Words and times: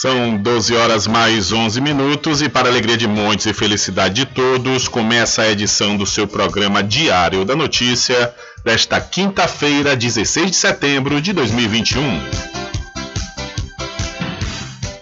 São 0.00 0.34
12 0.38 0.74
horas 0.74 1.06
mais 1.06 1.52
11 1.52 1.78
minutos 1.78 2.40
e 2.40 2.48
para 2.48 2.70
alegria 2.70 2.96
de 2.96 3.06
muitos 3.06 3.44
e 3.44 3.52
felicidade 3.52 4.14
de 4.14 4.24
todos, 4.24 4.88
começa 4.88 5.42
a 5.42 5.50
edição 5.50 5.94
do 5.94 6.06
seu 6.06 6.26
programa 6.26 6.82
Diário 6.82 7.44
da 7.44 7.54
Notícia 7.54 8.34
desta 8.64 8.98
quinta-feira, 8.98 9.94
16 9.94 10.52
de 10.52 10.56
setembro 10.56 11.20
de 11.20 11.34
2021. 11.34 12.00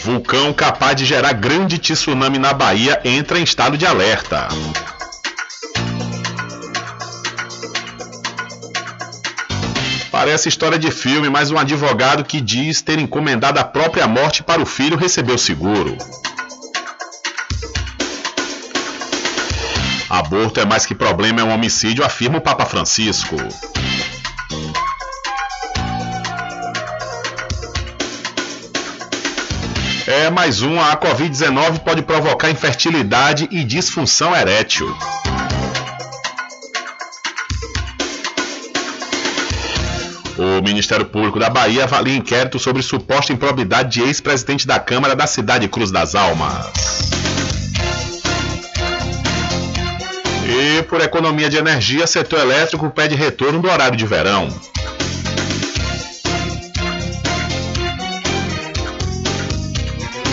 Vulcão 0.10 0.52
capaz 0.52 0.96
de 0.96 1.06
gerar 1.06 1.34
grande 1.34 1.78
tsunami 1.78 2.40
na 2.40 2.52
Bahia 2.52 3.00
entra 3.06 3.40
em 3.40 3.44
estado 3.44 3.78
de 3.78 3.86
alerta. 3.86 4.48
Parece 10.12 10.50
história 10.50 10.80
de 10.80 10.90
filme, 10.90 11.30
mas 11.30 11.52
um 11.52 11.60
advogado 11.60 12.24
que 12.24 12.42
diz 12.42 12.82
ter 12.82 12.98
encomendado 12.98 13.60
a 13.60 13.64
própria 13.64 14.08
morte 14.08 14.42
para 14.42 14.60
o 14.60 14.66
filho 14.66 14.98
recebeu 14.98 15.38
seguro. 15.38 15.96
Aborto 20.10 20.60
é 20.60 20.66
mais 20.66 20.88
que 20.88 20.96
problema, 20.96 21.42
é 21.42 21.44
um 21.44 21.54
homicídio, 21.54 22.04
afirma 22.04 22.40
o 22.40 22.42
Papa 22.42 22.66
Francisco. 22.66 23.36
É 30.12 30.28
mais 30.28 30.64
um, 30.64 30.82
a 30.82 30.98
Covid-19 30.98 31.82
pode 31.82 32.02
provocar 32.02 32.50
infertilidade 32.50 33.48
e 33.52 33.64
disfunção 33.64 34.36
erétil. 34.36 34.88
O 40.36 40.64
Ministério 40.64 41.06
Público 41.06 41.38
da 41.38 41.48
Bahia 41.48 41.84
avalia 41.84 42.18
inquérito 42.18 42.58
sobre 42.58 42.82
suposta 42.82 43.32
improbidade 43.32 44.02
de 44.02 44.02
ex-presidente 44.02 44.66
da 44.66 44.80
Câmara 44.80 45.16
da 45.16 45.28
cidade 45.28 45.68
de 45.68 45.72
Cruz 45.72 45.92
das 45.92 46.16
Almas. 46.16 46.66
E 50.44 50.82
por 50.90 51.02
economia 51.02 51.52
de 51.52 51.58
energia, 51.58 52.08
setor 52.08 52.40
elétrico 52.40 52.90
pede 52.90 53.14
retorno 53.14 53.62
do 53.62 53.70
horário 53.70 53.96
de 53.96 54.08
verão. 54.08 54.50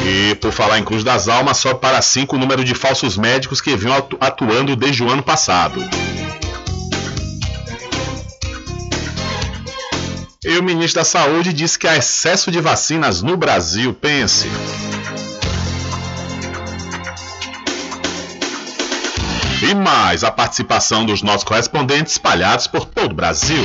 E 0.08 0.36
por 0.36 0.52
falar 0.52 0.78
em 0.78 0.84
Cruz 0.84 1.02
das 1.02 1.26
Almas, 1.26 1.56
só 1.56 1.74
para 1.74 2.00
cinco 2.00 2.36
o 2.36 2.38
número 2.38 2.62
de 2.62 2.76
falsos 2.76 3.16
médicos 3.16 3.60
que 3.60 3.76
vinham 3.76 4.06
atuando 4.20 4.76
desde 4.76 5.02
o 5.02 5.10
ano 5.10 5.20
passado. 5.20 5.82
E 10.44 10.56
o 10.56 10.62
ministro 10.62 11.00
da 11.00 11.04
Saúde 11.04 11.52
disse 11.52 11.76
que 11.76 11.88
há 11.88 11.96
excesso 11.96 12.52
de 12.52 12.60
vacinas 12.60 13.20
no 13.20 13.36
Brasil. 13.36 13.92
Pense. 13.92 14.48
E 19.60 19.74
mais 19.74 20.22
a 20.22 20.30
participação 20.30 21.04
dos 21.04 21.20
nossos 21.20 21.42
correspondentes 21.42 22.12
espalhados 22.12 22.68
por 22.68 22.84
todo 22.84 23.10
o 23.10 23.16
Brasil. 23.16 23.64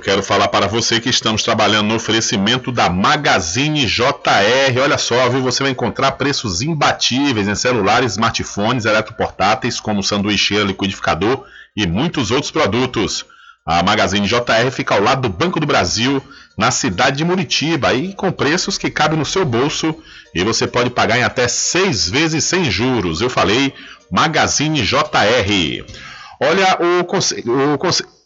Quero 0.00 0.22
falar 0.22 0.48
para 0.48 0.66
você 0.66 0.98
que 0.98 1.10
estamos 1.10 1.42
trabalhando 1.42 1.88
no 1.88 1.94
oferecimento 1.94 2.72
da 2.72 2.88
Magazine 2.88 3.86
JR. 3.86 4.80
Olha 4.82 4.98
só, 4.98 5.28
viu? 5.28 5.42
Você 5.42 5.62
vai 5.62 5.70
encontrar 5.70 6.12
preços 6.12 6.62
imbatíveis 6.62 7.46
em 7.46 7.54
celulares, 7.54 8.12
smartphones, 8.12 8.86
eletroportáteis, 8.86 9.78
como 9.78 10.02
sanduicheira, 10.02 10.64
liquidificador 10.64 11.44
e 11.76 11.86
muitos 11.86 12.30
outros 12.30 12.50
produtos. 12.50 13.24
A 13.64 13.82
Magazine 13.82 14.26
JR 14.26 14.70
fica 14.72 14.94
ao 14.94 15.02
lado 15.02 15.22
do 15.22 15.28
Banco 15.28 15.60
do 15.60 15.66
Brasil, 15.66 16.22
na 16.56 16.70
cidade 16.70 17.18
de 17.18 17.24
Muritiba, 17.24 17.92
e 17.92 18.14
com 18.14 18.32
preços 18.32 18.78
que 18.78 18.90
cabem 18.90 19.18
no 19.18 19.26
seu 19.26 19.44
bolso 19.44 19.94
e 20.34 20.42
você 20.42 20.66
pode 20.66 20.90
pagar 20.90 21.18
em 21.18 21.22
até 21.22 21.46
seis 21.48 22.08
vezes 22.08 22.44
sem 22.44 22.70
juros. 22.70 23.20
Eu 23.20 23.30
falei 23.30 23.74
Magazine 24.10 24.82
JR. 24.82 25.84
Olha, 26.40 26.78
o 27.00 27.04
Conselho, 27.04 27.78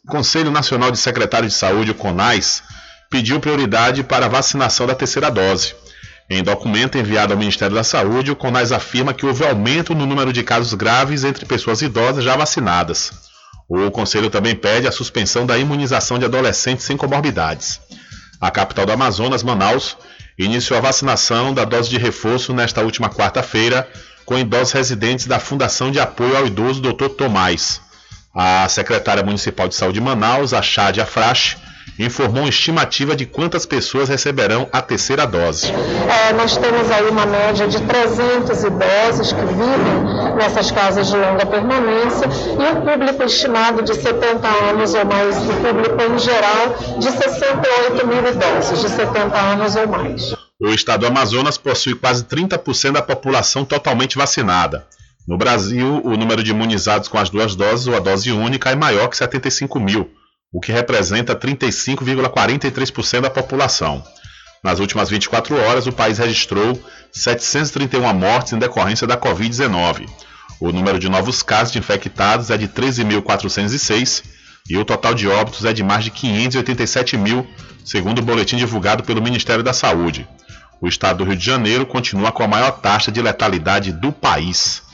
o 0.06 0.10
Conselho 0.10 0.50
Nacional 0.50 0.90
de 0.90 0.98
Secretários 0.98 1.54
de 1.54 1.58
Saúde, 1.58 1.92
o 1.92 1.94
CONAS, 1.94 2.62
pediu 3.10 3.40
prioridade 3.40 4.04
para 4.04 4.26
a 4.26 4.28
vacinação 4.28 4.86
da 4.86 4.94
terceira 4.94 5.30
dose. 5.30 5.74
Em 6.28 6.42
documento 6.42 6.98
enviado 6.98 7.32
ao 7.32 7.38
Ministério 7.38 7.74
da 7.74 7.82
Saúde, 7.82 8.30
o 8.30 8.36
CONAS 8.36 8.70
afirma 8.70 9.14
que 9.14 9.24
houve 9.24 9.46
aumento 9.46 9.94
no 9.94 10.04
número 10.04 10.30
de 10.30 10.42
casos 10.42 10.74
graves 10.74 11.24
entre 11.24 11.46
pessoas 11.46 11.80
idosas 11.80 12.22
já 12.22 12.36
vacinadas. 12.36 13.12
O 13.66 13.90
Conselho 13.90 14.28
também 14.28 14.54
pede 14.54 14.86
a 14.86 14.92
suspensão 14.92 15.46
da 15.46 15.56
imunização 15.56 16.18
de 16.18 16.26
adolescentes 16.26 16.84
sem 16.84 16.98
comorbidades. 16.98 17.80
A 18.38 18.50
capital 18.50 18.84
do 18.84 18.92
Amazonas, 18.92 19.42
Manaus, 19.42 19.96
iniciou 20.38 20.78
a 20.78 20.82
vacinação 20.82 21.54
da 21.54 21.64
dose 21.64 21.88
de 21.88 21.96
reforço 21.96 22.52
nesta 22.52 22.82
última 22.82 23.08
quarta-feira 23.08 23.88
com 24.26 24.38
idosos 24.38 24.72
residentes 24.72 25.26
da 25.26 25.38
Fundação 25.38 25.90
de 25.90 25.98
Apoio 25.98 26.36
ao 26.36 26.46
Idoso 26.46 26.82
Dr. 26.82 27.08
Tomás. 27.08 27.80
A 28.34 28.68
secretária 28.68 29.22
municipal 29.22 29.68
de 29.68 29.76
saúde 29.76 30.00
de 30.00 30.04
Manaus, 30.04 30.52
a 30.52 30.60
Frache, 30.60 31.56
informou 31.96 32.42
uma 32.42 32.48
estimativa 32.48 33.14
de 33.14 33.26
quantas 33.26 33.64
pessoas 33.64 34.08
receberão 34.08 34.68
a 34.72 34.82
terceira 34.82 35.24
dose. 35.24 35.70
É, 35.70 36.32
nós 36.32 36.56
temos 36.56 36.90
aí 36.90 37.08
uma 37.08 37.26
média 37.26 37.68
de 37.68 37.80
300 37.80 38.64
idosos 38.64 39.32
que 39.32 39.40
vivem 39.40 40.34
nessas 40.36 40.72
casas 40.72 41.08
de 41.08 41.16
longa 41.16 41.46
permanência 41.46 42.26
e 42.26 42.76
um 42.76 42.80
público 42.80 43.22
estimado 43.22 43.82
de 43.82 43.94
70 43.94 44.48
anos 44.48 44.94
ou 44.94 45.04
mais, 45.04 45.36
o 45.36 45.54
público 45.54 46.02
em 46.02 46.18
geral 46.18 46.98
de 46.98 47.10
68 47.12 48.06
mil 48.06 48.28
idosos 48.28 48.80
de 48.80 48.88
70 48.88 49.38
anos 49.38 49.76
ou 49.76 49.86
mais. 49.86 50.34
O 50.60 50.70
estado 50.70 51.02
do 51.02 51.06
Amazonas 51.06 51.56
possui 51.56 51.94
quase 51.94 52.24
30% 52.24 52.92
da 52.92 53.02
população 53.02 53.64
totalmente 53.64 54.16
vacinada. 54.18 54.84
No 55.26 55.38
Brasil, 55.38 56.02
o 56.04 56.16
número 56.16 56.42
de 56.42 56.50
imunizados 56.50 57.08
com 57.08 57.18
as 57.18 57.30
duas 57.30 57.56
doses 57.56 57.86
ou 57.86 57.96
a 57.96 58.00
dose 58.00 58.30
única 58.30 58.70
é 58.70 58.74
maior 58.74 59.08
que 59.08 59.16
75 59.16 59.80
mil 59.80 60.10
o 60.54 60.60
que 60.60 60.70
representa 60.70 61.34
35,43% 61.34 63.22
da 63.22 63.28
população. 63.28 64.04
Nas 64.62 64.78
últimas 64.78 65.10
24 65.10 65.60
horas, 65.60 65.88
o 65.88 65.92
país 65.92 66.18
registrou 66.18 66.80
731 67.12 68.14
mortes 68.14 68.52
em 68.52 68.58
decorrência 68.58 69.04
da 69.04 69.16
Covid-19. 69.16 70.08
O 70.60 70.70
número 70.70 71.00
de 71.00 71.08
novos 71.08 71.42
casos 71.42 71.72
de 71.72 71.80
infectados 71.80 72.50
é 72.50 72.56
de 72.56 72.68
13.406 72.68 74.22
e 74.70 74.78
o 74.78 74.84
total 74.84 75.12
de 75.12 75.26
óbitos 75.26 75.64
é 75.64 75.72
de 75.72 75.82
mais 75.82 76.04
de 76.04 76.12
587 76.12 77.16
mil, 77.16 77.44
segundo 77.84 78.20
o 78.20 78.22
boletim 78.22 78.56
divulgado 78.56 79.02
pelo 79.02 79.20
Ministério 79.20 79.64
da 79.64 79.72
Saúde. 79.72 80.26
O 80.80 80.86
estado 80.86 81.18
do 81.18 81.24
Rio 81.24 81.36
de 81.36 81.44
Janeiro 81.44 81.84
continua 81.84 82.30
com 82.30 82.44
a 82.44 82.48
maior 82.48 82.70
taxa 82.70 83.10
de 83.10 83.20
letalidade 83.20 83.90
do 83.90 84.12
país. 84.12 84.84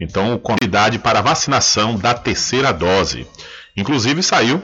Então, 0.00 0.38
convidade 0.38 0.98
para 0.98 1.20
a 1.20 1.22
vacinação 1.22 1.96
da 1.96 2.14
terceira 2.14 2.72
dose. 2.72 3.26
Inclusive, 3.76 4.22
saiu 4.22 4.62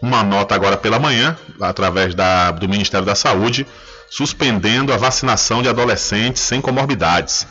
uma 0.00 0.22
nota 0.22 0.54
agora 0.54 0.76
pela 0.76 0.98
manhã, 0.98 1.36
através 1.60 2.14
da, 2.14 2.50
do 2.50 2.68
Ministério 2.68 3.06
da 3.06 3.14
Saúde, 3.14 3.66
suspendendo 4.10 4.92
a 4.92 4.96
vacinação 4.96 5.62
de 5.62 5.68
adolescentes 5.68 6.42
sem 6.42 6.60
comorbidades. 6.60 7.46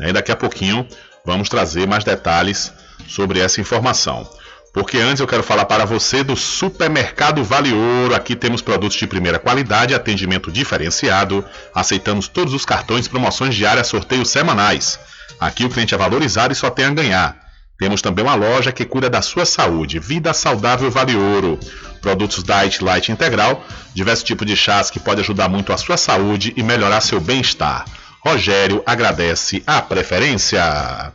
E 0.00 0.12
daqui 0.12 0.32
a 0.32 0.36
pouquinho 0.36 0.86
vamos 1.24 1.48
trazer 1.48 1.86
mais 1.86 2.04
detalhes 2.04 2.72
sobre 3.08 3.40
essa 3.40 3.60
informação. 3.60 4.28
Porque 4.72 4.98
antes 4.98 5.20
eu 5.20 5.26
quero 5.26 5.42
falar 5.42 5.64
para 5.64 5.84
você 5.84 6.22
do 6.22 6.36
Supermercado 6.36 7.42
Vale 7.42 7.72
Ouro. 7.72 8.14
Aqui 8.14 8.36
temos 8.36 8.62
produtos 8.62 8.96
de 8.96 9.06
primeira 9.06 9.38
qualidade, 9.38 9.94
atendimento 9.94 10.50
diferenciado. 10.50 11.44
Aceitamos 11.74 12.28
todos 12.28 12.54
os 12.54 12.64
cartões, 12.64 13.08
promoções 13.08 13.54
diárias, 13.54 13.88
sorteios 13.88 14.30
semanais. 14.30 14.98
Aqui 15.38 15.64
o 15.64 15.68
cliente 15.68 15.94
é 15.94 15.98
valorizado 15.98 16.52
e 16.52 16.56
só 16.56 16.70
tem 16.70 16.86
a 16.86 16.90
ganhar. 16.90 17.36
Temos 17.78 18.02
também 18.02 18.24
uma 18.24 18.34
loja 18.34 18.72
que 18.72 18.84
cuida 18.84 19.08
da 19.08 19.22
sua 19.22 19.46
saúde. 19.46 19.98
Vida 19.98 20.34
Saudável 20.34 20.90
Vale 20.90 21.16
Ouro. 21.16 21.58
Produtos 22.00 22.42
Diet 22.42 22.82
Light 22.82 23.10
Integral, 23.12 23.64
diversos 23.94 24.24
tipos 24.24 24.46
de 24.46 24.56
chás 24.56 24.90
que 24.90 24.98
podem 24.98 25.22
ajudar 25.22 25.48
muito 25.48 25.72
a 25.72 25.76
sua 25.76 25.96
saúde 25.96 26.52
e 26.56 26.62
melhorar 26.62 27.00
seu 27.00 27.20
bem-estar. 27.20 27.84
Rogério 28.24 28.82
agradece 28.86 29.62
a 29.66 29.80
preferência 29.80 31.12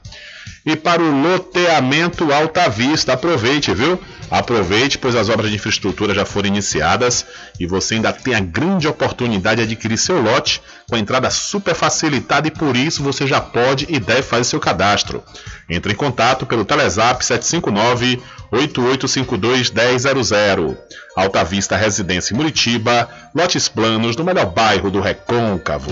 e 0.65 0.75
para 0.75 1.01
o 1.01 1.21
loteamento 1.21 2.33
Alta 2.33 2.67
Vista. 2.67 3.13
Aproveite, 3.13 3.71
viu? 3.73 4.01
Aproveite, 4.31 4.97
pois 4.97 5.15
as 5.15 5.29
obras 5.29 5.51
de 5.51 5.55
infraestrutura 5.55 6.15
já 6.15 6.25
foram 6.25 6.47
iniciadas 6.47 7.25
e 7.59 7.67
você 7.67 7.95
ainda 7.95 8.11
tem 8.11 8.33
a 8.33 8.39
grande 8.39 8.87
oportunidade 8.87 9.57
de 9.57 9.73
adquirir 9.73 9.97
seu 9.97 10.19
lote 10.19 10.61
com 10.89 10.97
entrada 10.97 11.29
super 11.29 11.73
facilitada 11.73 12.47
e 12.47 12.51
por 12.51 12.75
isso 12.75 13.03
você 13.03 13.25
já 13.25 13.41
pode 13.41 13.85
e 13.89 13.99
deve 13.99 14.21
fazer 14.21 14.43
seu 14.43 14.59
cadastro. 14.59 15.23
Entre 15.69 15.93
em 15.93 15.95
contato 15.95 16.45
pelo 16.45 16.65
Telezap 16.65 17.25
759 17.25 18.21
8852 18.51 19.71
1000. 19.71 20.77
Alta 21.15 21.43
Vista 21.43 21.75
Residência 21.75 22.35
Muritiba, 22.35 23.09
lotes 23.33 23.67
planos 23.67 24.15
no 24.15 24.23
melhor 24.23 24.45
bairro 24.45 24.91
do 24.91 25.01
Recôncavo. 25.01 25.91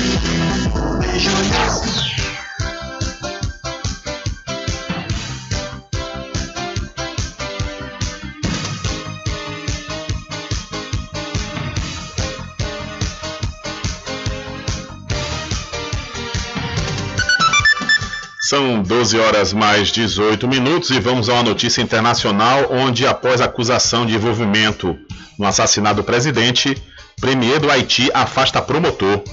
São 18.51 18.83
12 18.83 19.17
horas 19.17 19.53
mais 19.53 19.87
18 19.93 20.45
minutos 20.45 20.89
e 20.89 20.99
vamos 20.99 21.29
a 21.29 21.35
uma 21.35 21.43
notícia 21.43 21.81
internacional 21.81 22.67
onde, 22.69 23.07
após 23.07 23.39
acusação 23.39 24.05
de 24.05 24.13
envolvimento 24.13 24.93
no 25.39 25.47
assassinato 25.47 25.95
do 25.95 26.03
presidente, 26.03 26.75
premier 27.21 27.61
do 27.61 27.71
Haiti 27.71 28.11
afasta 28.13 28.61
promotor. 28.61 29.23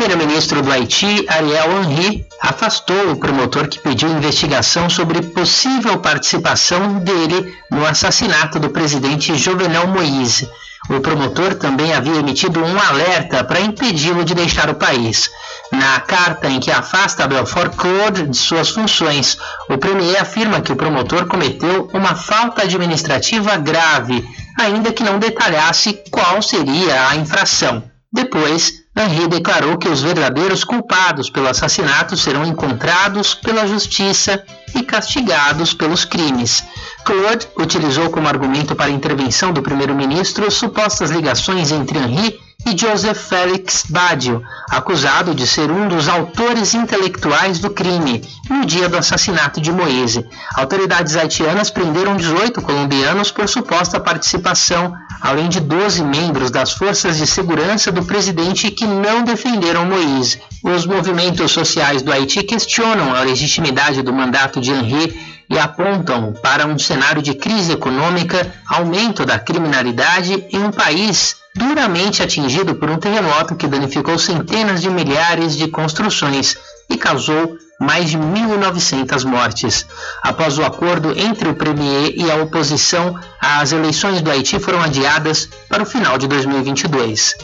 Primeiro-ministro 0.00 0.62
do 0.62 0.72
Haiti, 0.72 1.26
Ariel 1.28 1.82
Henry, 1.82 2.26
afastou 2.40 3.12
o 3.12 3.16
promotor 3.16 3.68
que 3.68 3.78
pediu 3.78 4.08
investigação 4.08 4.88
sobre 4.88 5.20
possível 5.20 5.98
participação 5.98 7.00
dele 7.00 7.54
no 7.70 7.84
assassinato 7.84 8.58
do 8.58 8.70
presidente 8.70 9.36
Jovenel 9.36 9.88
Moïse. 9.88 10.48
O 10.88 11.00
promotor 11.00 11.54
também 11.56 11.92
havia 11.92 12.16
emitido 12.16 12.64
um 12.64 12.80
alerta 12.80 13.44
para 13.44 13.60
impedi-lo 13.60 14.24
de 14.24 14.34
deixar 14.34 14.70
o 14.70 14.74
país. 14.74 15.28
Na 15.70 16.00
carta 16.00 16.48
em 16.48 16.60
que 16.60 16.70
afasta 16.70 17.28
Belfort 17.28 17.76
Claude 17.76 18.26
de 18.26 18.38
suas 18.38 18.70
funções, 18.70 19.36
o 19.68 19.76
premier 19.76 20.18
afirma 20.18 20.62
que 20.62 20.72
o 20.72 20.76
promotor 20.76 21.26
cometeu 21.26 21.90
uma 21.92 22.14
falta 22.14 22.62
administrativa 22.62 23.58
grave, 23.58 24.26
ainda 24.58 24.94
que 24.94 25.04
não 25.04 25.18
detalhasse 25.18 26.02
qual 26.10 26.40
seria 26.40 27.10
a 27.10 27.16
infração. 27.16 27.82
Depois, 28.10 28.79
Henry 28.96 29.28
declarou 29.28 29.78
que 29.78 29.88
os 29.88 30.02
verdadeiros 30.02 30.64
culpados 30.64 31.30
pelo 31.30 31.48
assassinato 31.48 32.16
serão 32.16 32.44
encontrados 32.44 33.34
pela 33.34 33.66
justiça 33.66 34.44
e 34.74 34.82
castigados 34.82 35.72
pelos 35.72 36.04
crimes. 36.04 36.64
Claude 37.04 37.48
utilizou 37.56 38.10
como 38.10 38.28
argumento 38.28 38.74
para 38.74 38.86
a 38.86 38.94
intervenção 38.94 39.52
do 39.52 39.62
primeiro-ministro 39.62 40.50
supostas 40.50 41.10
ligações 41.10 41.70
entre 41.72 41.98
Henry 41.98 42.49
e 42.66 42.76
Joseph 42.76 43.18
Félix 43.28 43.84
Badio, 43.88 44.42
acusado 44.70 45.34
de 45.34 45.46
ser 45.46 45.70
um 45.70 45.88
dos 45.88 46.08
autores 46.08 46.74
intelectuais 46.74 47.58
do 47.58 47.70
crime 47.70 48.22
no 48.48 48.64
dia 48.64 48.88
do 48.88 48.96
assassinato 48.96 49.60
de 49.60 49.72
Moise. 49.72 50.24
Autoridades 50.54 51.16
haitianas 51.16 51.70
prenderam 51.70 52.16
18 52.16 52.60
colombianos 52.60 53.30
por 53.30 53.48
suposta 53.48 53.98
participação, 53.98 54.94
além 55.20 55.48
de 55.48 55.60
12 55.60 56.02
membros 56.04 56.50
das 56.50 56.72
forças 56.72 57.16
de 57.16 57.26
segurança 57.26 57.90
do 57.90 58.04
presidente 58.04 58.70
que 58.70 58.86
não 58.86 59.24
defenderam 59.24 59.86
Moise. 59.86 60.40
Os 60.62 60.86
movimentos 60.86 61.50
sociais 61.52 62.02
do 62.02 62.12
Haiti 62.12 62.42
questionam 62.42 63.14
a 63.14 63.22
legitimidade 63.22 64.02
do 64.02 64.12
mandato 64.12 64.60
de 64.60 64.70
Henri 64.70 65.39
e 65.50 65.58
apontam 65.58 66.32
para 66.32 66.64
um 66.64 66.78
cenário 66.78 67.20
de 67.20 67.34
crise 67.34 67.72
econômica, 67.72 68.54
aumento 68.68 69.26
da 69.26 69.38
criminalidade 69.38 70.46
em 70.52 70.62
um 70.62 70.70
país 70.70 71.36
duramente 71.56 72.22
atingido 72.22 72.76
por 72.76 72.88
um 72.88 72.96
terremoto 72.96 73.56
que 73.56 73.66
danificou 73.66 74.16
centenas 74.16 74.80
de 74.80 74.88
milhares 74.88 75.56
de 75.56 75.66
construções 75.66 76.56
e 76.88 76.96
causou 76.96 77.58
mais 77.80 78.10
de 78.10 78.18
1.900 78.18 79.24
mortes. 79.24 79.86
Após 80.22 80.58
o 80.58 80.64
acordo 80.64 81.18
entre 81.18 81.48
o 81.48 81.54
Premier 81.54 82.12
e 82.14 82.30
a 82.30 82.36
oposição, 82.36 83.18
as 83.40 83.72
eleições 83.72 84.20
do 84.20 84.30
Haiti 84.30 84.60
foram 84.60 84.80
adiadas 84.80 85.48
para 85.68 85.82
o 85.82 85.86
final 85.86 86.16
de 86.16 86.28
2022. 86.28 87.34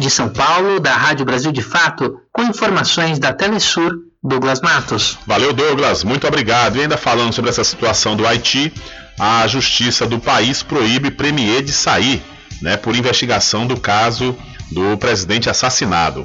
De 0.00 0.10
São 0.10 0.30
Paulo, 0.30 0.80
da 0.80 0.94
Rádio 0.94 1.26
Brasil 1.26 1.52
de 1.52 1.62
Fato, 1.62 2.18
com 2.32 2.42
informações 2.42 3.18
da 3.18 3.32
Telesur, 3.32 3.92
Douglas 4.22 4.60
Matos. 4.60 5.18
Valeu, 5.26 5.52
Douglas, 5.52 6.04
muito 6.04 6.26
obrigado. 6.26 6.76
E 6.76 6.82
ainda 6.82 6.96
falando 6.96 7.32
sobre 7.32 7.50
essa 7.50 7.64
situação 7.64 8.14
do 8.14 8.26
Haiti, 8.26 8.72
a 9.18 9.46
justiça 9.48 10.06
do 10.06 10.20
país 10.20 10.62
proíbe 10.62 11.10
Premier 11.10 11.62
de 11.62 11.72
sair 11.72 12.22
né, 12.60 12.76
por 12.76 12.94
investigação 12.94 13.66
do 13.66 13.78
caso 13.78 14.36
do 14.70 14.96
presidente 14.96 15.50
assassinado. 15.50 16.24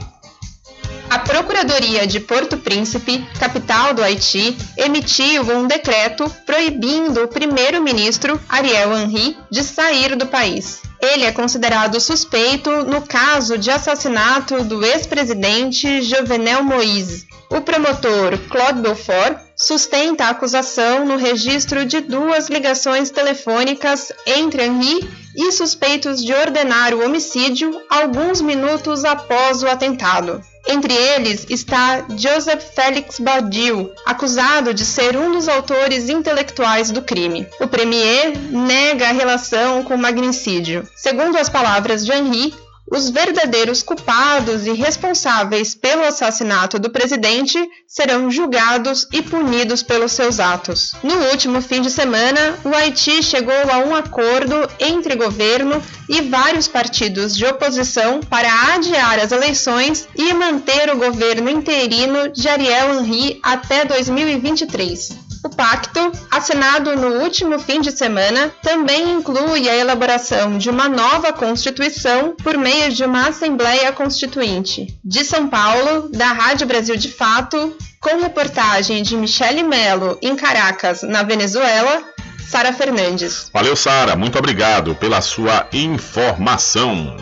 A 1.09 1.19
Procuradoria 1.19 2.05
de 2.05 2.19
Porto 2.19 2.57
Príncipe, 2.57 3.25
capital 3.39 3.93
do 3.93 4.03
Haiti, 4.03 4.55
emitiu 4.75 5.43
um 5.57 5.65
decreto 5.65 6.29
proibindo 6.45 7.23
o 7.23 7.27
primeiro-ministro 7.29 8.39
Ariel 8.49 8.95
Henry 8.95 9.37
de 9.49 9.63
sair 9.63 10.15
do 10.15 10.27
país. 10.27 10.81
Ele 11.01 11.23
é 11.23 11.31
considerado 11.31 11.99
suspeito 11.99 12.69
no 12.83 13.01
caso 13.01 13.57
de 13.57 13.71
assassinato 13.71 14.63
do 14.63 14.83
ex-presidente 14.85 16.01
Jovenel 16.01 16.63
Moïse. 16.63 17.26
O 17.49 17.61
promotor 17.61 18.37
Claude 18.49 18.81
Beaufort 18.81 19.37
sustenta 19.55 20.25
a 20.25 20.29
acusação 20.29 21.05
no 21.05 21.15
registro 21.15 21.85
de 21.85 22.01
duas 22.01 22.49
ligações 22.49 23.09
telefônicas 23.09 24.11
entre 24.25 24.65
Henri 24.65 25.09
e 25.35 25.51
suspeitos 25.51 26.23
de 26.23 26.33
ordenar 26.33 26.93
o 26.93 27.05
homicídio 27.05 27.81
alguns 27.89 28.41
minutos 28.41 29.05
após 29.05 29.63
o 29.63 29.67
atentado. 29.67 30.41
Entre 30.67 30.93
eles 30.93 31.45
está 31.49 32.05
Joseph 32.17 32.61
Félix 32.75 33.19
Baudiu, 33.19 33.89
acusado 34.05 34.73
de 34.73 34.83
ser 34.83 35.15
um 35.15 35.31
dos 35.31 35.47
autores 35.47 36.09
intelectuais 36.09 36.91
do 36.91 37.01
crime. 37.01 37.47
O 37.61 37.67
premier 37.67 38.37
nega 38.37 39.07
a 39.07 39.13
relação 39.13 39.83
com 39.83 39.95
o 39.95 39.97
magnicídio. 39.97 40.85
Segundo 40.93 41.37
as 41.37 41.47
palavras 41.47 42.05
de 42.05 42.11
Henri, 42.11 42.53
os 42.89 43.09
verdadeiros 43.09 43.83
culpados 43.83 44.65
e 44.65 44.73
responsáveis 44.73 45.75
pelo 45.75 46.03
assassinato 46.03 46.79
do 46.79 46.89
presidente 46.89 47.57
serão 47.87 48.31
julgados 48.31 49.07
e 49.11 49.21
punidos 49.21 49.83
pelos 49.83 50.13
seus 50.13 50.39
atos. 50.39 50.93
No 51.03 51.15
último 51.29 51.61
fim 51.61 51.81
de 51.81 51.89
semana, 51.89 52.57
o 52.63 52.73
Haiti 52.73 53.21
chegou 53.21 53.53
a 53.71 53.79
um 53.79 53.95
acordo 53.95 54.55
entre 54.79 55.15
governo 55.15 55.81
e 56.07 56.21
vários 56.21 56.67
partidos 56.67 57.35
de 57.35 57.45
oposição 57.45 58.21
para 58.21 58.73
adiar 58.73 59.19
as 59.19 59.31
eleições 59.31 60.07
e 60.15 60.33
manter 60.33 60.89
o 60.89 60.97
governo 60.97 61.49
interino 61.49 62.29
de 62.29 62.47
Ariel 62.47 62.99
Henry 62.99 63.39
até 63.43 63.85
2023. 63.85 65.26
Pacto, 65.57 66.11
assinado 66.29 66.95
no 66.95 67.23
último 67.23 67.57
fim 67.57 67.81
de 67.81 67.91
semana, 67.91 68.53
também 68.61 69.13
inclui 69.13 69.67
a 69.67 69.75
elaboração 69.75 70.59
de 70.59 70.69
uma 70.69 70.87
nova 70.87 71.33
Constituição 71.33 72.35
por 72.35 72.55
meio 72.57 72.91
de 72.91 73.03
uma 73.03 73.27
Assembleia 73.29 73.91
Constituinte. 73.91 74.95
De 75.03 75.25
São 75.25 75.47
Paulo, 75.47 76.09
da 76.09 76.27
Rádio 76.27 76.67
Brasil 76.67 76.95
de 76.95 77.11
Fato, 77.11 77.75
com 77.99 78.21
reportagem 78.21 79.01
de 79.01 79.17
Michele 79.17 79.63
Melo 79.63 80.19
em 80.21 80.35
Caracas, 80.35 81.01
na 81.01 81.23
Venezuela, 81.23 82.03
Sara 82.47 82.71
Fernandes. 82.71 83.49
Valeu, 83.51 83.75
Sara. 83.75 84.15
Muito 84.15 84.37
obrigado 84.37 84.93
pela 84.93 85.21
sua 85.21 85.67
informação. 85.73 87.17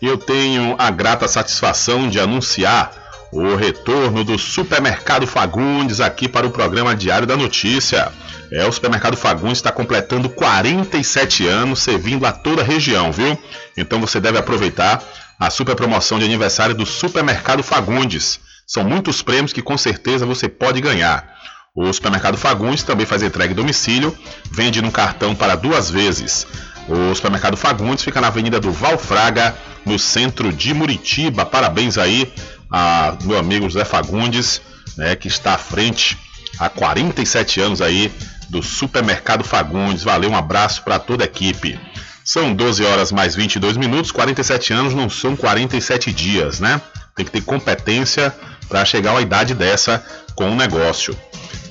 Eu 0.00 0.16
tenho 0.16 0.74
a 0.78 0.90
grata 0.90 1.28
satisfação 1.28 2.08
de 2.08 2.18
anunciar 2.18 3.05
o 3.32 3.56
retorno 3.56 4.24
do 4.24 4.38
Supermercado 4.38 5.26
Fagundes 5.26 6.00
aqui 6.00 6.28
para 6.28 6.46
o 6.46 6.50
programa 6.50 6.94
Diário 6.94 7.26
da 7.26 7.36
Notícia. 7.36 8.12
É, 8.50 8.64
o 8.64 8.72
Supermercado 8.72 9.16
Fagundes 9.16 9.58
está 9.58 9.72
completando 9.72 10.28
47 10.28 11.46
anos, 11.46 11.80
servindo 11.80 12.24
a 12.24 12.32
toda 12.32 12.62
a 12.62 12.64
região, 12.64 13.10
viu? 13.10 13.38
Então 13.76 14.00
você 14.00 14.20
deve 14.20 14.38
aproveitar 14.38 15.02
a 15.38 15.50
super 15.50 15.74
promoção 15.74 16.18
de 16.18 16.24
aniversário 16.24 16.74
do 16.74 16.86
Supermercado 16.86 17.62
Fagundes. 17.62 18.40
São 18.66 18.84
muitos 18.84 19.22
prêmios 19.22 19.52
que 19.52 19.62
com 19.62 19.76
certeza 19.76 20.24
você 20.24 20.48
pode 20.48 20.80
ganhar. 20.80 21.36
O 21.74 21.92
Supermercado 21.92 22.38
Fagundes 22.38 22.82
também 22.82 23.04
faz 23.04 23.22
entrega 23.22 23.52
em 23.52 23.56
domicílio, 23.56 24.16
vende 24.50 24.80
no 24.80 24.90
cartão 24.90 25.34
para 25.34 25.54
duas 25.54 25.90
vezes. 25.90 26.46
O 26.88 27.14
Supermercado 27.14 27.56
Fagundes 27.56 28.02
fica 28.02 28.20
na 28.20 28.28
Avenida 28.28 28.58
do 28.58 28.72
Valfraga, 28.72 29.54
no 29.84 29.98
centro 29.98 30.52
de 30.52 30.72
Muritiba. 30.72 31.44
Parabéns 31.44 31.98
aí 31.98 32.32
a 32.70 33.16
meu 33.22 33.38
amigo 33.38 33.68
José 33.68 33.84
Fagundes, 33.84 34.60
né, 34.96 35.14
que 35.16 35.28
está 35.28 35.54
à 35.54 35.58
frente 35.58 36.18
há 36.58 36.68
47 36.68 37.60
anos 37.60 37.80
aí 37.80 38.12
do 38.48 38.62
Supermercado 38.62 39.44
Fagundes. 39.44 40.02
Valeu, 40.02 40.30
um 40.30 40.36
abraço 40.36 40.82
para 40.82 40.98
toda 40.98 41.24
a 41.24 41.26
equipe. 41.26 41.78
São 42.24 42.54
12 42.54 42.84
horas 42.84 43.12
mais 43.12 43.36
22 43.36 43.76
minutos, 43.76 44.10
47 44.10 44.72
anos 44.72 44.94
não 44.94 45.08
são 45.08 45.36
47 45.36 46.12
dias, 46.12 46.58
né? 46.58 46.80
Tem 47.14 47.24
que 47.24 47.30
ter 47.30 47.42
competência 47.42 48.34
para 48.68 48.84
chegar 48.84 49.16
à 49.16 49.20
idade 49.20 49.54
dessa 49.54 50.04
com 50.34 50.50
o 50.50 50.56
negócio. 50.56 51.16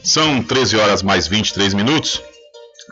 São 0.04 0.42
13 0.42 0.78
horas 0.78 1.04
mais 1.04 1.28
23 1.28 1.74
minutos. 1.74 2.22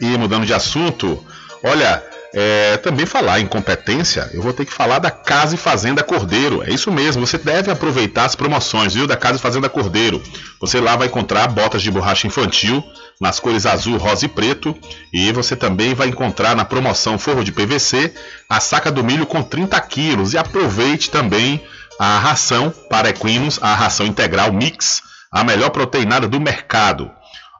E 0.01 0.05
mudando 0.17 0.45
de 0.45 0.53
assunto, 0.53 1.23
olha, 1.63 2.03
é, 2.33 2.77
também 2.77 3.05
falar 3.05 3.39
em 3.39 3.45
competência, 3.45 4.27
eu 4.33 4.41
vou 4.41 4.51
ter 4.51 4.65
que 4.65 4.73
falar 4.73 4.97
da 4.97 5.11
Casa 5.11 5.53
e 5.53 5.57
Fazenda 5.57 6.03
Cordeiro. 6.03 6.63
É 6.63 6.71
isso 6.71 6.91
mesmo, 6.91 7.25
você 7.25 7.37
deve 7.37 7.69
aproveitar 7.69 8.25
as 8.25 8.35
promoções, 8.35 8.95
viu, 8.95 9.05
da 9.05 9.15
Casa 9.15 9.37
e 9.37 9.41
Fazenda 9.41 9.69
Cordeiro. 9.69 10.21
Você 10.59 10.79
lá 10.79 10.95
vai 10.95 11.07
encontrar 11.07 11.47
botas 11.47 11.83
de 11.83 11.91
borracha 11.91 12.25
infantil 12.25 12.83
nas 13.21 13.39
cores 13.39 13.67
azul, 13.67 13.97
rosa 13.97 14.25
e 14.25 14.27
preto, 14.27 14.75
e 15.13 15.31
você 15.31 15.55
também 15.55 15.93
vai 15.93 16.07
encontrar 16.07 16.55
na 16.55 16.65
promoção 16.65 17.19
forro 17.19 17.43
de 17.43 17.51
PVC 17.51 18.11
a 18.49 18.59
saca 18.59 18.91
do 18.91 19.03
milho 19.03 19.27
com 19.27 19.43
30 19.43 19.79
quilos. 19.81 20.33
E 20.33 20.37
aproveite 20.37 21.11
também 21.11 21.63
a 21.99 22.17
ração 22.17 22.73
para 22.89 23.09
equinos, 23.09 23.59
a 23.61 23.75
ração 23.75 24.07
integral 24.07 24.51
mix, 24.51 25.03
a 25.31 25.43
melhor 25.43 25.69
proteinada 25.69 26.27
do 26.27 26.39
mercado. 26.39 27.11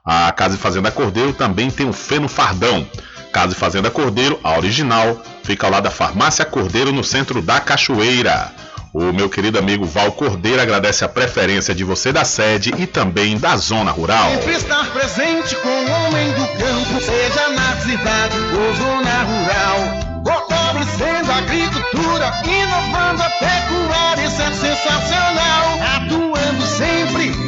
A 0.04 0.32
Casa 0.32 0.56
e 0.56 0.58
Fazenda 0.58 0.90
Cordeiro 0.90 1.32
também 1.32 1.70
tem 1.70 1.88
o 1.88 1.92
feno 1.92 2.28
fardão. 2.28 2.86
Casa 3.34 3.52
e 3.52 3.56
Fazenda 3.56 3.90
Cordeiro, 3.90 4.38
a 4.44 4.56
original, 4.56 5.20
fica 5.42 5.66
ao 5.66 5.72
lado 5.72 5.82
da 5.82 5.90
Farmácia 5.90 6.44
Cordeiro, 6.44 6.92
no 6.92 7.02
centro 7.02 7.42
da 7.42 7.58
Cachoeira. 7.58 8.52
O 8.92 9.12
meu 9.12 9.28
querido 9.28 9.58
amigo 9.58 9.84
Val 9.84 10.12
Cordeiro 10.12 10.62
agradece 10.62 11.04
a 11.04 11.08
preferência 11.08 11.74
de 11.74 11.82
você 11.82 12.12
da 12.12 12.24
sede 12.24 12.72
e 12.78 12.86
também 12.86 13.36
da 13.36 13.56
zona 13.56 13.90
rural. 13.90 14.30
Sempre 14.30 14.54
estar 14.54 14.86
presente 14.92 15.56
com 15.56 15.68
o 15.68 15.90
homem 15.90 16.30
do 16.30 16.46
campo, 16.46 17.00
seja 17.00 17.48
na 17.48 17.76
cidade 17.80 18.36
ou 18.54 18.74
zona 18.76 19.22
rural. 19.24 20.04
Fortalecendo 20.24 21.32
a 21.32 21.36
agricultura, 21.38 22.32
inovando 22.44 23.20
a 23.20 23.30
pecuária, 23.30 24.26
isso 24.26 24.42
é 24.42 24.52
sensacional. 24.52 25.78
Atuando 25.96 26.23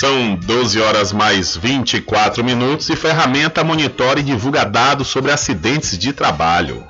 São 0.00 0.34
12 0.34 0.80
horas 0.80 1.12
mais 1.12 1.54
24 1.54 2.42
minutos 2.42 2.88
e 2.88 2.96
ferramenta 2.96 3.62
monitora 3.62 4.18
e 4.18 4.22
divulga 4.22 4.64
dados 4.64 5.08
sobre 5.08 5.30
acidentes 5.30 5.98
de 5.98 6.10
trabalho. 6.14 6.82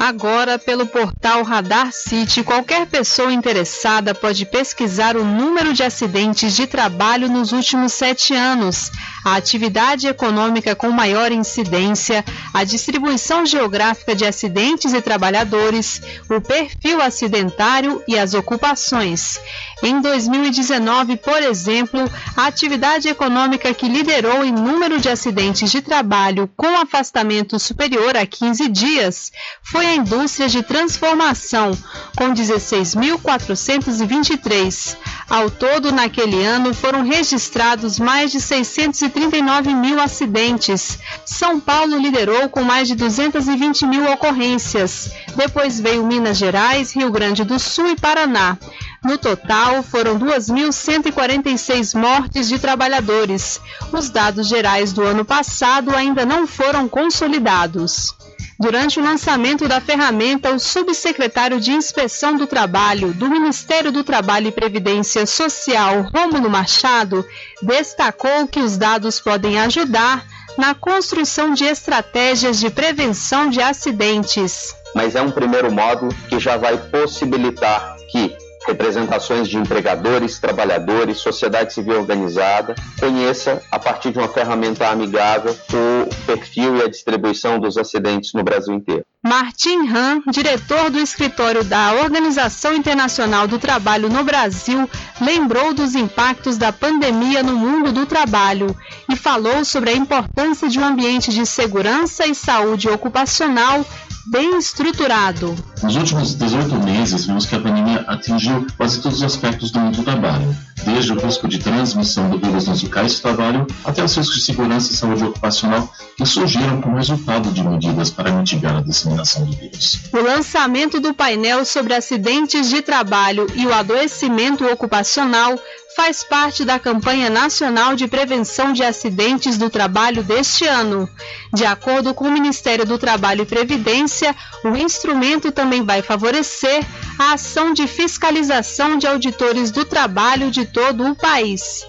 Agora, 0.00 0.60
pelo 0.60 0.86
portal 0.86 1.42
Radar 1.42 1.90
City, 1.92 2.44
qualquer 2.44 2.86
pessoa 2.86 3.32
interessada 3.32 4.14
pode 4.14 4.46
pesquisar 4.46 5.16
o 5.16 5.24
número 5.24 5.72
de 5.72 5.82
acidentes 5.82 6.54
de 6.54 6.68
trabalho 6.68 7.28
nos 7.28 7.50
últimos 7.50 7.94
sete 7.94 8.32
anos, 8.32 8.92
a 9.24 9.34
atividade 9.34 10.06
econômica 10.06 10.76
com 10.76 10.92
maior 10.92 11.32
incidência, 11.32 12.24
a 12.54 12.62
distribuição 12.62 13.44
geográfica 13.44 14.14
de 14.14 14.24
acidentes 14.24 14.94
e 14.94 15.02
trabalhadores, 15.02 16.00
o 16.30 16.40
perfil 16.40 17.02
acidentário 17.02 18.00
e 18.06 18.16
as 18.16 18.34
ocupações. 18.34 19.40
Em 19.82 20.00
2019, 20.00 21.16
por 21.16 21.42
exemplo, 21.42 22.08
a 22.36 22.46
atividade 22.46 23.08
econômica 23.08 23.74
que 23.74 23.88
liderou 23.88 24.44
em 24.44 24.52
número 24.52 25.00
de 25.00 25.08
acidentes 25.08 25.72
de 25.72 25.82
trabalho 25.82 26.48
com 26.56 26.78
afastamento 26.80 27.58
superior 27.58 28.16
a 28.16 28.24
15 28.24 28.68
dias 28.68 29.32
foi 29.62 29.87
a 29.88 29.94
indústria 29.94 30.48
de 30.48 30.62
transformação, 30.62 31.72
com 32.16 32.32
16.423. 32.34 34.96
Ao 35.28 35.50
todo, 35.50 35.90
naquele 35.90 36.44
ano, 36.44 36.72
foram 36.74 37.02
registrados 37.02 37.98
mais 37.98 38.30
de 38.30 38.40
639 38.40 39.74
mil 39.74 40.00
acidentes. 40.00 40.98
São 41.24 41.58
Paulo 41.58 41.96
liderou 41.96 42.50
com 42.50 42.62
mais 42.62 42.86
de 42.88 42.94
220 42.94 43.86
mil 43.86 44.04
ocorrências. 44.12 45.10
Depois 45.34 45.80
veio 45.80 46.04
Minas 46.04 46.36
Gerais, 46.36 46.92
Rio 46.92 47.10
Grande 47.10 47.42
do 47.44 47.58
Sul 47.58 47.88
e 47.88 47.96
Paraná. 47.96 48.58
No 49.02 49.16
total, 49.16 49.82
foram 49.82 50.18
2.146 50.18 51.98
mortes 51.98 52.46
de 52.48 52.58
trabalhadores. 52.58 53.58
Os 53.92 54.10
dados 54.10 54.48
gerais 54.48 54.92
do 54.92 55.02
ano 55.02 55.24
passado 55.24 55.94
ainda 55.94 56.26
não 56.26 56.46
foram 56.46 56.86
consolidados. 56.88 58.17
Durante 58.60 58.98
o 58.98 59.02
lançamento 59.04 59.68
da 59.68 59.80
ferramenta, 59.80 60.52
o 60.52 60.58
subsecretário 60.58 61.60
de 61.60 61.70
Inspeção 61.70 62.36
do 62.36 62.44
Trabalho 62.44 63.14
do 63.14 63.30
Ministério 63.30 63.92
do 63.92 64.02
Trabalho 64.02 64.48
e 64.48 64.52
Previdência 64.52 65.24
Social, 65.26 66.02
Rômulo 66.12 66.50
Machado, 66.50 67.24
destacou 67.62 68.48
que 68.48 68.58
os 68.58 68.76
dados 68.76 69.20
podem 69.20 69.60
ajudar 69.60 70.26
na 70.56 70.74
construção 70.74 71.54
de 71.54 71.64
estratégias 71.64 72.58
de 72.58 72.68
prevenção 72.68 73.48
de 73.48 73.62
acidentes. 73.62 74.74
Mas 74.92 75.14
é 75.14 75.22
um 75.22 75.30
primeiro 75.30 75.70
módulo 75.70 76.12
que 76.28 76.40
já 76.40 76.56
vai 76.56 76.76
possibilitar 76.76 77.96
que 78.10 78.36
representações 78.68 79.48
de 79.48 79.56
empregadores, 79.56 80.38
trabalhadores, 80.38 81.18
sociedade 81.18 81.72
civil 81.72 81.98
organizada, 81.98 82.74
conheça, 83.00 83.62
a 83.70 83.78
partir 83.78 84.12
de 84.12 84.18
uma 84.18 84.28
ferramenta 84.28 84.86
amigável, 84.88 85.56
o 85.72 86.14
perfil 86.26 86.76
e 86.76 86.82
a 86.82 86.88
distribuição 86.88 87.58
dos 87.58 87.78
acidentes 87.78 88.34
no 88.34 88.44
Brasil 88.44 88.74
inteiro. 88.74 89.04
Martin 89.24 89.88
Han, 89.88 90.22
diretor 90.30 90.90
do 90.90 90.98
escritório 90.98 91.64
da 91.64 91.94
Organização 91.94 92.74
Internacional 92.74 93.48
do 93.48 93.58
Trabalho 93.58 94.08
no 94.08 94.22
Brasil, 94.22 94.88
lembrou 95.20 95.74
dos 95.74 95.94
impactos 95.94 96.56
da 96.56 96.72
pandemia 96.72 97.42
no 97.42 97.56
mundo 97.56 97.90
do 97.90 98.06
trabalho 98.06 98.76
e 99.10 99.16
falou 99.16 99.64
sobre 99.64 99.90
a 99.90 99.96
importância 99.96 100.68
de 100.68 100.78
um 100.78 100.84
ambiente 100.84 101.32
de 101.32 101.44
segurança 101.44 102.26
e 102.26 102.34
saúde 102.34 102.88
ocupacional 102.88 103.84
bem 104.30 104.58
estruturado. 104.58 105.56
Nos 105.82 105.96
últimos 105.96 106.34
18 106.34 106.74
meses, 106.84 107.26
vimos 107.26 107.46
que 107.46 107.54
a 107.54 107.60
pandemia 107.60 108.04
atingiu 108.06 108.66
quase 108.76 109.00
todos 109.00 109.18
os 109.18 109.24
aspectos 109.24 109.70
do 109.70 109.80
mundo 109.80 109.96
do 109.96 110.02
trabalho, 110.02 110.54
desde 110.84 111.12
o 111.12 111.18
risco 111.18 111.48
de 111.48 111.58
transmissão 111.58 112.28
do 112.28 112.38
vírus 112.38 112.66
nos 112.66 112.82
locais 112.82 113.12
de 113.12 113.22
trabalho 113.22 113.66
até 113.84 114.02
os 114.04 114.16
riscos 114.16 114.36
de 114.36 114.42
segurança 114.42 114.92
e 114.92 114.96
saúde 114.96 115.24
ocupacional 115.24 115.92
que 116.16 116.26
surgiram 116.26 116.80
como 116.80 116.96
resultado 116.96 117.50
de 117.50 117.62
medidas 117.62 118.10
para 118.10 118.30
mitigar 118.32 118.76
a 118.76 118.82
disseminação 118.82 119.44
do 119.44 119.52
vírus. 119.52 120.00
O 120.12 120.20
lançamento 120.20 121.00
do 121.00 121.14
painel 121.14 121.64
sobre 121.64 121.94
acidentes 121.94 122.68
de 122.68 122.82
trabalho 122.82 123.46
e 123.54 123.66
o 123.66 123.72
adoecimento 123.72 124.64
ocupacional 124.66 125.58
faz 125.98 126.22
parte 126.22 126.64
da 126.64 126.78
campanha 126.78 127.28
nacional 127.28 127.96
de 127.96 128.06
prevenção 128.06 128.72
de 128.72 128.84
acidentes 128.84 129.58
do 129.58 129.68
trabalho 129.68 130.22
deste 130.22 130.64
ano. 130.64 131.10
De 131.52 131.64
acordo 131.64 132.14
com 132.14 132.28
o 132.28 132.30
Ministério 132.30 132.86
do 132.86 132.96
Trabalho 132.96 133.42
e 133.42 133.46
Previdência, 133.46 134.32
o 134.62 134.76
instrumento 134.76 135.50
também 135.50 135.82
vai 135.82 136.00
favorecer 136.00 136.86
a 137.18 137.32
ação 137.32 137.72
de 137.72 137.88
fiscalização 137.88 138.96
de 138.96 139.08
auditores 139.08 139.72
do 139.72 139.84
trabalho 139.84 140.52
de 140.52 140.66
todo 140.66 141.04
o 141.04 141.16
país. 141.16 141.84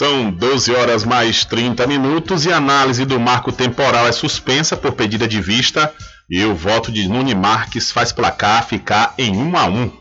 São 0.00 0.30
12 0.30 0.74
horas 0.74 1.04
mais 1.04 1.44
30 1.44 1.86
minutos 1.86 2.46
e 2.46 2.50
a 2.50 2.56
análise 2.56 3.04
do 3.04 3.20
marco 3.20 3.52
temporal 3.52 4.08
é 4.08 4.12
suspensa 4.12 4.74
por 4.74 4.92
pedida 4.92 5.28
de 5.28 5.42
vista 5.42 5.92
e 6.30 6.42
o 6.42 6.54
voto 6.54 6.90
de 6.90 7.06
Nuni 7.06 7.34
Marques 7.34 7.92
faz 7.92 8.10
placar 8.10 8.66
ficar 8.66 9.12
em 9.18 9.36
1 9.36 9.56
a 9.58 9.66
1. 9.66 9.99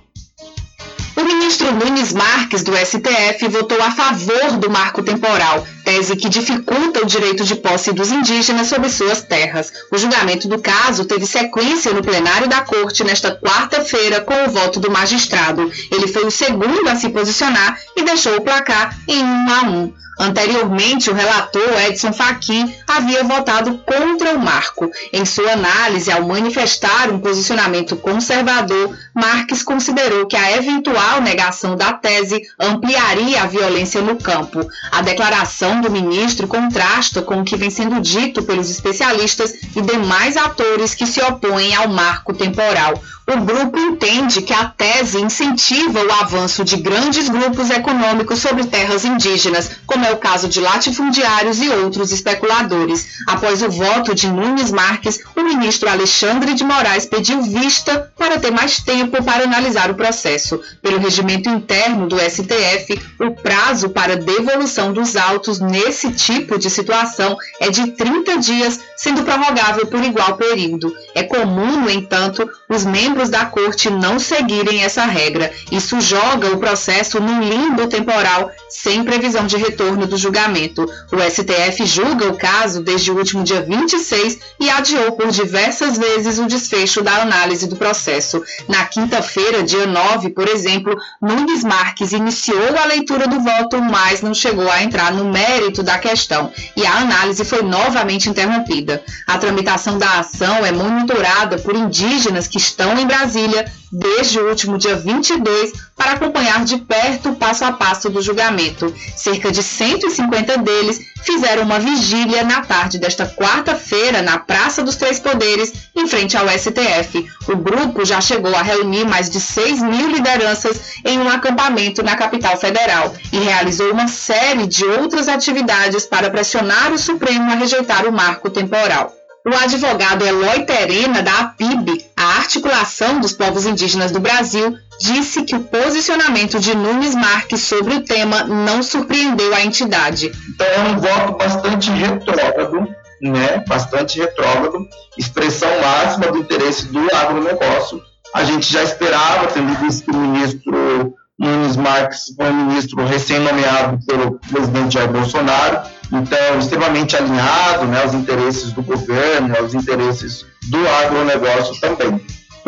Ministro 1.49 1.73
Nunes 1.73 2.13
Marques, 2.13 2.61
do 2.61 2.77
STF, 2.77 3.47
votou 3.47 3.81
a 3.81 3.89
favor 3.89 4.51
do 4.59 4.69
marco 4.69 5.01
temporal, 5.01 5.65
tese 5.83 6.15
que 6.15 6.29
dificulta 6.29 7.01
o 7.01 7.07
direito 7.07 7.43
de 7.43 7.55
posse 7.55 7.91
dos 7.91 8.11
indígenas 8.11 8.67
sobre 8.67 8.87
suas 8.87 9.23
terras. 9.23 9.73
O 9.91 9.97
julgamento 9.97 10.47
do 10.47 10.59
caso 10.59 11.05
teve 11.05 11.25
sequência 11.25 11.91
no 11.91 12.03
plenário 12.03 12.47
da 12.47 12.61
Corte 12.61 13.03
nesta 13.03 13.35
quarta-feira 13.35 14.21
com 14.21 14.45
o 14.45 14.51
voto 14.51 14.79
do 14.79 14.91
magistrado. 14.91 15.71
Ele 15.91 16.07
foi 16.07 16.23
o 16.23 16.29
segundo 16.29 16.87
a 16.87 16.95
se 16.95 17.09
posicionar 17.09 17.79
e 17.97 18.03
deixou 18.03 18.35
o 18.37 18.41
placar 18.41 18.95
em 19.07 19.23
1 19.23 19.49
a 19.51 19.61
1. 19.63 19.93
Anteriormente, 20.19 21.09
o 21.09 21.13
relator 21.13 21.81
Edson 21.87 22.11
Fachin 22.11 22.75
havia 22.85 23.23
votado 23.23 23.77
contra 23.85 24.35
o 24.35 24.39
marco. 24.39 24.91
Em 25.13 25.23
sua 25.23 25.53
análise, 25.53 26.11
ao 26.11 26.27
manifestar 26.27 27.09
um 27.09 27.19
posicionamento 27.19 27.95
conservador, 27.95 28.93
Marques 29.15 29.63
considerou 29.63 30.27
que 30.27 30.35
a 30.35 30.57
eventual 30.57 31.21
negação 31.21 31.77
da 31.77 31.93
tese 31.93 32.41
ampliaria 32.59 33.43
a 33.43 33.47
violência 33.47 34.01
no 34.01 34.17
campo. 34.17 34.67
A 34.91 35.01
declaração 35.01 35.79
do 35.79 35.89
ministro 35.89 36.47
contrasta 36.47 37.21
com 37.21 37.39
o 37.39 37.45
que 37.45 37.55
vem 37.55 37.69
sendo 37.69 38.01
dito 38.01 38.43
pelos 38.43 38.69
especialistas 38.69 39.53
e 39.75 39.81
demais 39.81 40.35
atores 40.35 40.93
que 40.93 41.05
se 41.05 41.21
opõem 41.21 41.73
ao 41.75 41.87
marco 41.87 42.33
temporal. 42.33 43.01
O 43.31 43.41
grupo 43.41 43.77
entende 43.77 44.41
que 44.41 44.53
a 44.53 44.65
tese 44.65 45.21
incentiva 45.21 46.03
o 46.03 46.11
avanço 46.13 46.63
de 46.65 46.77
grandes 46.77 47.29
grupos 47.29 47.69
econômicos 47.69 48.39
sobre 48.39 48.65
terras 48.65 49.05
indígenas, 49.05 49.69
como 49.85 50.03
é 50.03 50.08
o 50.11 50.17
caso 50.17 50.47
de 50.47 50.59
latifundiários 50.59 51.61
e 51.61 51.69
outros 51.69 52.11
especuladores. 52.11 53.07
Após 53.27 53.61
o 53.61 53.69
voto 53.69 54.13
de 54.13 54.27
Nunes 54.27 54.71
Marques, 54.71 55.19
o 55.35 55.41
ministro 55.41 55.89
Alexandre 55.89 56.53
de 56.53 56.63
Moraes 56.63 57.05
pediu 57.05 57.41
vista 57.41 58.11
para 58.17 58.39
ter 58.39 58.51
mais 58.51 58.77
tempo 58.77 59.23
para 59.23 59.43
analisar 59.43 59.89
o 59.89 59.95
processo. 59.95 60.59
Pelo 60.81 60.99
regimento 60.99 61.49
interno 61.49 62.07
do 62.07 62.17
STF, 62.19 62.99
o 63.19 63.31
prazo 63.31 63.89
para 63.89 64.17
devolução 64.17 64.93
dos 64.93 65.15
autos 65.15 65.59
nesse 65.59 66.11
tipo 66.11 66.57
de 66.57 66.69
situação 66.69 67.37
é 67.59 67.69
de 67.69 67.91
30 67.91 68.37
dias, 68.37 68.79
sendo 68.99 69.23
prorrogável 69.23 69.87
por 69.87 70.03
igual 70.03 70.35
período. 70.35 70.93
É 71.15 71.23
comum, 71.23 71.83
no 71.83 71.89
entanto, 71.89 72.49
os 72.67 72.83
membros 72.83 73.29
da 73.29 73.45
corte 73.45 73.89
não 73.89 74.19
seguirem 74.19 74.83
essa 74.83 75.05
regra. 75.05 75.53
Isso 75.71 76.01
joga 76.01 76.49
o 76.49 76.57
processo 76.57 77.17
num 77.21 77.39
limbo 77.39 77.87
temporal 77.87 78.51
sem 78.67 79.01
previsão 79.05 79.47
de 79.47 79.55
retorno 79.55 80.05
do 80.05 80.17
julgamento. 80.17 80.83
O 81.13 81.31
STF 81.31 81.85
julga 81.85 82.27
o 82.27 82.37
caso 82.37 82.83
desde 82.83 83.09
o 83.09 83.17
último 83.17 83.41
dia 83.41 83.61
26 83.61 84.37
e 84.59 84.69
adiou 84.69 85.13
por 85.13 85.27
diversas 85.31 85.97
vezes 85.97 86.37
o 86.37 86.45
desfecho 86.45 87.01
da 87.01 87.21
análise 87.21 87.67
do 87.67 87.77
processo. 87.77 88.43
Na 88.67 88.83
quinta-feira, 88.83 89.63
dia 89.63 89.87
9, 89.87 90.31
por 90.31 90.49
exemplo, 90.49 90.93
Nunes 91.21 91.63
Marques 91.63 92.11
iniciou 92.11 92.77
a 92.77 92.85
leitura 92.85 93.29
do 93.29 93.39
voto, 93.39 93.81
mas 93.81 94.21
não 94.21 94.33
chegou 94.33 94.69
a 94.69 94.83
entrar 94.83 95.13
no 95.13 95.31
mérito 95.31 95.81
da 95.81 95.97
questão 95.97 96.51
e 96.75 96.85
a 96.85 96.97
análise 96.97 97.45
foi 97.45 97.61
novamente 97.61 98.29
interrompida. 98.29 98.88
A 99.27 99.37
tramitação 99.37 99.97
da 99.97 100.19
ação 100.19 100.65
é 100.65 100.71
monitorada 100.71 101.57
por 101.57 101.75
indígenas 101.75 102.47
que 102.47 102.57
estão 102.57 102.97
em 102.97 103.05
Brasília 103.05 103.71
desde 103.91 104.39
o 104.39 104.49
último 104.49 104.77
dia 104.77 104.95
22 104.95 105.73
para 105.95 106.13
acompanhar 106.13 106.63
de 106.63 106.77
perto 106.77 107.29
o 107.29 107.35
passo 107.35 107.65
a 107.65 107.71
passo 107.71 108.09
do 108.09 108.21
julgamento. 108.21 108.93
Cerca 109.15 109.51
de 109.51 109.61
150 109.61 110.57
deles 110.59 110.99
fizeram 111.23 111.63
uma 111.63 111.79
vigília 111.79 112.43
na 112.43 112.61
tarde 112.61 112.97
desta 112.97 113.25
quarta-feira 113.25 114.21
na 114.21 114.39
Praça 114.39 114.83
dos 114.83 114.95
Três 114.95 115.19
Poderes, 115.19 115.73
em 115.95 116.07
frente 116.07 116.37
ao 116.37 116.47
STF. 116.47 117.27
O 117.47 117.57
grupo 117.57 118.05
já 118.05 118.21
chegou 118.21 118.55
a 118.55 118.61
reunir 118.61 119.05
mais 119.05 119.29
de 119.29 119.39
6 119.39 119.81
mil 119.81 120.09
lideranças 120.09 120.79
em 121.05 121.19
um 121.19 121.29
acampamento 121.29 122.03
na 122.03 122.15
capital 122.15 122.57
federal 122.57 123.13
e 123.31 123.37
realizou 123.39 123.91
uma 123.91 124.07
série 124.07 124.65
de 124.67 124.85
outras 124.85 125.27
atividades 125.27 126.05
para 126.05 126.29
pressionar 126.29 126.93
o 126.93 126.97
Supremo 126.97 127.51
a 127.51 127.55
rejeitar 127.55 128.05
o 128.07 128.11
marco 128.11 128.49
temporal. 128.49 129.13
O 129.45 129.55
advogado 129.55 130.25
Eloy 130.25 130.65
Terena, 130.65 131.23
da 131.23 131.39
APIB, 131.39 132.08
Articulação 132.37 133.19
dos 133.19 133.33
Povos 133.33 133.65
Indígenas 133.65 134.11
do 134.11 134.19
Brasil, 134.19 134.77
disse 134.99 135.43
que 135.43 135.55
o 135.55 135.63
posicionamento 135.63 136.59
de 136.59 136.75
Nunes 136.75 137.15
Marques 137.15 137.61
sobre 137.61 137.95
o 137.95 138.01
tema 138.01 138.43
não 138.43 138.83
surpreendeu 138.83 139.53
a 139.53 139.63
entidade. 139.63 140.31
Então 140.49 140.67
é 140.67 140.79
um 140.89 140.99
voto 140.99 141.37
bastante 141.37 141.89
retrógrado, 141.91 142.87
né? 143.21 143.63
bastante 143.67 144.19
retrógrado, 144.19 144.87
expressão 145.17 145.69
máxima 145.81 146.27
do 146.31 146.39
interesse 146.39 146.87
do 146.87 146.99
agronegócio. 147.15 148.01
A 148.35 148.43
gente 148.43 148.71
já 148.71 148.83
esperava, 148.83 149.47
tendo 149.47 149.73
visto 149.79 150.05
que 150.05 150.11
o 150.11 150.19
ministro 150.19 151.15
Nunes 151.39 151.77
Marques 151.77 152.33
foi 152.35 152.49
um 152.49 152.65
ministro 152.65 153.05
recém-nomeado 153.05 153.97
pelo 154.05 154.39
presidente 154.51 154.95
Jair 154.95 155.09
Bolsonaro, 155.09 155.89
então 156.11 156.59
extremamente 156.59 157.15
alinhado 157.15 157.85
né, 157.85 158.01
aos 158.01 158.13
interesses 158.13 158.71
do 158.71 158.81
governo, 158.81 159.55
aos 159.57 159.73
interesses 159.73 160.45
do 160.69 160.87
agronegócio 160.87 161.79
também. 161.79 162.21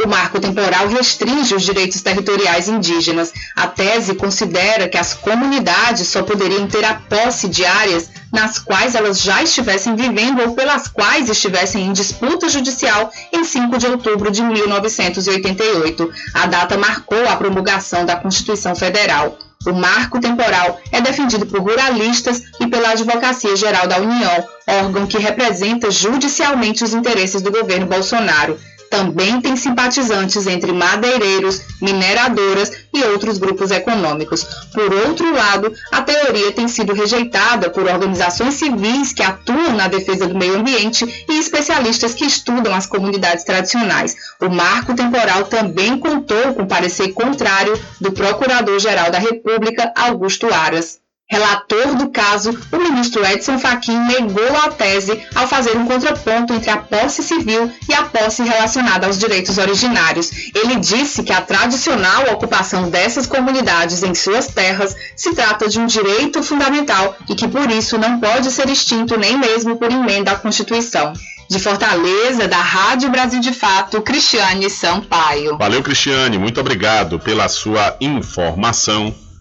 O 0.04 0.08
marco 0.08 0.40
temporal 0.40 0.88
restringe 0.88 1.54
os 1.54 1.64
direitos 1.64 2.02
territoriais 2.02 2.68
indígenas. 2.68 3.34
A 3.56 3.68
tese 3.68 4.16
considera 4.16 4.88
que 4.88 4.98
as 4.98 5.14
comunidades 5.14 6.08
só 6.08 6.24
poderiam 6.24 6.66
ter 6.68 6.84
a 6.84 6.96
posse 6.96 7.48
de 7.48 7.66
áreas 7.66 8.10
nas 8.32 8.58
quais 8.58 8.96
elas 8.96 9.20
já 9.20 9.44
estivessem 9.44 9.96
vivendo 9.96 10.42
ou 10.42 10.56
pelas 10.56 10.88
quais 10.88 11.30
estivessem 11.30 11.86
em 11.86 11.94
disputa 11.94 12.48
judicial 12.48 13.12
em 13.34 13.44
5 13.44 13.78
de 13.78 13.88
outubro 13.88 14.32
de 14.32 14.42
1988. 14.42 16.12
A 16.34 16.48
data 16.48 16.78
marcou 16.78 17.28
a 17.28 17.36
promulgação 17.36 18.06
da 18.06 18.16
Constituição 18.16 18.74
Federal. 18.76 19.38
O 19.66 19.74
marco 19.74 20.20
temporal 20.20 20.80
é 20.92 21.02
defendido 21.02 21.46
por 21.46 21.62
ruralistas 21.62 22.42
e 22.60 22.68
pela 22.68 22.90
Advocacia 22.90 23.56
Geral 23.56 23.88
da 23.88 23.98
União, 23.98 24.46
órgão 24.68 25.06
que 25.06 25.20
representa 25.20 25.92
judicialmente 25.92 26.84
os 26.84 26.94
interesses 26.94 27.42
do 27.42 27.52
governo 27.52 27.86
Bolsonaro 27.86 28.60
também 28.92 29.40
tem 29.40 29.56
simpatizantes 29.56 30.46
entre 30.46 30.74
madeireiros, 30.74 31.62
mineradoras 31.82 32.72
e 32.94 33.02
outros 33.06 33.38
grupos 33.38 33.72
econômicos. 33.72 34.44
Por 34.74 34.94
outro 35.08 35.34
lado, 35.34 35.74
a 35.92 36.02
teoria 36.02 36.52
tem 36.52 36.68
sido 36.68 36.94
rejeitada 36.94 37.70
por 37.70 37.86
organizações 37.86 38.56
civis 38.56 39.14
que 39.14 39.24
atuam 39.24 39.76
na 39.76 39.88
defesa 39.88 40.28
do 40.28 40.38
meio 40.38 40.58
ambiente 40.58 41.26
e 41.28 41.40
especialistas 41.40 42.14
que 42.14 42.26
estudam 42.26 42.76
as 42.76 42.86
comunidades 42.86 43.46
tradicionais. 43.46 44.16
O 44.42 44.50
marco 44.50 44.94
temporal 44.94 45.46
também 45.46 45.98
contou 45.98 46.54
com 46.54 46.68
parecer 46.68 47.14
contrário 47.14 47.80
do 48.00 48.12
Procurador-Geral 48.12 49.10
da 49.10 49.20
República, 49.20 49.92
Augusto 49.96 50.54
Aras. 50.54 51.01
Relator 51.32 51.96
do 51.96 52.10
caso, 52.10 52.52
o 52.74 52.78
ministro 52.78 53.26
Edson 53.26 53.58
Fachin 53.58 53.98
negou 54.00 54.54
a 54.66 54.70
tese 54.70 55.18
ao 55.34 55.48
fazer 55.48 55.78
um 55.78 55.88
contraponto 55.88 56.54
entre 56.54 56.70
a 56.70 56.76
posse 56.76 57.24
civil 57.24 57.72
e 57.88 57.94
a 57.94 58.04
posse 58.04 58.44
relacionada 58.44 59.08
aos 59.08 59.18
direitos 59.18 59.58
originários. 59.58 60.30
Ele 60.54 60.76
disse 60.76 61.24
que 61.24 61.32
a 61.32 61.40
tradicional 61.40 62.34
ocupação 62.34 62.90
dessas 62.90 63.28
comunidades 63.28 64.04
em 64.04 64.14
suas 64.14 64.48
terras 64.48 64.94
se 65.16 65.34
trata 65.34 65.70
de 65.70 65.80
um 65.80 65.86
direito 65.86 66.44
fundamental 66.44 67.16
e 67.30 67.34
que 67.34 67.48
por 67.48 67.72
isso 67.72 67.98
não 67.98 68.20
pode 68.20 68.52
ser 68.52 68.70
extinto 68.70 69.18
nem 69.18 69.38
mesmo 69.38 69.78
por 69.78 69.90
emenda 69.90 70.34
à 70.34 70.36
Constituição. 70.36 71.14
De 71.50 71.60
Fortaleza, 71.60 72.46
da 72.50 72.60
Rádio 72.60 73.10
Brasil 73.10 73.40
de 73.40 73.54
Fato, 73.54 74.02
Cristiane 74.02 74.70
Sampaio. 74.70 75.58
Valeu, 75.58 75.82
Cristiane. 75.82 76.38
Muito 76.38 76.60
obrigado 76.60 77.20
pela 77.20 77.48
sua 77.48 77.96
informação 78.02 79.16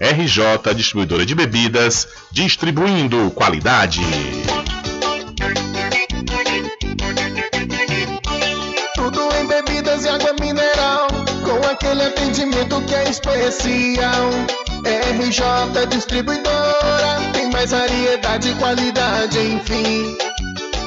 RJ 0.00 0.74
Distribuidora 0.74 1.24
de 1.24 1.34
Bebidas, 1.34 2.08
distribuindo 2.32 3.30
qualidade. 3.30 4.00
Tudo 8.94 9.20
em 9.36 9.46
bebidas 9.46 10.04
e 10.04 10.08
água 10.08 10.34
mineral, 10.40 11.08
com 11.44 11.68
aquele 11.68 12.02
atendimento 12.02 12.80
que 12.82 12.94
é 12.94 13.08
especial. 13.08 14.30
RJ 14.84 15.86
Distribuidora, 15.88 17.30
tem 17.32 17.50
mais 17.50 17.70
variedade 17.70 18.50
e 18.50 18.54
qualidade, 18.56 19.38
enfim. 19.38 20.16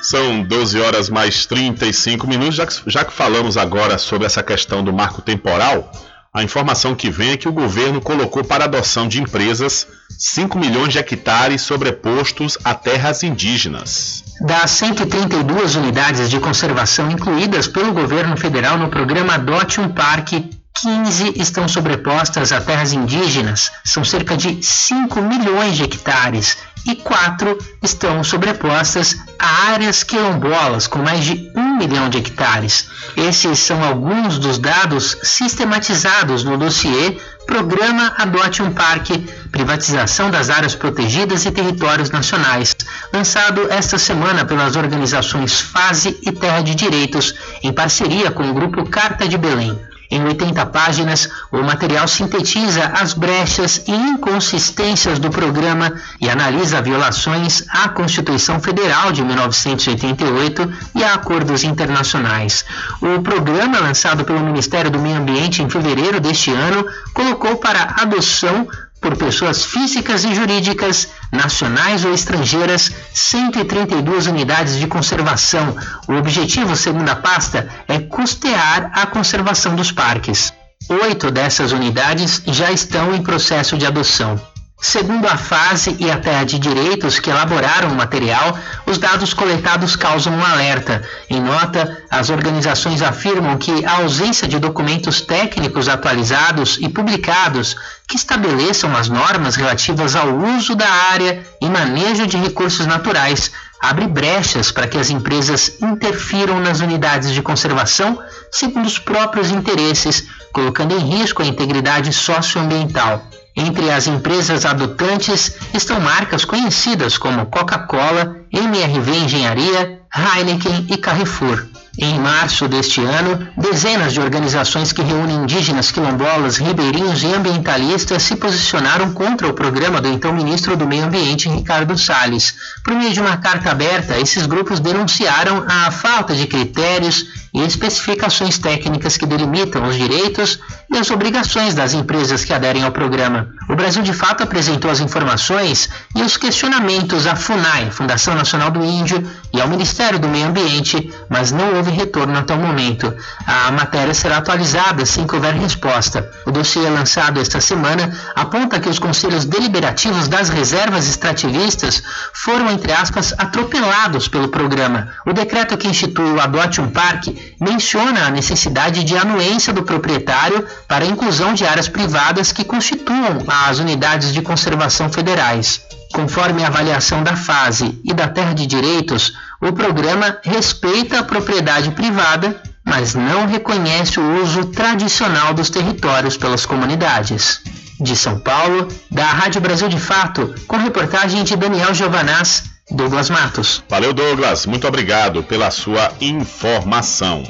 São 0.01 0.43
12 0.43 0.79
horas 0.79 1.09
mais 1.09 1.47
35 1.47 2.27
minutos. 2.27 2.55
Já 2.55 2.67
que, 2.67 2.75
já 2.85 3.03
que 3.03 3.11
falamos 3.11 3.57
agora 3.57 3.97
sobre 3.97 4.27
essa 4.27 4.43
questão 4.43 4.83
do 4.83 4.93
marco 4.93 5.19
temporal, 5.19 5.91
a 6.35 6.43
informação 6.43 6.93
que 6.93 7.09
vem 7.09 7.31
é 7.31 7.37
que 7.37 7.47
o 7.47 7.53
governo 7.53 8.01
colocou 8.01 8.43
para 8.43 8.65
adoção 8.65 9.07
de 9.07 9.21
empresas 9.21 9.87
5 10.19 10.59
milhões 10.59 10.91
de 10.91 10.99
hectares 10.99 11.61
sobrepostos 11.61 12.57
a 12.61 12.73
terras 12.73 13.23
indígenas. 13.23 14.21
Das 14.41 14.71
132 14.71 15.75
unidades 15.75 16.29
de 16.29 16.37
conservação 16.41 17.09
incluídas 17.09 17.69
pelo 17.69 17.93
governo 17.93 18.35
federal 18.35 18.77
no 18.77 18.89
programa 18.89 19.35
Adote 19.35 19.79
um 19.79 19.87
Parque, 19.87 20.49
15 20.73 21.35
estão 21.37 21.69
sobrepostas 21.69 22.51
a 22.51 22.59
terras 22.59 22.91
indígenas, 22.91 23.71
são 23.85 24.03
cerca 24.03 24.35
de 24.35 24.61
5 24.61 25.21
milhões 25.21 25.77
de 25.77 25.83
hectares, 25.83 26.57
e 26.85 26.95
4 26.95 27.57
estão 27.81 28.23
sobrepostas 28.23 29.17
a 29.39 29.71
áreas 29.71 30.03
quilombolas, 30.03 30.87
com 30.87 30.99
mais 30.99 31.23
de 31.23 31.51
1 31.55 31.59
um 31.59 31.77
milhão 31.77 32.09
de 32.09 32.19
hectares. 32.19 32.87
Esses 33.17 33.59
são 33.59 33.83
alguns 33.83 34.37
dos 34.37 34.57
dados 34.57 35.17
sistematizados 35.23 36.43
no 36.43 36.57
dossiê 36.57 37.17
Programa 37.45 38.13
Adote 38.17 38.63
um 38.63 38.71
Parque, 38.71 39.19
privatização 39.51 40.31
das 40.31 40.49
áreas 40.49 40.73
protegidas 40.73 41.45
e 41.45 41.51
territórios 41.51 42.09
nacionais, 42.09 42.75
lançado 43.13 43.71
esta 43.71 43.97
semana 43.97 44.45
pelas 44.45 44.75
organizações 44.75 45.59
Fase 45.59 46.17
e 46.23 46.31
Terra 46.31 46.61
de 46.61 46.73
Direitos, 46.73 47.35
em 47.61 47.71
parceria 47.71 48.31
com 48.31 48.49
o 48.49 48.53
grupo 48.53 48.89
Carta 48.89 49.27
de 49.27 49.37
Belém. 49.37 49.79
Em 50.09 50.23
80 50.23 50.65
páginas, 50.67 51.29
o 51.51 51.61
material 51.61 52.07
sintetiza 52.07 52.85
as 52.93 53.13
brechas 53.13 53.83
e 53.87 53.91
inconsistências 53.91 55.19
do 55.19 55.29
programa 55.29 55.93
e 56.21 56.29
analisa 56.29 56.81
violações 56.81 57.63
à 57.69 57.89
Constituição 57.89 58.59
Federal 58.59 59.11
de 59.11 59.23
1988 59.23 60.71
e 60.95 61.03
a 61.03 61.13
acordos 61.13 61.63
internacionais. 61.63 62.65
O 63.01 63.21
programa, 63.21 63.79
lançado 63.79 64.23
pelo 64.23 64.39
Ministério 64.39 64.91
do 64.91 64.99
Meio 64.99 65.17
Ambiente 65.17 65.61
em 65.61 65.69
fevereiro 65.69 66.19
deste 66.19 66.51
ano, 66.51 66.85
colocou 67.13 67.57
para 67.57 67.95
adoção 68.01 68.67
por 69.05 69.15
pessoas 69.15 69.63
físicas 69.63 70.23
e 70.23 70.33
jurídicas, 70.33 71.09
nacionais 71.31 72.03
ou 72.03 72.11
estrangeiras, 72.11 72.91
132 73.13 74.25
unidades 74.25 74.79
de 74.79 74.87
conservação. 74.87 75.77
O 76.07 76.13
objetivo, 76.13 76.75
segundo 76.75 77.07
a 77.07 77.15
pasta, 77.15 77.69
é 77.87 77.99
custear 77.99 78.89
a 78.95 79.05
conservação 79.05 79.75
dos 79.75 79.91
parques. 79.91 80.51
Oito 80.89 81.29
dessas 81.29 81.71
unidades 81.71 82.41
já 82.47 82.71
estão 82.71 83.13
em 83.13 83.21
processo 83.21 83.77
de 83.77 83.85
adoção. 83.85 84.41
Segundo 84.81 85.25
a 85.25 85.37
fase 85.37 85.95
e 85.99 86.11
a 86.11 86.17
terra 86.17 86.43
de 86.43 86.59
direitos 86.59 87.17
que 87.17 87.29
elaboraram 87.29 87.89
o 87.89 87.95
material, 87.95 88.57
os 88.85 88.97
dados 88.97 89.33
coletados 89.33 89.95
causam 89.95 90.33
um 90.33 90.45
alerta. 90.45 91.01
Em 91.29 91.41
nota, 91.41 92.03
as 92.09 92.29
organizações 92.29 93.01
afirmam 93.01 93.57
que 93.57 93.85
a 93.85 93.97
ausência 93.97 94.47
de 94.47 94.59
documentos 94.59 95.21
técnicos 95.21 95.87
atualizados 95.87 96.77
e 96.79 96.89
publicados 96.89 97.75
que 98.07 98.17
estabeleçam 98.17 98.95
as 98.95 99.09
normas 99.09 99.55
relativas 99.55 100.15
ao 100.15 100.29
uso 100.35 100.75
da 100.75 100.89
área 100.89 101.43
e 101.61 101.69
manejo 101.69 102.27
de 102.27 102.37
recursos 102.37 102.85
naturais 102.85 103.51
abre 103.81 104.07
brechas 104.07 104.71
para 104.71 104.87
que 104.87 104.97
as 104.97 105.09
empresas 105.09 105.77
interfiram 105.81 106.59
nas 106.59 106.81
unidades 106.81 107.31
de 107.31 107.41
conservação 107.41 108.21
segundo 108.51 108.85
os 108.85 108.99
próprios 108.99 109.51
interesses, 109.51 110.27
colocando 110.51 110.93
em 110.93 110.99
risco 110.99 111.41
a 111.41 111.45
integridade 111.45 112.11
socioambiental. 112.13 113.25
Entre 113.55 113.89
as 113.89 114.05
empresas 114.05 114.65
adotantes 114.65 115.55
estão 115.73 115.99
marcas 115.99 116.43
conhecidas 116.43 117.17
como 117.17 117.45
Coca-Cola, 117.45 118.35
MRV 118.51 119.17
Engenharia, 119.17 120.01
Heineken 120.13 120.87
e 120.89 120.97
Carrefour. 120.97 121.65
Em 121.97 122.19
março 122.19 122.67
deste 122.67 122.99
ano, 123.01 123.47
dezenas 123.55 124.11
de 124.11 124.19
organizações 124.19 124.91
que 124.91 125.01
reúnem 125.01 125.37
indígenas, 125.37 125.91
quilombolas, 125.91 126.57
ribeirinhos 126.57 127.23
e 127.23 127.27
ambientalistas 127.33 128.21
se 128.23 128.35
posicionaram 128.35 129.13
contra 129.13 129.47
o 129.47 129.53
programa 129.53 130.01
do 130.01 130.09
então 130.09 130.33
ministro 130.33 130.75
do 130.75 130.85
Meio 130.85 131.05
Ambiente, 131.05 131.47
Ricardo 131.47 131.97
Salles. 131.97 132.53
Por 132.83 132.93
meio 132.93 133.13
de 133.13 133.21
uma 133.21 133.37
carta 133.37 133.71
aberta, 133.71 134.19
esses 134.19 134.45
grupos 134.45 134.81
denunciaram 134.81 135.63
a 135.69 135.89
falta 135.89 136.35
de 136.35 136.45
critérios 136.47 137.44
e 137.55 137.61
especificações 137.61 138.59
técnicas 138.59 139.15
que 139.15 139.25
delimitam 139.25 139.87
os 139.87 139.95
direitos 139.95 140.59
e 140.93 140.97
as 140.97 141.09
obrigações 141.09 141.73
das 141.73 141.93
empresas 141.93 142.43
que 142.43 142.53
aderem 142.53 142.83
ao 142.83 142.91
programa. 142.91 143.47
O 143.69 143.75
Brasil 143.75 144.03
de 144.03 144.11
fato 144.11 144.43
apresentou 144.43 144.91
as 144.91 144.99
informações 144.99 145.89
e 146.13 146.21
os 146.21 146.35
questionamentos 146.35 147.25
à 147.25 147.33
FUNAI, 147.33 147.91
Fundação 147.91 148.35
Nacional 148.35 148.71
do 148.71 148.83
Índio, 148.83 149.25
e 149.53 149.61
ao 149.61 149.69
Ministério 149.69 150.19
do 150.19 150.27
Meio 150.27 150.47
Ambiente, 150.47 151.13
mas 151.29 151.53
não 151.53 151.75
houve 151.75 151.91
retorno 151.91 152.37
até 152.37 152.53
o 152.53 152.59
momento. 152.59 153.13
A 153.47 153.71
matéria 153.71 154.13
será 154.13 154.37
atualizada 154.37 155.03
assim 155.03 155.25
que 155.25 155.33
houver 155.33 155.53
resposta. 155.53 156.29
O 156.45 156.51
dossiê 156.51 156.89
lançado 156.89 157.39
esta 157.39 157.61
semana 157.61 158.13
aponta 158.35 158.81
que 158.81 158.89
os 158.89 158.99
conselhos 158.99 159.45
deliberativos 159.45 160.27
das 160.27 160.49
reservas 160.49 161.07
extrativistas 161.07 162.03
foram, 162.33 162.69
entre 162.69 162.91
aspas, 162.91 163.33
atropelados 163.37 164.27
pelo 164.27 164.49
programa. 164.49 165.07
O 165.25 165.31
decreto 165.31 165.77
que 165.77 165.87
institui 165.87 166.33
o 166.33 166.41
Adote 166.41 166.81
um 166.81 166.89
Parque 166.89 167.44
menciona 167.59 168.25
a 168.25 168.29
necessidade 168.29 169.03
de 169.03 169.17
anuência 169.17 169.73
do 169.73 169.83
proprietário 169.83 170.65
para 170.87 171.05
a 171.05 171.07
inclusão 171.07 171.53
de 171.53 171.65
áreas 171.65 171.87
privadas 171.87 172.51
que 172.51 172.63
constituam 172.63 173.43
as 173.47 173.79
unidades 173.79 174.33
de 174.33 174.41
conservação 174.41 175.09
federais. 175.09 175.81
Conforme 176.13 176.63
a 176.63 176.67
avaliação 176.67 177.23
da 177.23 177.35
fase 177.35 177.99
e 178.03 178.13
da 178.13 178.27
terra 178.27 178.53
de 178.53 178.65
direitos, 178.65 179.33
o 179.61 179.73
programa 179.73 180.37
respeita 180.43 181.19
a 181.19 181.23
propriedade 181.23 181.91
privada, 181.91 182.61
mas 182.83 183.15
não 183.15 183.47
reconhece 183.47 184.19
o 184.19 184.41
uso 184.41 184.65
tradicional 184.65 185.53
dos 185.53 185.69
territórios 185.69 186.37
pelas 186.37 186.65
comunidades. 186.65 187.61
De 187.99 188.15
São 188.15 188.39
Paulo, 188.39 188.87
da 189.09 189.25
Rádio 189.25 189.61
Brasil 189.61 189.87
de 189.87 189.99
Fato, 189.99 190.53
com 190.67 190.77
reportagem 190.77 191.43
de 191.43 191.55
Daniel 191.55 191.93
Giovanaz, 191.93 192.74
Douglas 192.91 193.29
Matos. 193.29 193.83
Valeu, 193.89 194.13
Douglas. 194.13 194.65
Muito 194.65 194.87
obrigado 194.87 195.41
pela 195.43 195.71
sua 195.71 196.11
informação. 196.21 197.43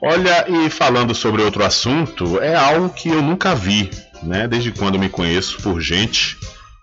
Olha, 0.00 0.46
e 0.48 0.70
falando 0.70 1.14
sobre 1.14 1.42
outro 1.42 1.64
assunto, 1.64 2.40
é 2.40 2.54
algo 2.54 2.90
que 2.90 3.08
eu 3.08 3.20
nunca 3.20 3.54
vi, 3.54 3.90
né? 4.22 4.46
Desde 4.46 4.70
quando 4.70 4.98
me 4.98 5.08
conheço 5.08 5.60
por 5.60 5.80
gente, 5.80 6.36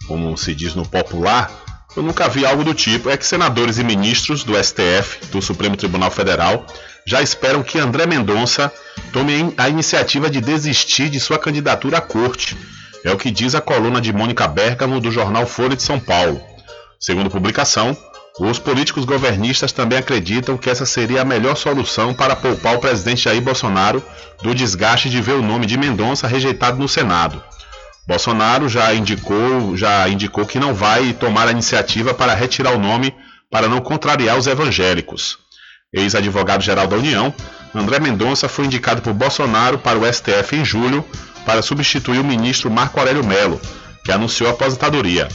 como 0.07 0.35
se 0.37 0.53
diz 0.53 0.75
no 0.75 0.85
popular, 0.85 1.49
eu 1.95 2.03
nunca 2.03 2.27
vi 2.27 2.45
algo 2.45 2.63
do 2.63 2.73
tipo. 2.73 3.09
É 3.09 3.15
que 3.15 3.25
senadores 3.25 3.77
e 3.77 3.83
ministros 3.83 4.43
do 4.43 4.53
STF, 4.61 5.27
do 5.31 5.41
Supremo 5.41 5.77
Tribunal 5.77 6.11
Federal, 6.11 6.65
já 7.05 7.21
esperam 7.21 7.63
que 7.63 7.79
André 7.79 8.05
Mendonça 8.05 8.71
tome 9.13 9.53
a 9.57 9.69
iniciativa 9.69 10.29
de 10.29 10.41
desistir 10.41 11.09
de 11.09 11.19
sua 11.19 11.39
candidatura 11.39 11.99
à 11.99 12.01
corte. 12.01 12.57
É 13.03 13.11
o 13.11 13.17
que 13.17 13.31
diz 13.31 13.55
a 13.55 13.61
coluna 13.61 14.01
de 14.01 14.11
Mônica 14.11 14.47
Bergamo 14.47 14.99
do 14.99 15.11
jornal 15.11 15.45
Folha 15.45 15.75
de 15.75 15.83
São 15.83 15.99
Paulo. 15.99 16.50
Segundo 17.01 17.31
publicação, 17.31 17.97
os 18.39 18.59
políticos 18.59 19.05
governistas 19.05 19.71
também 19.71 19.97
acreditam 19.97 20.55
que 20.55 20.69
essa 20.69 20.85
seria 20.85 21.23
a 21.23 21.25
melhor 21.25 21.57
solução 21.57 22.13
para 22.13 22.35
poupar 22.35 22.75
o 22.75 22.79
presidente 22.79 23.23
Jair 23.23 23.41
Bolsonaro 23.41 24.03
do 24.43 24.53
desgaste 24.53 25.09
de 25.09 25.19
ver 25.19 25.33
o 25.33 25.41
nome 25.41 25.65
de 25.65 25.79
Mendonça 25.79 26.27
rejeitado 26.27 26.77
no 26.77 26.87
Senado. 26.87 27.43
Bolsonaro 28.07 28.69
já 28.69 28.93
indicou, 28.93 29.75
já 29.75 30.07
indicou 30.07 30.45
que 30.45 30.59
não 30.59 30.75
vai 30.75 31.11
tomar 31.13 31.47
a 31.47 31.51
iniciativa 31.51 32.13
para 32.13 32.35
retirar 32.35 32.71
o 32.75 32.79
nome 32.79 33.15
para 33.49 33.67
não 33.67 33.81
contrariar 33.81 34.37
os 34.37 34.45
evangélicos. 34.45 35.39
Ex-advogado-geral 35.91 36.85
da 36.85 36.97
União, 36.97 37.33
André 37.73 37.99
Mendonça 37.99 38.47
foi 38.47 38.65
indicado 38.65 39.01
por 39.01 39.13
Bolsonaro 39.13 39.79
para 39.79 39.97
o 39.97 40.13
STF 40.13 40.55
em 40.55 40.63
julho 40.63 41.03
para 41.47 41.63
substituir 41.63 42.19
o 42.19 42.23
ministro 42.23 42.69
Marco 42.69 42.99
Aurélio 42.99 43.25
Melo, 43.25 43.59
que 44.05 44.11
anunciou 44.11 44.49
a 44.49 44.53
aposentadoria. 44.53 45.27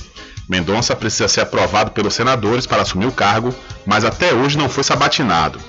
Mendonça 0.48 0.94
precisa 0.94 1.28
ser 1.28 1.40
aprovado 1.40 1.90
pelos 1.90 2.14
senadores 2.14 2.66
para 2.66 2.82
assumir 2.82 3.06
o 3.06 3.12
cargo, 3.12 3.54
mas 3.84 4.04
até 4.04 4.32
hoje 4.32 4.56
não 4.56 4.68
foi 4.68 4.84
sabatinado. 4.84 5.60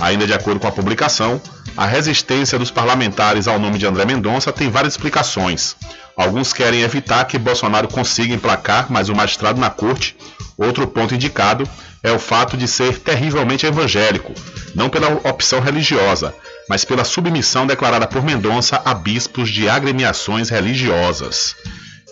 Ainda 0.00 0.26
de 0.26 0.32
acordo 0.32 0.60
com 0.60 0.66
a 0.66 0.72
publicação, 0.72 1.40
a 1.76 1.86
resistência 1.86 2.58
dos 2.58 2.70
parlamentares 2.70 3.48
ao 3.48 3.58
nome 3.58 3.78
de 3.78 3.86
André 3.86 4.04
Mendonça 4.04 4.52
tem 4.52 4.70
várias 4.70 4.94
explicações. 4.94 5.76
Alguns 6.16 6.52
querem 6.52 6.82
evitar 6.82 7.24
que 7.24 7.38
Bolsonaro 7.38 7.88
consiga 7.88 8.34
emplacar 8.34 8.90
mais 8.90 9.08
um 9.08 9.14
magistrado 9.14 9.60
na 9.60 9.70
corte. 9.70 10.16
Outro 10.56 10.86
ponto 10.86 11.14
indicado 11.14 11.68
é 12.02 12.12
o 12.12 12.18
fato 12.18 12.56
de 12.56 12.68
ser 12.68 12.98
terrivelmente 13.00 13.66
evangélico, 13.66 14.32
não 14.74 14.88
pela 14.88 15.08
opção 15.28 15.58
religiosa, 15.58 16.34
mas 16.68 16.84
pela 16.84 17.04
submissão 17.04 17.66
declarada 17.66 18.06
por 18.06 18.22
Mendonça 18.22 18.80
a 18.84 18.94
bispos 18.94 19.50
de 19.50 19.68
agremiações 19.68 20.50
religiosas. 20.50 21.56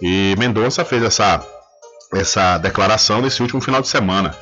E 0.01 0.35
Mendonça 0.37 0.85
fez 0.85 1.05
essa 1.05 1.46
essa 2.12 2.59
declaração 2.59 3.22
nesse 3.22 3.42
último 3.42 3.61
final 3.61 3.81
de 3.81 3.88
semana, 3.88 4.35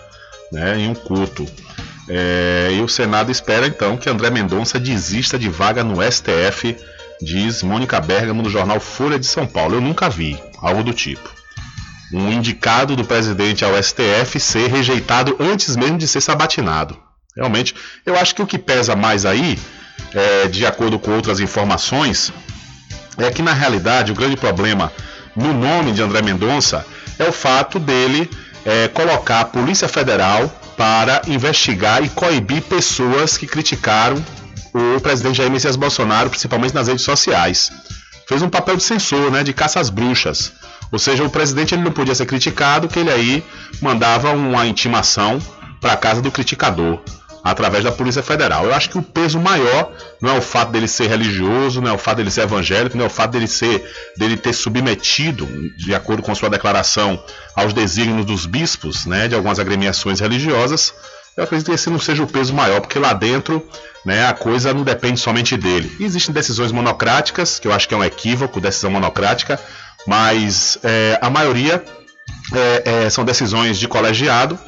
né, 0.52 0.78
em 0.78 0.88
um 0.88 0.94
culto. 0.94 1.46
É, 2.08 2.70
e 2.72 2.80
o 2.80 2.88
Senado 2.88 3.30
espera 3.30 3.66
então 3.66 3.96
que 3.96 4.08
André 4.08 4.30
Mendonça 4.30 4.80
desista 4.80 5.38
de 5.38 5.48
vaga 5.48 5.84
no 5.84 6.02
STF, 6.02 6.76
diz 7.22 7.62
Mônica 7.62 8.00
Bergamo 8.00 8.42
do 8.42 8.50
jornal 8.50 8.80
Folha 8.80 9.18
de 9.18 9.26
São 9.26 9.46
Paulo. 9.46 9.76
Eu 9.76 9.80
nunca 9.80 10.10
vi 10.10 10.36
algo 10.60 10.82
do 10.82 10.92
tipo. 10.92 11.30
Um 12.12 12.32
indicado 12.32 12.96
do 12.96 13.04
presidente 13.04 13.64
ao 13.64 13.80
STF 13.80 14.40
ser 14.40 14.68
rejeitado 14.68 15.36
antes 15.38 15.76
mesmo 15.76 15.96
de 15.96 16.08
ser 16.08 16.20
sabatinado. 16.20 16.98
Realmente, 17.36 17.74
eu 18.04 18.18
acho 18.18 18.34
que 18.34 18.42
o 18.42 18.46
que 18.46 18.58
pesa 18.58 18.96
mais 18.96 19.24
aí, 19.24 19.56
é, 20.12 20.48
de 20.48 20.66
acordo 20.66 20.98
com 20.98 21.12
outras 21.12 21.38
informações, 21.38 22.32
é 23.16 23.30
que 23.30 23.42
na 23.42 23.52
realidade 23.52 24.10
o 24.10 24.14
grande 24.16 24.36
problema 24.36 24.92
no 25.36 25.52
nome 25.52 25.92
de 25.92 26.02
André 26.02 26.22
Mendonça 26.22 26.84
é 27.20 27.28
o 27.28 27.32
fato 27.32 27.78
dele 27.78 28.28
é, 28.64 28.88
colocar 28.88 29.40
a 29.40 29.44
Polícia 29.44 29.86
Federal 29.86 30.50
para 30.76 31.22
investigar 31.28 32.02
e 32.02 32.08
coibir 32.08 32.62
pessoas 32.62 33.36
que 33.36 33.46
criticaram 33.46 34.16
o 34.72 35.00
presidente 35.00 35.36
Jair 35.36 35.50
Messias 35.50 35.76
Bolsonaro, 35.76 36.30
principalmente 36.30 36.74
nas 36.74 36.88
redes 36.88 37.04
sociais. 37.04 37.70
Fez 38.26 38.40
um 38.40 38.48
papel 38.48 38.76
de 38.76 38.82
censor, 38.82 39.30
né, 39.30 39.42
de 39.42 39.52
caça 39.52 39.78
às 39.80 39.90
bruxas. 39.90 40.52
Ou 40.90 40.98
seja, 40.98 41.22
o 41.22 41.30
presidente 41.30 41.74
ele 41.74 41.82
não 41.82 41.92
podia 41.92 42.14
ser 42.14 42.26
criticado, 42.26 42.88
que 42.88 42.98
ele 42.98 43.10
aí 43.10 43.44
mandava 43.80 44.32
uma 44.32 44.66
intimação 44.66 45.38
para 45.80 45.92
a 45.92 45.96
casa 45.96 46.22
do 46.22 46.30
criticador. 46.30 47.00
Através 47.42 47.84
da 47.84 47.92
Polícia 47.92 48.22
Federal. 48.22 48.66
Eu 48.66 48.74
acho 48.74 48.90
que 48.90 48.98
o 48.98 49.02
peso 49.02 49.38
maior 49.38 49.92
não 50.20 50.34
é 50.34 50.38
o 50.38 50.42
fato 50.42 50.70
dele 50.70 50.86
ser 50.86 51.08
religioso, 51.08 51.80
não 51.80 51.90
é 51.90 51.92
o 51.92 51.98
fato 51.98 52.18
dele 52.18 52.30
ser 52.30 52.42
evangélico, 52.42 52.96
não 52.96 53.04
é 53.04 53.06
o 53.06 53.10
fato 53.10 53.32
dele 53.32 53.46
ser 53.46 53.90
dele 54.16 54.36
ter 54.36 54.52
submetido, 54.52 55.46
de 55.76 55.94
acordo 55.94 56.22
com 56.22 56.34
sua 56.34 56.50
declaração, 56.50 57.22
aos 57.54 57.72
desígnios 57.72 58.26
dos 58.26 58.46
bispos, 58.46 59.06
né, 59.06 59.28
de 59.28 59.34
algumas 59.34 59.58
agremiações 59.58 60.20
religiosas. 60.20 60.94
Eu 61.36 61.44
acredito 61.44 61.68
que 61.68 61.74
esse 61.74 61.88
não 61.88 61.98
seja 61.98 62.22
o 62.22 62.26
peso 62.26 62.52
maior, 62.52 62.80
porque 62.80 62.98
lá 62.98 63.12
dentro 63.12 63.66
né, 64.04 64.26
a 64.26 64.32
coisa 64.32 64.74
não 64.74 64.82
depende 64.82 65.20
somente 65.20 65.56
dele. 65.56 65.90
Existem 66.00 66.34
decisões 66.34 66.72
monocráticas, 66.72 67.58
que 67.58 67.68
eu 67.68 67.72
acho 67.72 67.88
que 67.88 67.94
é 67.94 67.96
um 67.96 68.04
equívoco, 68.04 68.60
decisão 68.60 68.90
monocrática, 68.90 69.58
mas 70.06 70.78
é, 70.82 71.18
a 71.20 71.30
maioria 71.30 71.82
é, 72.52 73.04
é, 73.04 73.10
são 73.10 73.24
decisões 73.24 73.78
de 73.78 73.86
colegiado 73.86 74.58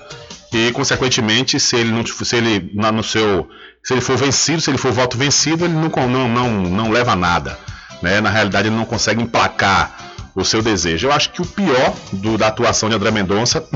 e, 0.52 0.70
consequentemente, 0.72 1.58
se 1.58 1.76
ele 1.76 1.90
não 1.90 2.04
se 2.04 2.36
ele 2.36 2.70
no 2.74 3.02
seu 3.02 3.48
se 3.82 3.94
ele 3.94 4.00
for 4.00 4.16
vencido, 4.16 4.60
se 4.60 4.70
ele 4.70 4.78
for 4.78 4.92
voto 4.92 5.16
vencido, 5.16 5.64
ele 5.64 5.74
não, 5.74 5.88
não, 6.08 6.28
não, 6.28 6.50
não 6.50 6.90
leva 6.90 7.16
nada. 7.16 7.58
Né? 8.00 8.20
Na 8.20 8.30
realidade, 8.30 8.68
ele 8.68 8.76
não 8.76 8.84
consegue 8.84 9.22
emplacar 9.22 10.12
o 10.34 10.44
seu 10.44 10.62
desejo. 10.62 11.08
Eu 11.08 11.12
acho 11.12 11.30
que 11.30 11.42
o 11.42 11.46
pior 11.46 11.94
do, 12.12 12.38
da 12.38 12.48
atuação 12.48 12.88
de 12.88 12.94
André 12.94 13.10
Mendonça 13.10 13.66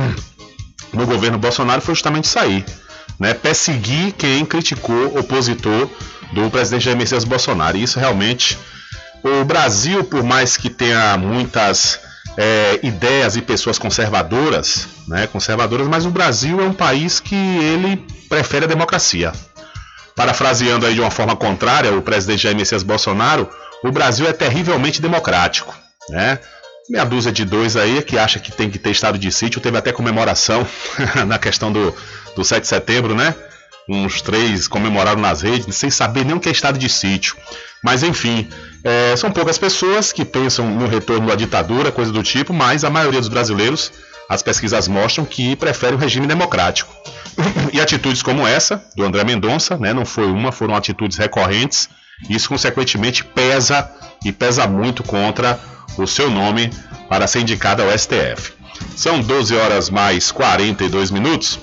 no 0.93 1.07
governo 1.07 1.39
Bolsonaro 1.39 1.81
foi 1.81 1.95
justamente 1.95 2.29
sair. 2.29 2.64
Né? 3.18 3.35
Perseguir 3.35 4.12
quem 4.12 4.45
criticou, 4.45 5.18
opositor 5.18 5.89
do 6.33 6.51
presidente 6.51 6.85
Jair 6.85 6.97
Messias 6.97 7.24
Bolsonaro. 7.24 7.77
E 7.77 7.83
isso 7.83 7.99
realmente. 7.99 8.59
O 9.22 9.45
Brasil, 9.45 10.05
por 10.05 10.22
mais 10.22 10.57
que 10.57 10.70
tenha 10.70 11.16
muitas 11.16 11.99
é, 12.37 12.78
ideias 12.82 13.37
e 13.37 13.43
pessoas 13.43 13.78
conservadoras, 13.78 14.87
né, 15.09 15.26
conservadoras, 15.26 15.89
mas 15.89 16.05
o 16.05 16.11
Brasil 16.11 16.61
é 16.61 16.64
um 16.64 16.72
país 16.72 17.18
que 17.18 17.34
ele 17.34 18.05
prefere 18.28 18.66
a 18.66 18.68
democracia. 18.68 19.32
Parafraseando 20.14 20.87
aí 20.87 20.95
de 20.95 21.01
uma 21.01 21.11
forma 21.11 21.37
contrária 21.37 21.93
o 21.93 22.03
presidente 22.03 22.43
Jair 22.43 22.57
Messias 22.57 22.82
Bolsonaro, 22.82 23.49
o 23.82 23.91
Brasil 23.91 24.26
é 24.26 24.32
terrivelmente 24.32 25.01
democrático, 25.01 25.74
né? 26.09 26.39
Meia 26.89 27.05
dúzia 27.05 27.32
de 27.32 27.45
dois 27.45 27.76
aí 27.76 28.01
que 28.03 28.16
acha 28.16 28.39
que 28.39 28.53
tem 28.53 28.70
que 28.70 28.78
ter 28.78 28.91
estado 28.91 29.18
de 29.18 29.30
sítio, 29.32 29.61
teve 29.61 29.76
até 29.76 29.93
comemoração 29.93 30.66
na 31.26 31.39
questão 31.39 31.72
do, 31.72 31.95
do 32.34 32.45
7 32.45 32.62
de 32.62 32.68
setembro, 32.68 33.14
né? 33.14 33.34
Uns 33.89 34.20
três 34.20 34.66
comemoraram 34.66 35.20
nas 35.20 35.43
redes, 35.43 35.74
sem 35.76 35.91
saber 35.91 36.24
nem 36.24 36.34
o 36.34 36.41
que 36.41 36.49
é 36.49 36.53
estado 36.53 36.78
de 36.78 36.89
sítio. 36.89 37.37
Mas 37.82 38.03
enfim, 38.03 38.49
é, 38.87 39.16
são 39.16 39.32
poucas 39.32 39.59
pessoas 39.59 40.12
que 40.12 40.24
pensam 40.24 40.70
no 40.70 40.87
retorno 40.87 41.26
da 41.26 41.34
ditadura, 41.34 41.91
coisa 41.91 42.12
do 42.12 42.22
tipo, 42.22 42.55
mas 42.55 42.84
a 42.84 42.91
maioria 42.91 43.18
dos 43.18 43.28
brasileiros, 43.28 43.91
as 44.28 44.45
pesquisas 44.45 44.87
mostram 44.87 45.24
que 45.24 45.57
prefere 45.57 45.97
o 45.97 45.99
regime 45.99 46.24
democrático. 46.24 46.95
e 47.74 47.80
atitudes 47.80 48.22
como 48.22 48.47
essa, 48.47 48.80
do 48.95 49.05
André 49.05 49.24
Mendonça, 49.24 49.76
né, 49.76 49.93
não 49.93 50.05
foi 50.05 50.26
uma, 50.26 50.53
foram 50.53 50.76
atitudes 50.76 51.16
recorrentes, 51.16 51.89
isso 52.30 52.49
consequentemente 52.49 53.24
pesa 53.24 53.91
e 54.24 54.30
pesa 54.30 54.68
muito 54.68 55.03
contra 55.03 55.59
o 55.99 56.07
seu 56.07 56.30
nome 56.30 56.70
para 57.09 57.26
ser 57.26 57.41
indicado 57.41 57.82
ao 57.82 57.91
STF. 57.91 58.53
São 58.95 59.20
12 59.20 59.57
horas 59.57 59.91
mais 59.91 60.30
42 60.30 61.11
minutos. 61.11 61.59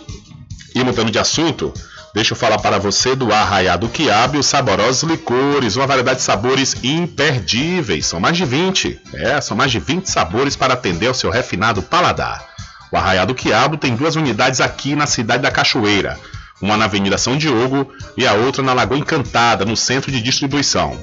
E 0.76 0.84
mudando 0.84 1.10
de 1.12 1.20
assunto, 1.20 1.74
deixa 2.14 2.34
eu 2.34 2.38
falar 2.38 2.60
para 2.60 2.78
você 2.78 3.16
do 3.16 3.34
Arraiado 3.34 3.90
Quiabo 3.90 4.36
e 4.36 4.40
os 4.40 4.46
saborosos 4.46 5.04
licores, 5.10 5.76
uma 5.76 5.88
variedade 5.88 6.20
de 6.20 6.26
sabores 6.26 6.76
imperdíveis. 6.84 8.06
São 8.06 8.20
mais 8.20 8.38
de 8.38 8.46
20. 8.46 9.00
É, 9.14 9.42
são 9.42 9.58
mais 9.58 9.72
de 9.72 9.80
20 9.80 10.06
sabores 10.10 10.56
para 10.56 10.74
atender 10.74 11.08
ao 11.08 11.14
seu 11.14 11.30
refinado 11.30 11.82
paladar. 11.82 12.48
O 12.92 12.98
Arraiado 12.98 13.34
Quiabo 13.34 13.78
tem 13.78 13.96
duas 13.96 14.16
unidades 14.16 14.62
aqui 14.62 14.96
na 14.96 15.08
cidade 15.08 15.42
da 15.42 15.50
Cachoeira, 15.50 16.20
uma 16.62 16.78
na 16.78 16.86
Avenida 16.86 17.18
São 17.18 17.36
Diogo 17.36 17.92
e 18.16 18.28
a 18.28 18.34
outra 18.34 18.62
na 18.62 18.74
Lagoa 18.74 19.00
Encantada, 19.00 19.66
no 19.66 19.76
centro 19.76 20.12
de 20.12 20.22
distribuição. 20.22 20.98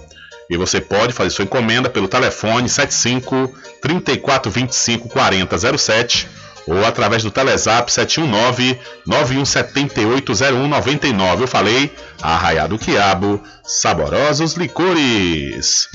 E 0.48 0.56
você 0.56 0.80
pode 0.80 1.12
fazer 1.12 1.30
sua 1.30 1.44
encomenda 1.44 1.90
pelo 1.90 2.08
telefone 2.08 2.68
75 2.68 3.52
3425 3.82 5.08
4007 5.08 6.28
ou 6.66 6.84
através 6.84 7.22
do 7.22 7.30
Telezap 7.30 7.92
719 7.92 8.78
91780199. 9.06 11.40
Eu 11.40 11.48
falei, 11.48 11.92
Arraiado 12.22 12.78
Quiabo, 12.78 13.42
saborosos 13.64 14.54
licores. 14.54 15.88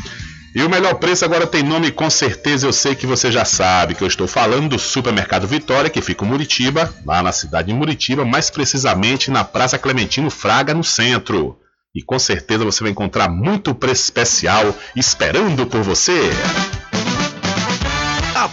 E 0.55 0.63
o 0.63 0.69
melhor 0.69 0.95
preço 0.95 1.25
agora 1.25 1.45
tem 1.45 1.61
nome, 1.61 1.91
com 1.91 2.09
certeza 2.09 2.65
eu 2.65 2.71
sei 2.71 2.95
que 2.95 3.05
você 3.05 3.29
já 3.29 3.43
sabe, 3.43 3.93
que 3.93 4.01
eu 4.01 4.07
estou 4.07 4.25
falando 4.25 4.69
do 4.69 4.79
Supermercado 4.79 5.45
Vitória, 5.45 5.89
que 5.89 6.01
fica 6.01 6.23
em 6.23 6.27
Muritiba, 6.29 6.93
lá 7.05 7.21
na 7.21 7.33
cidade 7.33 7.67
de 7.67 7.73
Muritiba, 7.73 8.23
mais 8.23 8.49
precisamente 8.49 9.29
na 9.29 9.43
Praça 9.43 9.77
Clementino 9.77 10.29
Fraga, 10.29 10.73
no 10.73 10.81
centro. 10.81 11.59
E 11.93 12.01
com 12.01 12.17
certeza 12.17 12.63
você 12.63 12.83
vai 12.83 12.91
encontrar 12.91 13.29
muito 13.29 13.75
preço 13.75 14.03
especial 14.03 14.73
esperando 14.95 15.65
por 15.65 15.81
você. 15.81 16.29
A 16.73 16.74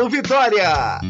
Mercado 0.00 0.08
Vitória. 0.08 1.00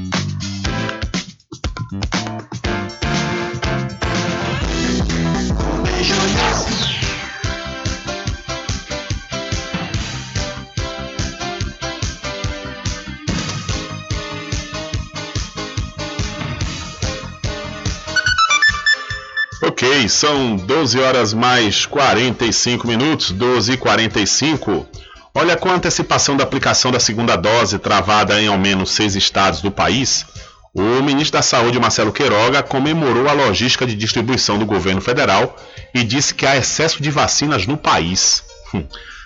Ok, 19.62 20.08
são 20.08 20.56
12 20.56 20.98
horas 20.98 21.32
mais 21.32 21.86
45 21.86 22.88
minutos, 22.88 23.30
12 23.30 23.72
e 23.72 23.76
45. 23.76 24.99
Olha, 25.40 25.56
com 25.56 25.70
a 25.70 25.74
antecipação 25.74 26.36
da 26.36 26.44
aplicação 26.44 26.92
da 26.92 27.00
segunda 27.00 27.34
dose 27.34 27.78
travada 27.78 28.38
em 28.38 28.46
ao 28.46 28.58
menos 28.58 28.90
seis 28.90 29.16
estados 29.16 29.62
do 29.62 29.70
país, 29.70 30.26
o 30.74 31.02
ministro 31.02 31.38
da 31.38 31.42
Saúde, 31.42 31.80
Marcelo 31.80 32.12
Queiroga, 32.12 32.62
comemorou 32.62 33.26
a 33.26 33.32
logística 33.32 33.86
de 33.86 33.94
distribuição 33.94 34.58
do 34.58 34.66
governo 34.66 35.00
federal 35.00 35.56
e 35.94 36.04
disse 36.04 36.34
que 36.34 36.44
há 36.44 36.58
excesso 36.58 37.02
de 37.02 37.10
vacinas 37.10 37.66
no 37.66 37.78
país. 37.78 38.44
Hum. 38.74 38.84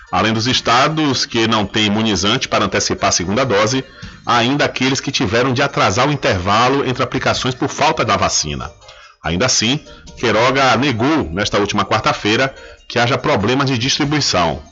Além 0.09 0.31
dos 0.31 0.47
estados 0.47 1.25
que 1.25 1.49
não 1.49 1.65
têm 1.65 1.87
imunizante 1.87 2.47
para 2.47 2.63
antecipar 2.63 3.09
a 3.09 3.11
segunda 3.11 3.43
dose, 3.43 3.83
há 4.25 4.37
ainda 4.37 4.63
aqueles 4.63 5.01
que 5.01 5.11
tiveram 5.11 5.53
de 5.53 5.61
atrasar 5.61 6.07
o 6.07 6.13
intervalo 6.13 6.87
entre 6.87 7.03
aplicações 7.03 7.53
por 7.53 7.67
falta 7.67 8.05
da 8.05 8.15
vacina. 8.15 8.71
Ainda 9.21 9.47
assim, 9.47 9.81
Queiroga 10.15 10.77
negou, 10.77 11.29
nesta 11.29 11.59
última 11.59 11.83
quarta-feira, 11.83 12.55
que 12.87 12.97
haja 12.97 13.17
problemas 13.17 13.65
de 13.65 13.77
distribuição. 13.77 14.63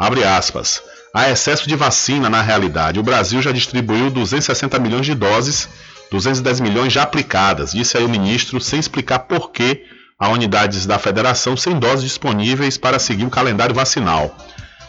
Abre 0.00 0.24
aspas. 0.24 0.82
Há 1.14 1.28
excesso 1.28 1.68
de 1.68 1.76
vacina 1.76 2.30
na 2.30 2.40
realidade. 2.40 2.98
O 2.98 3.02
Brasil 3.02 3.42
já 3.42 3.52
distribuiu 3.52 4.10
260 4.10 4.78
milhões 4.78 5.04
de 5.04 5.14
doses, 5.14 5.68
210 6.10 6.60
milhões 6.60 6.90
já 6.90 7.02
aplicadas, 7.02 7.72
disse 7.72 7.98
aí 7.98 8.04
o 8.04 8.08
ministro, 8.08 8.58
sem 8.62 8.80
explicar 8.80 9.18
por 9.18 9.50
que 9.50 9.84
há 10.18 10.30
unidades 10.30 10.86
da 10.86 10.98
federação 10.98 11.54
sem 11.54 11.78
doses 11.78 12.04
disponíveis 12.04 12.78
para 12.78 12.98
seguir 12.98 13.26
o 13.26 13.30
calendário 13.30 13.74
vacinal. 13.74 14.34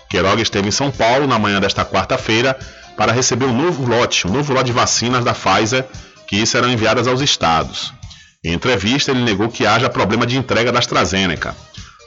Queiroga 0.09 0.41
esteve 0.41 0.70
em 0.70 0.72
São 0.72 0.89
Paulo 0.89 1.28
na 1.28 1.38
manhã 1.38 1.59
desta 1.59 1.84
quarta-feira 1.84 2.57
para 2.95 3.12
receber 3.12 3.45
um 3.45 3.53
novo 3.53 3.86
lote, 3.86 4.26
um 4.26 4.32
novo 4.32 4.53
lote 4.53 4.68
de 4.68 4.72
vacinas 4.72 5.26
da 5.26 5.34
Pfizer 5.34 5.86
que 6.26 6.45
serão 6.45 6.72
enviadas 6.72 7.05
aos 7.05 7.20
estados. 7.20 7.93
Em 8.41 8.53
entrevista, 8.53 9.12
ele 9.12 9.26
negou 9.26 9.49
que 9.49 9.66
haja 9.66 9.89
problema 9.89 10.26
de 10.26 10.38
entrega 10.38 10.72
da 10.72 10.80
AstraZeneca. 10.80 11.53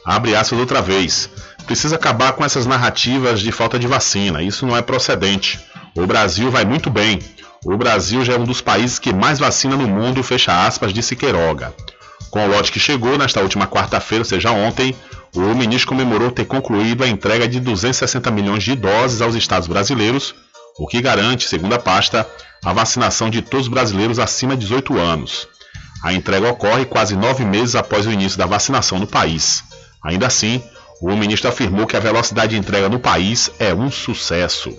Abre 0.04 0.36
aspas 0.36 0.58
outra 0.58 0.82
vez. 0.82 1.30
Precisa 1.66 1.96
acabar 1.96 2.32
com 2.32 2.44
essas 2.44 2.66
narrativas 2.66 3.40
de 3.40 3.50
falta 3.50 3.78
de 3.78 3.86
vacina. 3.86 4.42
Isso 4.42 4.66
não 4.66 4.76
é 4.76 4.82
procedente. 4.82 5.58
O 5.96 6.06
Brasil 6.06 6.50
vai 6.50 6.64
muito 6.64 6.90
bem. 6.90 7.20
O 7.64 7.76
Brasil 7.76 8.24
já 8.24 8.34
é 8.34 8.38
um 8.38 8.44
dos 8.44 8.60
países 8.60 8.98
que 8.98 9.12
mais 9.12 9.38
vacina 9.38 9.74
no 9.74 9.88
mundo, 9.88 10.22
fecha 10.22 10.66
aspas, 10.66 10.92
disse 10.92 11.16
Queiroga. 11.16 11.74
Com 12.30 12.44
o 12.44 12.50
lote 12.50 12.70
que 12.70 12.78
chegou 12.78 13.16
nesta 13.16 13.40
última 13.40 13.66
quarta-feira, 13.66 14.20
ou 14.20 14.26
seja, 14.26 14.50
ontem, 14.50 14.94
o 15.34 15.40
ministro 15.54 15.88
comemorou 15.88 16.30
ter 16.30 16.44
concluído 16.44 17.02
a 17.02 17.08
entrega 17.08 17.48
de 17.48 17.58
260 17.60 18.30
milhões 18.30 18.62
de 18.62 18.74
doses 18.74 19.22
aos 19.22 19.34
estados 19.34 19.66
brasileiros, 19.66 20.34
o 20.78 20.86
que 20.86 21.00
garante, 21.00 21.48
segundo 21.48 21.74
a 21.74 21.78
pasta, 21.78 22.28
a 22.64 22.72
vacinação 22.72 23.30
de 23.30 23.40
todos 23.40 23.66
os 23.66 23.72
brasileiros 23.72 24.18
acima 24.18 24.54
de 24.56 24.62
18 24.62 24.98
anos. 24.98 25.48
A 26.02 26.12
entrega 26.12 26.50
ocorre 26.50 26.84
quase 26.84 27.16
nove 27.16 27.44
meses 27.44 27.74
após 27.74 28.06
o 28.06 28.10
início 28.10 28.36
da 28.36 28.46
vacinação 28.46 28.98
no 28.98 29.06
país. 29.06 29.64
Ainda 30.02 30.26
assim, 30.26 30.62
o 31.00 31.16
ministro 31.16 31.48
afirmou 31.48 31.86
que 31.86 31.96
a 31.96 32.00
velocidade 32.00 32.54
de 32.54 32.58
entrega 32.58 32.88
no 32.88 32.98
país 32.98 33.50
é 33.58 33.74
um 33.74 33.90
sucesso. 33.90 34.76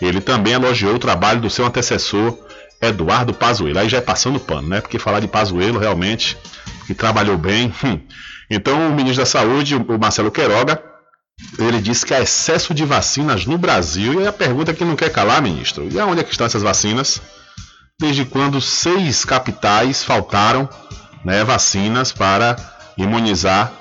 Ele 0.00 0.20
também 0.20 0.54
elogiou 0.54 0.94
o 0.94 0.98
trabalho 0.98 1.40
do 1.40 1.50
seu 1.50 1.66
antecessor, 1.66 2.36
Eduardo 2.80 3.34
Pazuello. 3.34 3.78
Aí 3.78 3.88
já 3.88 3.98
é 3.98 4.00
passando 4.00 4.40
pano, 4.40 4.68
né? 4.68 4.80
Porque 4.80 4.98
falar 4.98 5.20
de 5.20 5.28
Pazuello 5.28 5.78
realmente, 5.78 6.36
que 6.86 6.94
trabalhou 6.94 7.36
bem. 7.36 7.72
Hum. 7.84 8.00
Então, 8.50 8.88
o 8.88 8.94
ministro 8.94 9.22
da 9.22 9.26
Saúde, 9.26 9.76
o 9.76 9.98
Marcelo 9.98 10.30
Queiroga, 10.30 10.82
ele 11.58 11.80
disse 11.80 12.04
que 12.04 12.14
há 12.14 12.20
excesso 12.20 12.74
de 12.74 12.84
vacinas 12.84 13.46
no 13.46 13.58
Brasil. 13.58 14.20
E 14.20 14.26
a 14.26 14.32
pergunta 14.32 14.72
que 14.72 14.84
não 14.84 14.96
quer 14.96 15.10
calar, 15.10 15.42
ministro: 15.42 15.88
e 15.90 16.00
aonde 16.00 16.20
é 16.20 16.24
que 16.24 16.30
estão 16.30 16.46
essas 16.46 16.62
vacinas? 16.62 17.20
Desde 18.00 18.24
quando 18.24 18.60
seis 18.60 19.24
capitais 19.24 20.02
faltaram 20.02 20.68
né, 21.24 21.44
vacinas 21.44 22.12
para 22.12 22.56
imunizar 22.96 23.72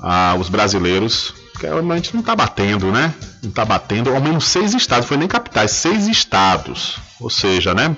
ah, 0.00 0.36
os 0.38 0.48
brasileiros? 0.48 1.34
Que 1.58 1.66
a 1.66 1.80
gente 1.94 2.14
não 2.14 2.20
está 2.20 2.34
batendo, 2.34 2.90
né? 2.90 3.14
Não 3.42 3.50
está 3.50 3.64
batendo, 3.64 4.14
ao 4.14 4.20
menos 4.20 4.46
seis 4.46 4.74
estados, 4.74 5.06
foi 5.06 5.16
nem 5.16 5.28
capitais, 5.28 5.70
seis 5.70 6.08
estados. 6.08 6.98
Ou 7.20 7.30
seja, 7.30 7.74
né? 7.74 7.96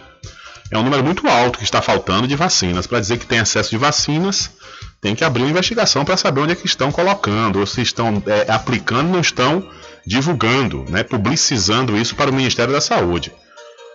É 0.70 0.76
um 0.76 0.82
número 0.82 1.04
muito 1.04 1.26
alto 1.28 1.58
que 1.58 1.64
está 1.64 1.80
faltando 1.80 2.26
de 2.26 2.34
vacinas. 2.34 2.86
Para 2.86 3.00
dizer 3.00 3.18
que 3.18 3.26
tem 3.26 3.38
excesso 3.38 3.70
de 3.70 3.78
vacinas, 3.78 4.50
tem 5.00 5.14
que 5.14 5.24
abrir 5.24 5.42
uma 5.42 5.50
investigação 5.50 6.04
para 6.04 6.16
saber 6.16 6.40
onde 6.40 6.52
é 6.52 6.56
que 6.56 6.66
estão 6.66 6.90
colocando, 6.90 7.60
ou 7.60 7.66
se 7.66 7.80
estão 7.80 8.22
é, 8.26 8.50
aplicando, 8.50 9.08
não 9.08 9.20
estão 9.20 9.66
divulgando, 10.04 10.84
né, 10.88 11.02
publicizando 11.02 11.96
isso 11.96 12.14
para 12.14 12.30
o 12.30 12.34
Ministério 12.34 12.72
da 12.72 12.80
Saúde. 12.80 13.32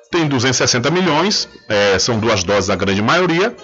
Tem 0.10 0.28
260 0.28 0.90
milhões, 0.92 1.48
é, 1.70 1.98
são 1.98 2.20
duas 2.20 2.44
doses 2.44 2.70
a 2.70 2.76
grande 2.76 3.02
maioria. 3.02 3.56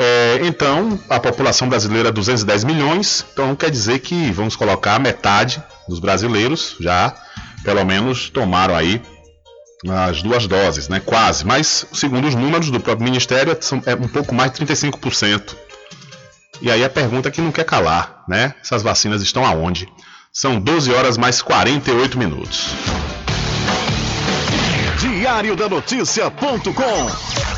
É, 0.00 0.38
então, 0.42 0.96
a 1.10 1.18
população 1.18 1.68
brasileira 1.68 2.10
é 2.10 2.12
210 2.12 2.62
milhões, 2.62 3.26
então 3.32 3.56
quer 3.56 3.68
dizer 3.68 3.98
que 3.98 4.30
vamos 4.30 4.54
colocar 4.54 4.96
metade 5.00 5.60
dos 5.88 5.98
brasileiros 5.98 6.76
já, 6.78 7.12
pelo 7.64 7.84
menos, 7.84 8.30
tomaram 8.30 8.76
aí 8.76 9.02
as 10.06 10.22
duas 10.22 10.46
doses, 10.46 10.88
né? 10.88 11.00
Quase, 11.04 11.44
mas 11.44 11.84
segundo 11.92 12.28
os 12.28 12.34
números 12.36 12.70
do 12.70 12.78
próprio 12.78 13.04
Ministério, 13.04 13.56
são, 13.60 13.82
é 13.86 13.94
um 13.96 14.06
pouco 14.06 14.32
mais 14.32 14.52
de 14.52 14.64
35%. 14.64 15.56
E 16.60 16.70
aí 16.70 16.84
a 16.84 16.90
pergunta 16.90 17.28
que 17.28 17.40
não 17.40 17.50
quer 17.50 17.64
calar, 17.64 18.22
né? 18.28 18.54
Essas 18.62 18.82
vacinas 18.82 19.20
estão 19.20 19.44
aonde? 19.44 19.88
São 20.32 20.60
12 20.60 20.92
horas 20.92 21.16
mais 21.16 21.42
48 21.42 22.16
minutos. 22.16 22.68
Diário 25.00 25.56
da 25.56 25.68
Notícia.com 25.68 27.57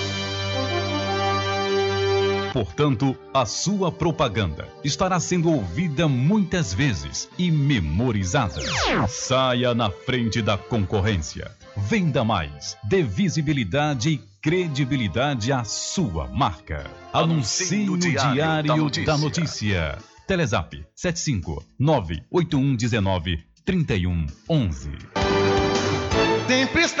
Portanto, 2.51 3.15
a 3.33 3.45
sua 3.45 3.91
propaganda 3.91 4.67
estará 4.83 5.19
sendo 5.19 5.49
ouvida 5.49 6.07
muitas 6.07 6.73
vezes 6.73 7.29
e 7.37 7.49
memorizada. 7.49 8.61
Saia 9.07 9.73
na 9.73 9.89
frente 9.89 10.41
da 10.41 10.57
concorrência. 10.57 11.49
Venda 11.77 12.23
mais. 12.25 12.77
Dê 12.83 13.03
visibilidade 13.03 14.09
e 14.09 14.17
credibilidade 14.41 15.51
à 15.53 15.63
sua 15.63 16.27
marca. 16.27 16.85
Anuncie 17.13 17.85
no 17.85 17.97
Diário, 17.97 18.33
Diário 18.33 18.67
da, 18.67 18.75
Notícia. 18.75 19.05
da 19.05 19.17
Notícia. 19.17 19.97
Telezap 20.27 20.85
75 20.95 21.63
98119 21.79 23.39
3111. 23.65 24.89
Sempre 26.47 26.81
estar 26.83 27.00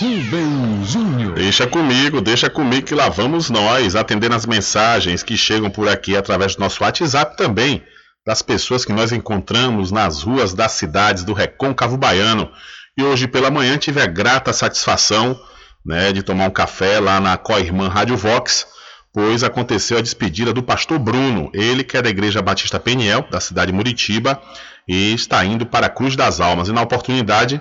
Rubem 0.00 0.84
Júnior. 0.84 1.34
Deixa 1.34 1.68
comigo, 1.68 2.20
deixa 2.20 2.50
comigo 2.50 2.88
que 2.88 2.94
lá 2.96 3.08
vamos 3.08 3.50
nós 3.50 3.94
atendendo 3.94 4.34
as 4.34 4.46
mensagens 4.46 5.22
que 5.22 5.36
chegam 5.36 5.70
por 5.70 5.88
aqui 5.88 6.16
através 6.16 6.56
do 6.56 6.60
nosso 6.60 6.82
WhatsApp 6.82 7.36
também, 7.36 7.84
das 8.26 8.42
pessoas 8.42 8.84
que 8.84 8.92
nós 8.92 9.12
encontramos 9.12 9.92
nas 9.92 10.24
ruas 10.24 10.52
das 10.52 10.72
cidades 10.72 11.22
do 11.22 11.34
Recôncavo 11.34 11.96
Baiano. 11.96 12.50
E 12.98 13.04
hoje 13.04 13.28
pela 13.28 13.48
manhã 13.48 13.78
tive 13.78 14.02
a 14.02 14.06
grata 14.06 14.52
satisfação 14.52 15.38
né, 15.84 16.12
de 16.12 16.22
tomar 16.22 16.46
um 16.46 16.50
café 16.50 17.00
lá 17.00 17.20
na 17.20 17.36
Coirmã 17.36 17.88
Rádio 17.88 18.16
Vox, 18.16 18.66
pois 19.12 19.42
aconteceu 19.42 19.98
a 19.98 20.00
despedida 20.00 20.52
do 20.52 20.62
pastor 20.62 20.98
Bruno, 20.98 21.50
ele 21.52 21.82
que 21.82 21.96
é 21.96 22.02
da 22.02 22.10
Igreja 22.10 22.42
Batista 22.42 22.78
Peniel, 22.78 23.26
da 23.30 23.40
cidade 23.40 23.72
de 23.72 23.76
Muritiba, 23.76 24.40
e 24.86 25.12
está 25.14 25.44
indo 25.44 25.66
para 25.66 25.86
a 25.86 25.90
Cruz 25.90 26.16
das 26.16 26.40
Almas. 26.40 26.68
E 26.68 26.72
na 26.72 26.82
oportunidade, 26.82 27.60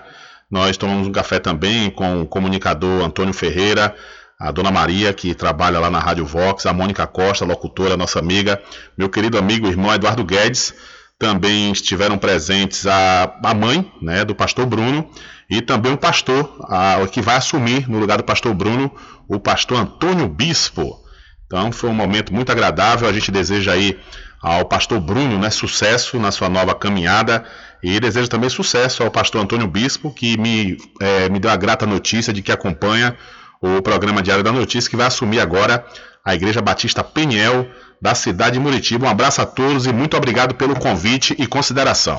nós 0.49 0.77
tomamos 0.77 1.07
um 1.07 1.11
café 1.11 1.39
também 1.39 1.89
com 1.89 2.21
o 2.21 2.27
comunicador 2.27 3.03
Antônio 3.03 3.33
Ferreira, 3.33 3.95
a 4.39 4.51
Dona 4.51 4.71
Maria, 4.71 5.13
que 5.13 5.35
trabalha 5.35 5.79
lá 5.79 5.89
na 5.89 5.99
Rádio 5.99 6.25
Vox, 6.25 6.65
a 6.65 6.73
Mônica 6.73 7.05
Costa, 7.05 7.43
locutora, 7.43 7.97
nossa 7.97 8.19
amiga, 8.19 8.61
meu 8.97 9.09
querido 9.09 9.37
amigo 9.37 9.67
e 9.67 9.69
irmão 9.69 9.93
Eduardo 9.93 10.23
Guedes, 10.23 10.73
também 11.19 11.69
estiveram 11.73 12.17
presentes 12.17 12.87
a, 12.87 13.37
a 13.43 13.53
mãe 13.53 13.91
né, 14.01 14.23
do 14.23 14.33
pastor 14.33 14.65
Bruno 14.65 15.07
e 15.49 15.61
também 15.61 15.91
o 15.91 15.97
pastor, 15.97 16.57
a, 16.69 17.05
que 17.11 17.21
vai 17.21 17.35
assumir 17.35 17.89
no 17.89 17.99
lugar 17.99 18.17
do 18.17 18.23
pastor 18.23 18.53
Bruno, 18.53 18.89
o 19.27 19.37
pastor 19.37 19.77
Antônio 19.77 20.29
Bispo. 20.29 20.97
Então 21.45 21.73
foi 21.73 21.89
um 21.89 21.93
momento 21.93 22.33
muito 22.33 22.51
agradável. 22.51 23.09
A 23.09 23.11
gente 23.11 23.31
deseja 23.31 23.73
aí 23.73 23.99
ao 24.41 24.63
pastor 24.65 25.01
Bruno 25.01 25.37
né, 25.37 25.49
sucesso 25.49 26.17
na 26.17 26.31
sua 26.31 26.47
nova 26.47 26.73
caminhada 26.73 27.43
e 27.83 27.99
desejo 27.99 28.29
também 28.29 28.49
sucesso 28.49 29.03
ao 29.03 29.11
pastor 29.11 29.41
Antônio 29.41 29.67
Bispo, 29.67 30.13
que 30.13 30.37
me, 30.37 30.77
é, 31.01 31.27
me 31.27 31.37
deu 31.37 31.51
a 31.51 31.57
grata 31.57 31.85
notícia 31.85 32.31
de 32.31 32.41
que 32.41 32.51
acompanha 32.51 33.17
o 33.61 33.81
programa 33.81 34.21
Diário 34.21 34.43
da 34.43 34.53
Notícia, 34.53 34.89
que 34.89 34.95
vai 34.95 35.07
assumir 35.07 35.41
agora 35.41 35.85
a 36.23 36.33
Igreja 36.33 36.61
Batista 36.61 37.03
Peniel 37.03 37.67
da 38.01 38.15
cidade 38.15 38.53
de 38.53 38.59
Muritiba. 38.59 39.07
Um 39.07 39.09
abraço 39.09 39.41
a 39.41 39.45
todos 39.45 39.85
e 39.85 39.93
muito 39.93 40.15
obrigado 40.15 40.55
pelo 40.55 40.77
convite 40.79 41.35
e 41.37 41.45
consideração. 41.45 42.17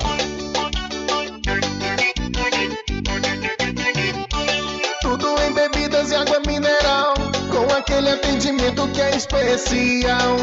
Tudo 5.01 5.27
em 5.41 5.53
bebidas 5.53 6.11
e 6.11 6.15
água 6.15 6.39
mineral, 6.45 7.13
com 7.49 7.73
aquele 7.75 8.09
atendimento 8.09 8.87
que 8.89 9.01
é 9.01 9.15
especial. 9.15 10.37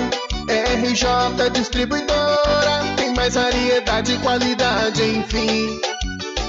RJ 0.49 1.51
Distribuidora, 1.51 2.95
tem 2.97 3.14
mais 3.14 3.34
variedade 3.34 4.12
e 4.12 4.18
qualidade, 4.18 5.03
enfim. 5.03 5.88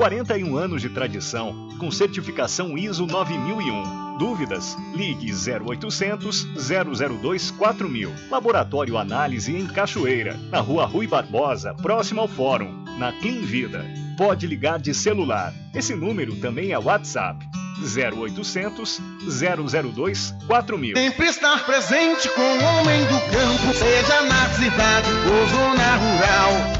41 0.00 0.56
anos 0.56 0.80
de 0.80 0.88
tradição, 0.88 1.68
com 1.78 1.90
certificação 1.90 2.78
ISO 2.78 3.04
9001. 3.06 4.16
Dúvidas? 4.16 4.74
Ligue 4.94 5.30
0800 5.30 6.48
002 7.20 7.50
4000. 7.50 8.10
Laboratório 8.30 8.96
Análise 8.96 9.54
em 9.54 9.66
Cachoeira, 9.66 10.40
na 10.50 10.58
Rua 10.60 10.86
Rui 10.86 11.06
Barbosa, 11.06 11.74
próximo 11.74 12.22
ao 12.22 12.28
Fórum, 12.28 12.82
na 12.96 13.12
Clean 13.12 13.42
Vida. 13.42 13.84
Pode 14.16 14.46
ligar 14.46 14.78
de 14.78 14.94
celular. 14.94 15.52
Esse 15.74 15.94
número 15.94 16.34
também 16.36 16.72
é 16.72 16.78
WhatsApp. 16.78 17.46
0800 17.84 19.02
002 19.92 20.34
4000. 20.46 20.96
Sempre 20.96 21.26
estar 21.26 21.66
presente 21.66 22.26
com 22.30 22.40
o 22.40 22.64
homem 22.64 23.04
do 23.04 23.20
campo, 23.30 23.74
seja 23.74 24.22
na 24.22 24.48
cidade 24.48 25.10
ou 25.28 25.46
zona 25.46 25.96
rural. 25.96 26.79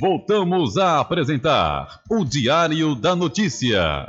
Voltamos 0.00 0.76
a 0.76 1.00
apresentar 1.00 2.00
o 2.08 2.24
Diário 2.24 2.94
da 2.94 3.16
Notícia. 3.16 4.06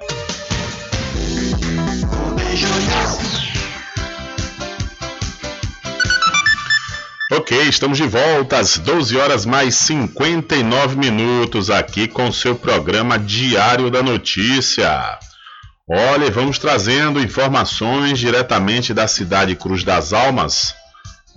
Ok, 7.32 7.60
estamos 7.68 7.98
de 7.98 8.06
volta 8.06 8.58
às 8.58 8.78
12 8.78 9.18
horas 9.18 9.46
mais 9.46 9.76
59 9.76 10.96
minutos 10.96 11.70
aqui 11.70 12.08
com 12.08 12.28
o 12.28 12.34
seu 12.34 12.56
programa 12.56 13.18
Diário 13.18 13.90
da 13.90 14.04
Notícia. 14.04 15.18
Olha, 15.88 16.30
vamos 16.30 16.60
trazendo 16.60 17.20
informações 17.20 18.20
diretamente 18.20 18.94
da 18.94 19.08
cidade 19.08 19.56
Cruz 19.56 19.84
das 19.84 20.14
Almas, 20.14 20.76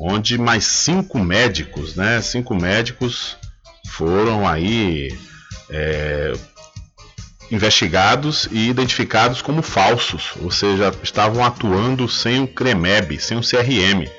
onde 0.02 0.36
mais 0.36 0.64
cinco 0.64 1.18
médicos, 1.20 1.94
né? 1.94 2.20
Cinco 2.20 2.54
médicos 2.56 3.36
foram 3.86 4.48
aí 4.48 5.16
é, 5.70 6.32
investigados 7.50 8.48
e 8.50 8.68
identificados 8.68 9.40
como 9.40 9.62
falsos, 9.62 10.32
ou 10.40 10.50
seja, 10.50 10.92
estavam 11.02 11.44
atuando 11.44 12.08
sem 12.08 12.42
o 12.42 12.48
CREMEB, 12.48 13.20
sem 13.20 13.38
o 13.38 13.42
CRM, 13.42 14.10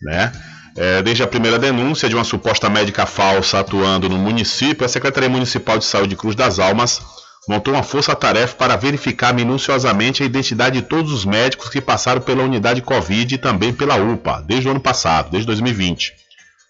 né? 0.00 0.30
É, 0.76 1.02
desde 1.02 1.22
a 1.22 1.26
primeira 1.26 1.58
denúncia 1.58 2.08
de 2.08 2.14
uma 2.14 2.22
suposta 2.22 2.68
médica 2.68 3.06
falsa 3.06 3.58
atuando 3.58 4.08
no 4.08 4.18
município, 4.18 4.84
a 4.84 4.88
Secretaria 4.88 5.28
Municipal 5.28 5.78
de 5.78 5.86
Saúde 5.86 6.10
de 6.10 6.16
Cruz 6.16 6.36
das 6.36 6.58
Almas 6.58 7.00
montou 7.48 7.74
uma 7.74 7.82
força-tarefa 7.82 8.56
para 8.56 8.76
verificar 8.76 9.32
minuciosamente 9.32 10.22
a 10.22 10.26
identidade 10.26 10.80
de 10.80 10.86
todos 10.86 11.12
os 11.12 11.24
médicos 11.24 11.68
que 11.68 11.80
passaram 11.80 12.20
pela 12.20 12.42
unidade 12.42 12.82
Covid 12.82 13.34
e 13.34 13.38
também 13.38 13.72
pela 13.72 13.96
UPA, 13.96 14.42
desde 14.46 14.68
o 14.68 14.70
ano 14.72 14.80
passado, 14.80 15.30
desde 15.30 15.46
2020. 15.46 16.12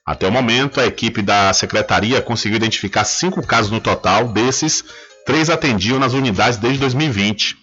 Até 0.05 0.29
o 0.29 0.31
momento, 0.31 0.81
a 0.81 0.87
equipe 0.87 1.20
da 1.22 1.53
secretaria 1.53 2.22
conseguiu 2.22 2.57
identificar 2.57 3.05
cinco 3.05 3.45
casos 3.45 3.72
no 3.72 3.81
total, 3.81 4.29
desses, 4.29 4.85
três 5.24 5.51
atendiam 5.51 5.99
nas 5.99 6.12
unidades 6.12 6.59
desde 6.59 6.79
2020. 6.79 7.57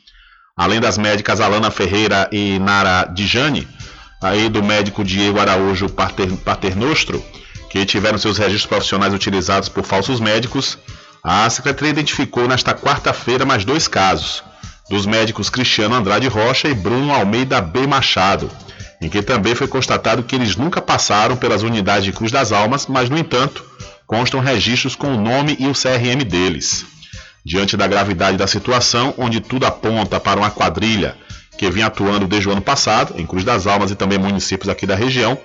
Além 0.58 0.82
das 0.82 0.98
médicas 0.98 1.40
Alana 1.40 1.72
Ferreira 1.72 2.30
e 2.32 2.60
Nara 2.60 3.06
Dijane, 3.06 3.68
aí 4.22 4.50
do 4.50 4.62
médico 4.62 5.04
Diego 5.04 5.40
Araújo 5.40 5.88
Paternostro, 5.90 7.24
que 7.70 7.86
tiveram 7.86 8.18
seus 8.18 8.38
registros 8.38 8.68
profissionais 8.68 9.14
utilizados 9.14 9.70
por 9.70 9.84
falsos 9.84 10.20
médicos, 10.20 10.78
a 11.24 11.50
secretaria 11.50 11.92
identificou 11.92 12.50
nesta 12.50 12.74
quarta-feira 12.74 13.46
mais 13.46 13.64
dois 13.64 13.88
casos, 13.88 14.44
dos 14.90 15.06
médicos 15.06 15.50
Cristiano 15.50 15.96
Andrade 15.96 16.28
Rocha 16.28 16.68
e 16.68 16.74
Bruno 16.74 17.14
Almeida 17.14 17.62
B. 17.62 17.88
Machado, 17.88 18.52
em 19.02 19.08
que 19.08 19.22
também 19.22 19.56
foi 19.56 19.68
constatado 19.68 20.24
que 20.24 20.36
eles 20.36 20.58
nunca 20.58 20.82
passaram 20.82 21.38
pelas 21.38 21.64
unidades 21.64 22.04
de 22.04 22.12
Cruz 22.12 22.30
das 22.30 22.52
Almas, 22.52 22.88
mas, 22.88 23.10
no 23.10 23.18
entanto, 23.18 23.64
constam 24.06 24.42
registros 24.42 24.96
com 24.96 25.16
o 25.16 25.22
nome 25.22 25.56
e 25.58 25.68
o 25.68 25.74
CRM 25.74 26.26
deles. 26.28 26.86
Diante 27.46 27.78
da 27.78 27.88
gravidade 27.88 28.38
da 28.38 28.48
situação, 28.48 29.14
onde 29.18 29.40
tudo 29.40 29.66
aponta 29.66 30.20
para 30.20 30.40
uma 30.40 30.52
quadrilha 30.52 31.16
que 31.58 31.70
vinha 31.70 31.88
atuando 31.88 32.28
desde 32.28 32.50
o 32.50 32.52
ano 32.52 32.62
passado, 32.62 33.14
em 33.18 33.26
Cruz 33.26 33.46
das 33.46 33.66
Almas 33.66 33.92
e 33.92 33.96
também 33.96 34.18
municípios 34.18 34.68
aqui 34.68 34.86
da 34.86 34.96
região, 34.96 35.38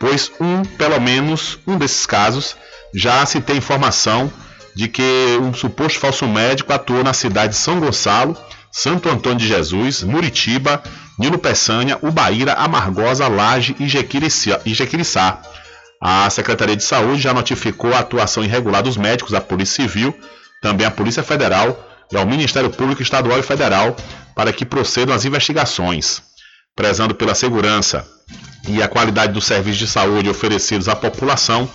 pois 0.00 0.32
um, 0.40 0.62
pelo 0.62 0.98
menos, 0.98 1.58
um 1.66 1.76
desses 1.76 2.06
casos, 2.06 2.56
já 2.94 3.24
se 3.26 3.40
tem 3.40 3.56
informação 3.58 4.32
de 4.76 4.88
que 4.88 5.38
um 5.40 5.54
suposto 5.54 5.98
falso 5.98 6.28
médico 6.28 6.70
atuou 6.70 7.02
na 7.02 7.14
cidade 7.14 7.54
de 7.54 7.58
São 7.58 7.80
Gonçalo, 7.80 8.36
Santo 8.70 9.08
Antônio 9.08 9.38
de 9.38 9.48
Jesus, 9.48 10.02
Muritiba, 10.02 10.82
Nilo 11.18 11.38
Peçanha, 11.38 11.98
Ubaíra, 12.02 12.52
Amargosa, 12.52 13.26
Laje 13.26 13.74
e 13.80 13.88
Jequiriçá. 13.88 15.40
A 15.98 16.28
Secretaria 16.28 16.76
de 16.76 16.84
Saúde 16.84 17.22
já 17.22 17.32
notificou 17.32 17.94
a 17.94 18.00
atuação 18.00 18.44
irregular 18.44 18.82
dos 18.82 18.98
médicos, 18.98 19.32
a 19.32 19.40
Polícia 19.40 19.82
Civil, 19.82 20.14
também 20.60 20.86
a 20.86 20.90
Polícia 20.90 21.22
Federal 21.22 21.82
e 22.12 22.16
ao 22.18 22.26
Ministério 22.26 22.68
Público 22.68 23.00
Estadual 23.00 23.38
e 23.38 23.42
Federal 23.42 23.96
para 24.34 24.52
que 24.52 24.66
procedam 24.66 25.14
as 25.14 25.24
investigações. 25.24 26.20
Prezando 26.76 27.14
pela 27.14 27.34
segurança 27.34 28.06
e 28.68 28.82
a 28.82 28.88
qualidade 28.88 29.32
dos 29.32 29.46
serviços 29.46 29.78
de 29.78 29.88
saúde 29.88 30.28
oferecidos 30.28 30.86
à 30.86 30.94
população, 30.94 31.66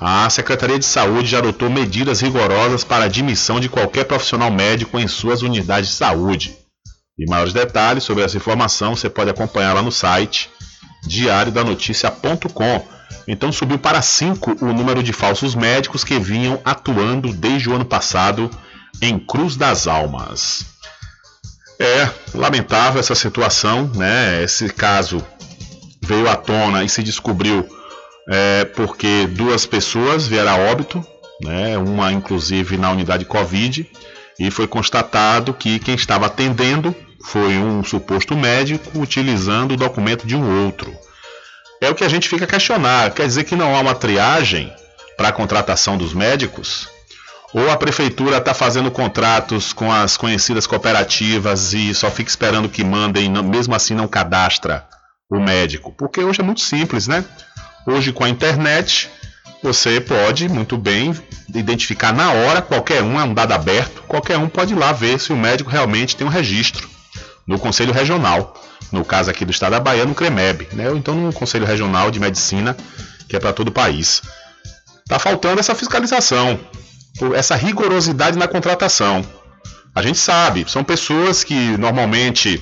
a 0.00 0.28
Secretaria 0.28 0.78
de 0.78 0.84
Saúde 0.84 1.30
já 1.30 1.38
adotou 1.38 1.70
medidas 1.70 2.20
rigorosas 2.20 2.84
para 2.84 3.04
a 3.04 3.06
admissão 3.06 3.58
de 3.58 3.68
qualquer 3.68 4.04
profissional 4.04 4.50
médico 4.50 4.98
em 4.98 5.08
suas 5.08 5.42
unidades 5.42 5.90
de 5.90 5.96
saúde. 5.96 6.56
E 7.18 7.28
maiores 7.28 7.54
detalhes 7.54 8.04
sobre 8.04 8.22
essa 8.22 8.36
informação 8.36 8.94
você 8.94 9.08
pode 9.08 9.30
acompanhar 9.30 9.72
lá 9.72 9.82
no 9.82 9.90
site 9.90 10.50
diariodanoticia.com. 11.06 12.86
Então 13.26 13.50
subiu 13.50 13.78
para 13.78 14.02
5 14.02 14.58
o 14.60 14.72
número 14.72 15.02
de 15.02 15.12
falsos 15.12 15.54
médicos 15.54 16.04
que 16.04 16.18
vinham 16.18 16.60
atuando 16.64 17.32
desde 17.32 17.70
o 17.70 17.74
ano 17.74 17.84
passado 17.84 18.50
em 19.00 19.18
Cruz 19.18 19.56
das 19.56 19.86
Almas. 19.86 20.66
É 21.78 22.10
lamentável 22.34 23.00
essa 23.00 23.14
situação, 23.14 23.90
né? 23.94 24.42
Esse 24.42 24.68
caso 24.68 25.24
veio 26.02 26.28
à 26.28 26.36
tona 26.36 26.84
e 26.84 26.88
se 26.88 27.02
descobriu 27.02 27.66
é, 28.28 28.64
porque 28.64 29.26
duas 29.28 29.66
pessoas 29.66 30.26
vieram 30.26 30.50
a 30.52 30.70
óbito, 30.70 31.04
né? 31.42 31.78
Uma 31.78 32.12
inclusive 32.12 32.76
na 32.76 32.90
unidade 32.90 33.24
Covid, 33.24 33.88
e 34.38 34.50
foi 34.50 34.66
constatado 34.66 35.54
que 35.54 35.78
quem 35.78 35.94
estava 35.94 36.26
atendendo 36.26 36.94
foi 37.24 37.58
um 37.58 37.82
suposto 37.82 38.36
médico 38.36 38.98
utilizando 39.00 39.72
o 39.72 39.76
documento 39.76 40.26
de 40.26 40.36
um 40.36 40.64
outro. 40.64 40.94
É 41.80 41.90
o 41.90 41.94
que 41.94 42.04
a 42.04 42.08
gente 42.08 42.28
fica 42.28 42.44
a 42.44 42.48
questionar. 42.48 43.10
Quer 43.12 43.26
dizer 43.26 43.44
que 43.44 43.56
não 43.56 43.74
há 43.74 43.80
uma 43.80 43.94
triagem 43.94 44.72
para 45.16 45.28
a 45.28 45.32
contratação 45.32 45.98
dos 45.98 46.14
médicos? 46.14 46.88
Ou 47.52 47.70
a 47.70 47.76
prefeitura 47.76 48.38
está 48.38 48.52
fazendo 48.52 48.90
contratos 48.90 49.72
com 49.72 49.90
as 49.90 50.16
conhecidas 50.16 50.66
cooperativas 50.66 51.72
e 51.72 51.94
só 51.94 52.10
fica 52.10 52.28
esperando 52.28 52.68
que 52.68 52.84
mandem, 52.84 53.30
mesmo 53.30 53.74
assim 53.74 53.94
não 53.94 54.08
cadastra 54.08 54.86
o 55.30 55.38
médico? 55.40 55.92
Porque 55.92 56.20
hoje 56.20 56.40
é 56.40 56.44
muito 56.44 56.60
simples, 56.60 57.06
né? 57.06 57.24
Hoje 57.86 58.12
com 58.12 58.24
a 58.24 58.28
internet 58.28 59.08
você 59.62 60.00
pode 60.00 60.48
muito 60.48 60.76
bem 60.76 61.14
identificar 61.54 62.12
na 62.12 62.32
hora, 62.32 62.60
qualquer 62.60 63.00
um, 63.00 63.18
é 63.18 63.22
um 63.22 63.32
dado 63.32 63.52
aberto, 63.52 64.02
qualquer 64.02 64.36
um 64.36 64.48
pode 64.48 64.72
ir 64.72 64.76
lá 64.76 64.92
ver 64.92 65.20
se 65.20 65.32
o 65.32 65.36
médico 65.36 65.70
realmente 65.70 66.16
tem 66.16 66.26
um 66.26 66.30
registro 66.30 66.88
no 67.46 67.60
Conselho 67.60 67.92
Regional, 67.92 68.60
no 68.90 69.04
caso 69.04 69.30
aqui 69.30 69.44
do 69.44 69.52
estado 69.52 69.72
da 69.72 69.80
Bahia, 69.80 70.04
no 70.04 70.14
CREMEB, 70.14 70.68
né? 70.72 70.90
ou 70.90 70.96
então 70.96 71.14
no 71.14 71.32
Conselho 71.32 71.64
Regional 71.64 72.10
de 72.10 72.18
Medicina, 72.18 72.76
que 73.28 73.36
é 73.36 73.38
para 73.38 73.52
todo 73.52 73.68
o 73.68 73.72
país. 73.72 74.20
Está 75.04 75.20
faltando 75.20 75.60
essa 75.60 75.74
fiscalização, 75.74 76.58
essa 77.36 77.54
rigorosidade 77.54 78.36
na 78.36 78.48
contratação. 78.48 79.24
A 79.94 80.02
gente 80.02 80.18
sabe, 80.18 80.64
são 80.68 80.82
pessoas 80.82 81.44
que 81.44 81.76
normalmente 81.78 82.60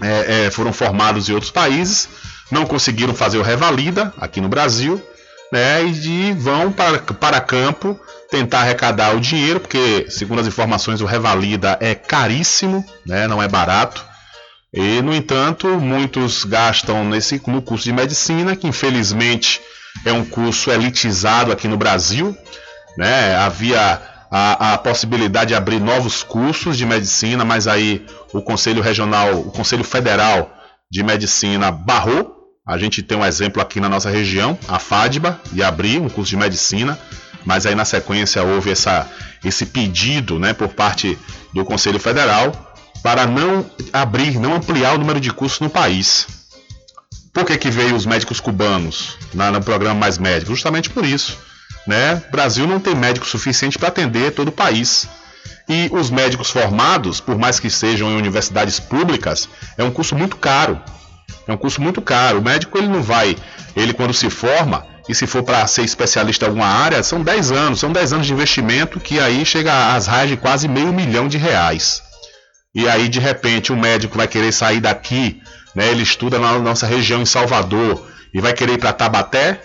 é, 0.00 0.46
é, 0.46 0.50
foram 0.52 0.72
formados 0.72 1.28
em 1.28 1.32
outros 1.32 1.50
países, 1.50 2.08
não 2.52 2.66
conseguiram 2.66 3.14
fazer 3.14 3.38
o 3.38 3.42
Revalida 3.42 4.12
aqui 4.18 4.40
no 4.40 4.48
Brasil, 4.48 5.02
né, 5.50 5.84
e 5.84 6.32
vão 6.32 6.70
para, 6.70 6.98
para 6.98 7.40
campo 7.40 7.98
tentar 8.30 8.60
arrecadar 8.60 9.14
o 9.14 9.20
dinheiro, 9.20 9.60
porque, 9.60 10.06
segundo 10.08 10.40
as 10.40 10.46
informações, 10.46 11.00
o 11.00 11.06
Revalida 11.06 11.76
é 11.80 11.94
caríssimo, 11.94 12.84
né, 13.06 13.26
não 13.26 13.42
é 13.42 13.48
barato. 13.48 14.04
E, 14.72 15.02
no 15.02 15.14
entanto, 15.14 15.66
muitos 15.78 16.44
gastam 16.44 17.04
nesse, 17.04 17.40
no 17.46 17.60
curso 17.60 17.84
de 17.84 17.92
medicina, 17.92 18.56
que 18.56 18.66
infelizmente 18.66 19.60
é 20.04 20.12
um 20.12 20.24
curso 20.24 20.70
elitizado 20.70 21.52
aqui 21.52 21.68
no 21.68 21.76
Brasil. 21.76 22.34
Né? 22.96 23.36
Havia 23.36 24.00
a, 24.30 24.72
a, 24.72 24.78
possibilidade 24.78 25.48
de 25.48 25.54
abrir 25.54 25.78
novos 25.78 26.22
cursos 26.22 26.78
de 26.78 26.86
medicina, 26.86 27.44
mas 27.44 27.68
aí 27.68 28.06
o 28.32 28.40
Conselho 28.40 28.82
Regional, 28.82 29.40
o 29.40 29.50
Conselho 29.50 29.84
Federal 29.84 30.50
de 30.90 31.02
Medicina 31.02 31.70
barrou. 31.70 32.41
A 32.64 32.78
gente 32.78 33.02
tem 33.02 33.18
um 33.18 33.24
exemplo 33.24 33.60
aqui 33.60 33.80
na 33.80 33.88
nossa 33.88 34.08
região, 34.08 34.56
a 34.68 34.78
FADBA, 34.78 35.40
de 35.50 35.64
abrir 35.64 36.00
um 36.00 36.08
curso 36.08 36.30
de 36.30 36.36
medicina, 36.36 36.96
mas 37.44 37.66
aí 37.66 37.74
na 37.74 37.84
sequência 37.84 38.40
houve 38.44 38.70
essa, 38.70 39.10
esse 39.44 39.66
pedido 39.66 40.38
né, 40.38 40.52
por 40.52 40.68
parte 40.68 41.18
do 41.52 41.64
Conselho 41.64 41.98
Federal 41.98 42.72
para 43.02 43.26
não 43.26 43.68
abrir, 43.92 44.38
não 44.38 44.54
ampliar 44.54 44.94
o 44.94 44.98
número 44.98 45.18
de 45.18 45.32
cursos 45.32 45.58
no 45.58 45.68
país. 45.68 46.28
Por 47.32 47.44
que, 47.44 47.58
que 47.58 47.68
veio 47.68 47.96
os 47.96 48.06
médicos 48.06 48.38
cubanos 48.38 49.18
na, 49.34 49.50
no 49.50 49.60
programa 49.60 49.98
Mais 49.98 50.16
Médicos? 50.16 50.50
Justamente 50.50 50.88
por 50.88 51.04
isso. 51.04 51.36
Né? 51.84 52.22
O 52.28 52.30
Brasil 52.30 52.64
não 52.64 52.78
tem 52.78 52.94
médico 52.94 53.26
suficiente 53.26 53.76
para 53.76 53.88
atender 53.88 54.34
todo 54.34 54.48
o 54.48 54.52
país. 54.52 55.08
E 55.68 55.90
os 55.92 56.10
médicos 56.10 56.50
formados, 56.50 57.20
por 57.20 57.36
mais 57.36 57.58
que 57.58 57.68
sejam 57.68 58.08
em 58.08 58.16
universidades 58.16 58.78
públicas, 58.78 59.48
é 59.76 59.82
um 59.82 59.90
curso 59.90 60.14
muito 60.14 60.36
caro. 60.36 60.80
É 61.46 61.52
um 61.52 61.56
curso 61.56 61.80
muito 61.80 62.00
caro. 62.00 62.38
O 62.38 62.42
médico 62.42 62.78
ele 62.78 62.88
não 62.88 63.02
vai, 63.02 63.36
ele 63.76 63.92
quando 63.92 64.14
se 64.14 64.30
forma, 64.30 64.86
e 65.08 65.14
se 65.14 65.26
for 65.26 65.42
para 65.42 65.66
ser 65.66 65.82
especialista 65.82 66.44
em 66.44 66.48
alguma 66.48 66.66
área, 66.66 67.02
são 67.02 67.22
10 67.22 67.52
anos, 67.52 67.80
são 67.80 67.92
10 67.92 68.12
anos 68.12 68.26
de 68.26 68.32
investimento 68.32 69.00
que 69.00 69.18
aí 69.18 69.44
chega 69.44 69.94
às 69.94 70.06
raias 70.06 70.30
de 70.30 70.36
quase 70.36 70.68
meio 70.68 70.92
milhão 70.92 71.28
de 71.28 71.38
reais 71.38 72.02
e 72.74 72.88
aí 72.88 73.08
de 73.08 73.20
repente 73.20 73.72
o 73.72 73.76
médico 73.76 74.16
vai 74.16 74.26
querer 74.26 74.52
sair 74.52 74.80
daqui, 74.80 75.40
né? 75.74 75.88
Ele 75.88 76.02
estuda 76.02 76.38
na 76.38 76.58
nossa 76.58 76.86
região 76.86 77.20
em 77.20 77.26
Salvador 77.26 78.06
e 78.32 78.40
vai 78.40 78.52
querer 78.52 78.74
ir 78.74 78.78
para 78.78 78.92
Tabaté, 78.92 79.60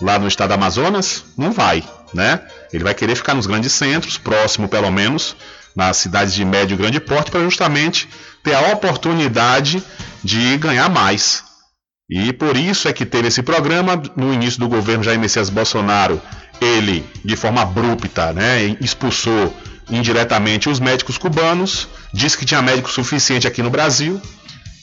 lá 0.00 0.18
no 0.18 0.28
estado 0.28 0.50
do 0.50 0.54
Amazonas? 0.54 1.24
Não 1.36 1.50
vai, 1.50 1.82
né? 2.14 2.40
Ele 2.72 2.84
vai 2.84 2.94
querer 2.94 3.16
ficar 3.16 3.34
nos 3.34 3.46
grandes 3.46 3.72
centros, 3.72 4.16
próximo 4.16 4.68
pelo 4.68 4.90
menos, 4.90 5.36
nas 5.76 5.98
cidades 5.98 6.32
de 6.34 6.44
médio 6.44 6.74
e 6.74 6.78
grande 6.78 6.98
porte, 6.98 7.30
para 7.30 7.44
justamente 7.44 8.08
ter 8.42 8.54
a 8.54 8.72
oportunidade 8.72 9.82
de 10.24 10.56
ganhar 10.56 10.88
mais. 10.88 11.44
E 12.08 12.32
por 12.32 12.56
isso 12.56 12.88
é 12.88 12.92
que 12.92 13.04
teve 13.04 13.28
esse 13.28 13.42
programa 13.42 14.00
no 14.16 14.32
início 14.32 14.60
do 14.60 14.68
governo 14.68 15.02
Jair 15.02 15.18
Messias 15.18 15.50
Bolsonaro, 15.50 16.22
ele 16.60 17.04
de 17.24 17.36
forma 17.36 17.62
abrupta, 17.62 18.32
né, 18.32 18.76
expulsou 18.80 19.54
indiretamente 19.90 20.68
os 20.68 20.80
médicos 20.80 21.18
cubanos, 21.18 21.88
disse 22.12 22.38
que 22.38 22.44
tinha 22.44 22.62
médico 22.62 22.90
suficiente 22.90 23.46
aqui 23.46 23.62
no 23.62 23.70
Brasil, 23.70 24.20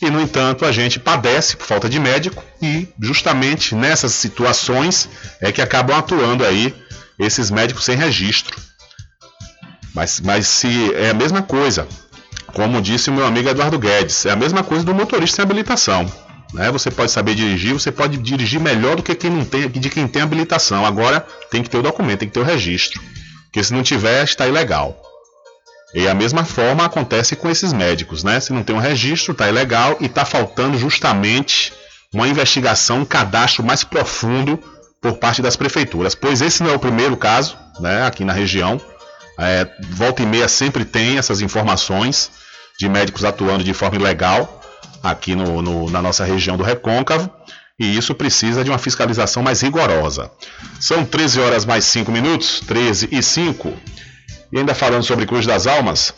e 0.02 0.10
no 0.10 0.22
entanto 0.22 0.66
a 0.66 0.72
gente 0.72 1.00
padece 1.00 1.56
por 1.56 1.66
falta 1.66 1.90
de 1.90 1.98
médico 1.98 2.44
e 2.62 2.90
justamente 3.02 3.74
nessas 3.74 4.12
situações 4.12 5.08
é 5.40 5.50
que 5.50 5.62
acabam 5.62 5.98
atuando 5.98 6.46
aí 6.46 6.76
esses 7.18 7.50
médicos 7.50 7.86
sem 7.86 7.96
registro. 7.96 8.60
Mas, 9.94 10.20
mas 10.20 10.48
se 10.48 10.94
é 10.96 11.10
a 11.10 11.14
mesma 11.14 11.42
coisa, 11.42 11.88
como 12.54 12.82
disse 12.82 13.10
o 13.10 13.14
meu 13.14 13.26
amigo 13.26 13.50
Eduardo 13.50 13.78
Guedes, 13.78 14.26
é 14.26 14.32
a 14.32 14.36
mesma 14.36 14.64
coisa 14.64 14.84
do 14.84 14.94
motorista 14.94 15.38
sem 15.38 15.44
habilitação. 15.44 16.12
Né? 16.54 16.72
Você 16.72 16.92
pode 16.92 17.12
saber 17.12 17.36
dirigir, 17.36 17.74
você 17.74 17.92
pode 17.92 18.18
dirigir 18.18 18.60
melhor 18.60 18.96
do 18.96 19.04
que 19.04 19.16
quem 19.16 19.30
não 19.30 19.44
tem, 19.44 19.68
de 19.70 19.90
quem 19.90 20.08
tem 20.08 20.22
habilitação. 20.22 20.86
Agora 20.86 21.26
tem 21.50 21.64
que 21.64 21.70
ter 21.70 21.78
o 21.78 21.82
documento, 21.82 22.20
tem 22.20 22.28
que 22.28 22.34
ter 22.34 22.40
o 22.40 22.44
registro. 22.44 23.02
Porque 23.46 23.64
se 23.64 23.74
não 23.74 23.84
tiver, 23.84 24.24
está 24.24 24.48
ilegal. 24.48 25.00
E 25.94 26.08
a 26.08 26.14
mesma 26.14 26.44
forma 26.44 26.86
acontece 26.86 27.36
com 27.36 27.50
esses 27.50 27.72
médicos, 27.72 28.24
né? 28.24 28.40
Se 28.40 28.52
não 28.52 28.64
tem 28.64 28.76
um 28.76 28.80
registro, 28.80 29.32
está 29.32 29.48
ilegal 29.48 29.98
e 30.00 30.06
está 30.06 30.26
faltando 30.26 30.78
justamente 30.78 31.72
uma 32.12 32.28
investigação, 32.28 33.02
um 33.02 33.06
cadastro 33.06 33.64
mais 33.64 33.84
profundo 33.84 34.60
por 35.00 35.18
parte 35.18 35.42
das 35.42 35.56
prefeituras. 35.56 36.16
Pois 36.16 36.42
esse 36.42 36.64
não 36.64 36.72
é 36.72 36.76
o 36.76 36.80
primeiro 36.80 37.16
caso, 37.16 37.58
né? 37.80 38.06
Aqui 38.06 38.24
na 38.24 38.34
região. 38.34 38.82
É, 39.38 39.68
volta 39.90 40.22
e 40.22 40.26
meia 40.26 40.48
sempre 40.48 40.86
tem 40.86 41.18
essas 41.18 41.42
informações 41.42 42.32
de 42.80 42.88
médicos 42.88 43.26
atuando 43.26 43.64
de 43.64 43.74
forma 43.74 43.98
ilegal 43.98 44.62
aqui 45.02 45.36
no, 45.36 45.62
no, 45.62 45.90
na 45.90 46.02
nossa 46.02 46.24
região 46.24 46.56
do 46.56 46.64
Recôncavo 46.64 47.30
e 47.80 47.98
isso 47.98 48.14
precisa 48.14 48.64
de 48.64 48.70
uma 48.70 48.78
fiscalização 48.78 49.42
mais 49.42 49.62
rigorosa. 49.62 50.32
São 50.80 51.04
13 51.04 51.40
horas 51.40 51.66
mais 51.66 51.86
5 51.86 52.12
minutos, 52.12 52.62
13 52.68 53.10
e 53.12 53.22
5. 53.22 53.74
E 54.52 54.58
ainda 54.60 54.76
falando 54.76 55.04
sobre 55.04 55.26
Cruz 55.26 55.46
das 55.46 55.66
Almas, 55.66 56.14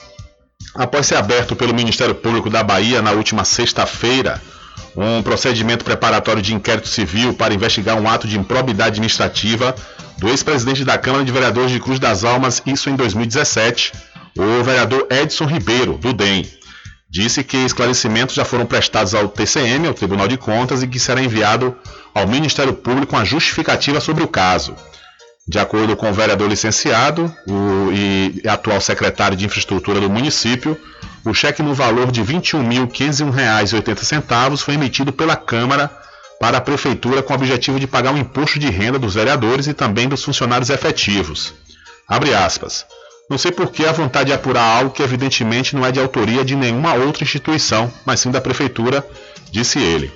após 0.76 1.08
ser 1.08 1.16
aberto 1.16 1.56
pelo 1.56 1.74
Ministério 1.74 2.14
Público 2.14 2.50
da 2.50 2.62
Bahia 2.62 3.02
na 3.02 3.12
última 3.12 3.46
sexta-feira, 3.46 4.42
um 4.96 5.22
procedimento 5.22 5.84
preparatório 5.84 6.42
de 6.42 6.54
inquérito 6.54 6.88
civil 6.88 7.34
para 7.34 7.54
investigar 7.54 8.00
um 8.00 8.10
ato 8.10 8.28
de 8.28 8.38
improbidade 8.38 8.90
administrativa 8.90 9.76
do 10.18 10.30
ex-presidente 10.30 10.86
da 10.86 10.98
Câmara 10.98 11.26
de 11.26 11.32
Vereadores 11.32 11.72
de 11.72 11.80
Cruz 11.80 12.00
das 12.00 12.24
Almas, 12.24 12.62
isso 12.66 12.90
em 12.90 12.96
2017, 12.96 13.92
o 14.38 14.64
vereador 14.64 15.08
Edson 15.10 15.46
Ribeiro, 15.46 15.98
do 15.98 16.14
DEM 16.14 16.46
disse 17.16 17.46
que 17.46 17.56
esclarecimentos 17.56 18.36
já 18.36 18.44
foram 18.44 18.66
prestados 18.66 19.16
ao 19.16 19.30
TCM, 19.30 19.88
ao 19.88 19.94
Tribunal 19.94 20.28
de 20.28 20.36
Contas, 20.36 20.84
e 20.84 20.88
que 20.88 21.00
será 21.00 21.22
enviado 21.22 21.74
ao 22.14 22.28
Ministério 22.28 22.74
Público 22.74 23.16
uma 23.16 23.24
justificativa 23.24 24.02
sobre 24.02 24.22
o 24.22 24.28
caso. 24.28 24.76
De 25.48 25.58
acordo 25.58 25.96
com 25.96 26.10
o 26.10 26.14
vereador 26.14 26.50
licenciado 26.50 27.34
o, 27.48 27.92
e 27.94 28.42
atual 28.46 28.82
secretário 28.82 29.38
de 29.38 29.46
Infraestrutura 29.46 30.02
do 30.02 30.10
município, 30.10 30.78
o 31.26 31.34
cheque 31.34 31.64
no 31.64 31.74
valor 31.74 32.12
de 32.12 32.22
R$ 32.22 32.36
21.501,80 32.36 34.58
foi 34.58 34.76
emitido 34.76 35.12
pela 35.12 35.36
Câmara 35.36 35.92
para 36.40 36.60
a 36.60 36.62
Prefeitura 36.62 37.24
com 37.24 37.34
o 37.34 37.36
objetivo 37.36 37.80
de 37.80 37.88
pagar 37.88 38.14
o 38.14 38.18
imposto 38.18 38.60
de 38.60 38.70
renda 38.70 39.00
dos 39.00 39.16
vereadores 39.16 39.66
e 39.68 39.74
também 39.74 40.08
dos 40.08 40.24
funcionários 40.24 40.70
efetivos. 40.70 41.56
Não 43.28 43.40
sei 43.40 43.52
por 43.52 43.72
que 43.72 43.84
a 43.86 43.92
vontade 43.92 44.28
de 44.28 44.34
apurar 44.34 44.78
algo 44.78 44.92
que 44.92 45.02
evidentemente 45.02 45.76
não 45.76 45.84
é 45.84 45.92
de 45.92 46.00
autoria 46.00 46.46
de 46.46 46.56
nenhuma 46.56 46.94
outra 46.94 47.24
instituição, 47.24 47.92
mas 48.06 48.20
sim 48.20 48.30
da 48.30 48.40
prefeitura, 48.40 49.04
disse 49.52 49.80
ele. 49.80 50.14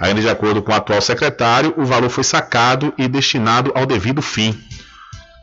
Ainda 0.00 0.22
de 0.22 0.30
acordo 0.30 0.62
com 0.62 0.72
o 0.72 0.74
atual 0.74 1.02
secretário, 1.02 1.74
o 1.76 1.84
valor 1.84 2.08
foi 2.08 2.24
sacado 2.24 2.94
e 2.96 3.06
destinado 3.06 3.70
ao 3.74 3.84
devido 3.84 4.22
fim. 4.22 4.58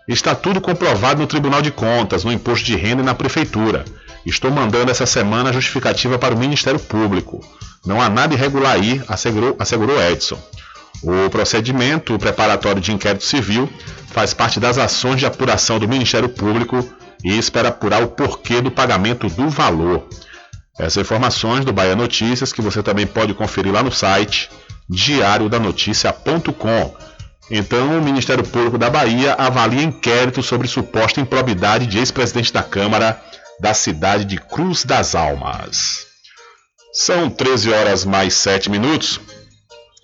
Está 0.08 0.34
tudo 0.34 0.60
comprovado 0.60 1.22
no 1.22 1.28
Tribunal 1.28 1.62
de 1.62 1.70
Contas, 1.70 2.24
no 2.24 2.32
Imposto 2.32 2.66
de 2.66 2.76
Renda 2.76 3.04
e 3.04 3.06
na 3.06 3.14
Prefeitura. 3.14 3.86
Estou 4.26 4.50
mandando 4.50 4.90
essa 4.90 5.06
semana 5.06 5.50
a 5.50 5.54
justificativa 5.54 6.18
para 6.18 6.34
o 6.34 6.38
Ministério 6.38 6.80
Público. 6.80 7.46
Não 7.86 8.02
há 8.02 8.10
nada 8.10 8.34
irregular 8.34 8.74
aí, 8.74 9.02
assegurou, 9.08 9.56
assegurou 9.60 10.02
Edson. 10.02 10.40
O 11.04 11.30
procedimento 11.30 12.18
preparatório 12.18 12.82
de 12.82 12.92
inquérito 12.92 13.24
civil 13.24 13.70
faz 14.08 14.34
parte 14.34 14.60
das 14.60 14.80
ações 14.80 15.20
de 15.20 15.28
apuração 15.28 15.78
do 15.78 15.88
Ministério 15.88 16.28
Público 16.28 16.84
e 17.24 17.38
espera 17.38 17.70
apurar 17.70 18.02
o 18.02 18.08
porquê 18.08 18.62
do 18.62 18.72
pagamento 18.72 19.30
do 19.30 19.48
valor. 19.48 20.08
Essas 20.80 20.98
informações 20.98 21.64
do 21.64 21.72
Bahia 21.72 21.96
Notícias 21.96 22.52
que 22.52 22.62
você 22.62 22.82
também 22.82 23.06
pode 23.06 23.34
conferir 23.36 23.72
lá 23.72 23.84
no 23.84 23.92
site 23.92 24.50
diariodanoticia.com. 24.90 26.96
Então, 27.52 28.00
o 28.00 28.02
Ministério 28.02 28.44
Público 28.44 28.78
da 28.78 28.90
Bahia 28.90 29.34
avalia 29.34 29.84
inquérito 29.84 30.42
sobre 30.42 30.68
suposta 30.68 31.22
improbidade 31.22 31.86
de 31.86 32.00
ex-presidente 32.00 32.52
da 32.52 32.64
Câmara 32.64 33.22
da 33.60 33.74
cidade 33.74 34.26
de 34.26 34.38
Cruz 34.38 34.84
das 34.84 35.16
Almas. 35.16 36.06
São 36.94 37.30
13 37.30 37.72
horas 37.72 38.06
mais 38.06 38.34
7 38.36 38.70
minutos. 38.70 39.20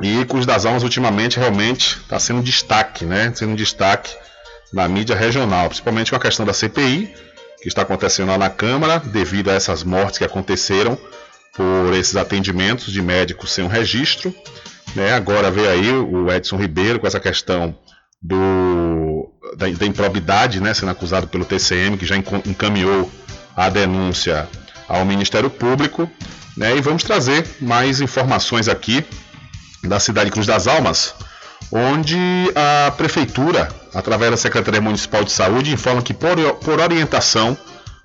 E 0.01 0.25
Cruz 0.25 0.45
das 0.45 0.65
Almas 0.65 0.83
ultimamente 0.83 1.37
realmente 1.37 1.97
está 1.97 2.19
sendo 2.19 2.41
destaque, 2.41 3.05
né? 3.05 3.31
Sendo 3.35 3.55
destaque 3.55 4.15
na 4.73 4.87
mídia 4.87 5.15
regional, 5.15 5.67
principalmente 5.67 6.11
com 6.11 6.17
a 6.17 6.19
questão 6.19 6.45
da 6.45 6.53
CPI, 6.53 7.13
que 7.61 7.67
está 7.67 7.83
acontecendo 7.83 8.29
lá 8.29 8.37
na 8.37 8.49
Câmara, 8.49 8.99
devido 8.99 9.49
a 9.49 9.53
essas 9.53 9.83
mortes 9.83 10.17
que 10.17 10.23
aconteceram 10.23 10.97
por 11.55 11.93
esses 11.93 12.15
atendimentos 12.15 12.91
de 12.91 13.01
médicos 13.01 13.51
sem 13.51 13.63
um 13.63 13.67
registro. 13.67 14.33
Né? 14.95 15.13
Agora 15.13 15.51
veio 15.51 15.69
aí 15.69 15.91
o 15.91 16.31
Edson 16.31 16.57
Ribeiro 16.57 16.99
com 16.99 17.07
essa 17.07 17.19
questão 17.19 17.77
do, 18.21 19.31
da, 19.55 19.67
da 19.67 19.85
improbidade, 19.85 20.59
né? 20.59 20.73
sendo 20.73 20.91
acusado 20.91 21.27
pelo 21.27 21.45
TCM, 21.45 21.97
que 21.97 22.05
já 22.05 22.15
encaminhou 22.17 23.09
a 23.55 23.69
denúncia 23.69 24.47
ao 24.87 25.05
Ministério 25.05 25.49
Público. 25.49 26.09
Né? 26.57 26.77
E 26.77 26.81
vamos 26.81 27.03
trazer 27.03 27.47
mais 27.59 28.01
informações 28.01 28.67
aqui 28.67 29.05
da 29.83 29.99
cidade 29.99 30.25
de 30.25 30.31
Cruz 30.31 30.45
das 30.45 30.67
Almas, 30.67 31.13
onde 31.71 32.17
a 32.55 32.91
Prefeitura 32.91 33.81
através 33.93 34.31
da 34.31 34.37
Secretaria 34.37 34.81
Municipal 34.81 35.23
de 35.23 35.31
Saúde, 35.31 35.71
informa 35.71 36.01
que, 36.01 36.13
por, 36.13 36.35
por 36.55 36.79
orientação 36.79 37.57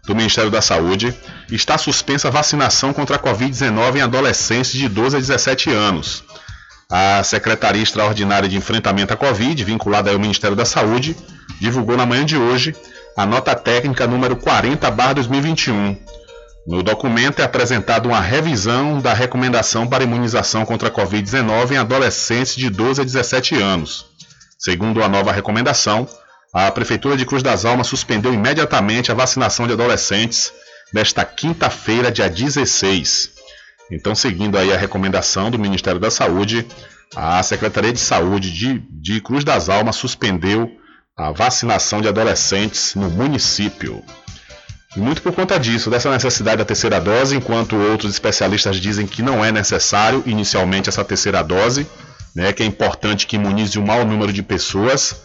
do 0.05 0.15
Ministério 0.15 0.51
da 0.51 0.61
Saúde, 0.61 1.15
está 1.51 1.79
suspensa 1.79 2.29
a 2.29 2.31
vacinação 2.31 2.93
contra 2.93 3.17
a 3.17 3.19
Covid-19 3.19 3.97
em 3.97 4.03
adolescentes 4.03 4.73
de 4.73 4.89
12 4.89 5.17
a 5.17 5.21
17 5.21 5.71
anos. 5.71 6.25
A 6.91 7.23
Secretaria 7.25 7.83
Extraordinária 7.83 8.49
de 8.49 8.57
Enfrentamento 8.57 9.13
à 9.13 9.17
Covid, 9.17 9.63
vinculada 9.65 10.11
ao 10.11 10.19
Ministério 10.19 10.57
da 10.57 10.65
Saúde, 10.65 11.17
divulgou 11.61 11.97
na 11.97 12.07
manhã 12.07 12.25
de 12.25 12.37
hoje 12.37 12.75
a 13.17 13.25
nota 13.25 13.55
técnica 13.55 14.07
número 14.07 14.37
40/2021. 14.37 15.97
No 16.67 16.83
documento 16.83 17.41
é 17.41 17.45
apresentada 17.45 18.09
uma 18.09 18.21
revisão 18.21 19.01
da 19.01 19.15
recomendação 19.15 19.87
para 19.87 20.03
imunização 20.03 20.67
contra 20.67 20.89
a 20.89 20.91
Covid-19 20.91 21.73
em 21.73 21.77
adolescentes 21.77 22.57
de 22.57 22.69
12 22.69 23.01
a 23.01 23.05
17 23.05 23.55
anos. 23.55 24.07
Segundo 24.59 25.03
a 25.03 25.09
nova 25.09 25.31
recomendação, 25.31 26.09
a 26.53 26.71
Prefeitura 26.71 27.17
de 27.17 27.25
Cruz 27.25 27.43
das 27.43 27.65
Almas 27.65 27.87
suspendeu 27.87 28.35
imediatamente 28.35 29.13
a 29.13 29.15
vacinação 29.15 29.67
de 29.67 29.75
adolescentes 29.75 30.53
nesta 30.93 31.25
quinta-feira, 31.25 32.11
dia 32.11 32.29
16. 32.29 33.31
Então, 33.91 34.15
seguindo 34.15 34.59
aí 34.59 34.73
a 34.73 34.77
recomendação 34.77 35.51
do 35.51 35.59
Ministério 35.59 36.01
da 36.01 36.11
Saúde, 36.11 36.67
a 37.15 37.41
Secretaria 37.43 37.93
de 37.93 38.01
Saúde 38.01 38.51
de, 38.51 38.83
de 38.91 39.21
Cruz 39.21 39.45
das 39.45 39.69
Almas 39.69 39.97
suspendeu 39.97 40.71
a 41.17 41.31
vacinação 41.31 42.03
de 42.03 42.09
adolescentes 42.09 42.95
no 42.95 43.09
município. 43.09 44.05
E 44.95 45.01
muito 45.01 45.23
por 45.23 45.33
conta 45.33 45.59
disso, 45.59 45.89
dessa 45.89 46.11
necessidade 46.11 46.59
da 46.59 46.65
terceira 46.65 47.01
dose, 47.01 47.35
enquanto 47.35 47.75
outros 47.75 48.13
especialistas 48.13 48.77
dizem 48.77 49.07
que 49.07 49.23
não 49.23 49.43
é 49.43 49.51
necessário 49.51 50.23
inicialmente 50.27 50.91
essa 50.91 51.05
terceira 51.05 51.43
dose, 51.43 51.87
né, 52.35 52.53
que 52.53 52.63
é 52.63 52.67
importante 52.67 53.27
que 53.27 53.37
imunize 53.37 53.79
um 53.79 53.87
maior 53.87 54.05
número 54.05 54.31
de 54.31 54.43
pessoas, 54.43 55.17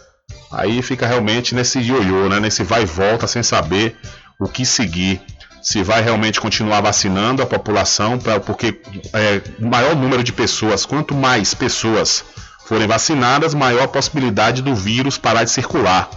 aí 0.50 0.80
fica 0.80 1.06
realmente 1.06 1.54
nesse 1.54 1.78
ioiô, 1.78 2.28
né, 2.28 2.40
nesse 2.40 2.62
vai 2.62 2.82
e 2.82 2.86
volta, 2.86 3.26
sem 3.26 3.42
saber 3.42 3.96
o 4.40 4.48
que 4.48 4.64
seguir. 4.64 5.20
Se 5.62 5.82
vai 5.82 6.02
realmente 6.02 6.40
continuar 6.40 6.80
vacinando 6.80 7.42
a 7.42 7.46
população, 7.46 8.18
pra, 8.18 8.40
porque 8.40 8.80
é, 9.12 9.42
maior 9.60 9.94
número 9.94 10.24
de 10.24 10.32
pessoas, 10.32 10.86
quanto 10.86 11.14
mais 11.14 11.54
pessoas 11.54 12.24
forem 12.66 12.86
vacinadas, 12.86 13.54
maior 13.54 13.84
a 13.84 13.88
possibilidade 13.88 14.62
do 14.62 14.74
vírus 14.74 15.18
parar 15.18 15.44
de 15.44 15.50
circular. 15.50 16.08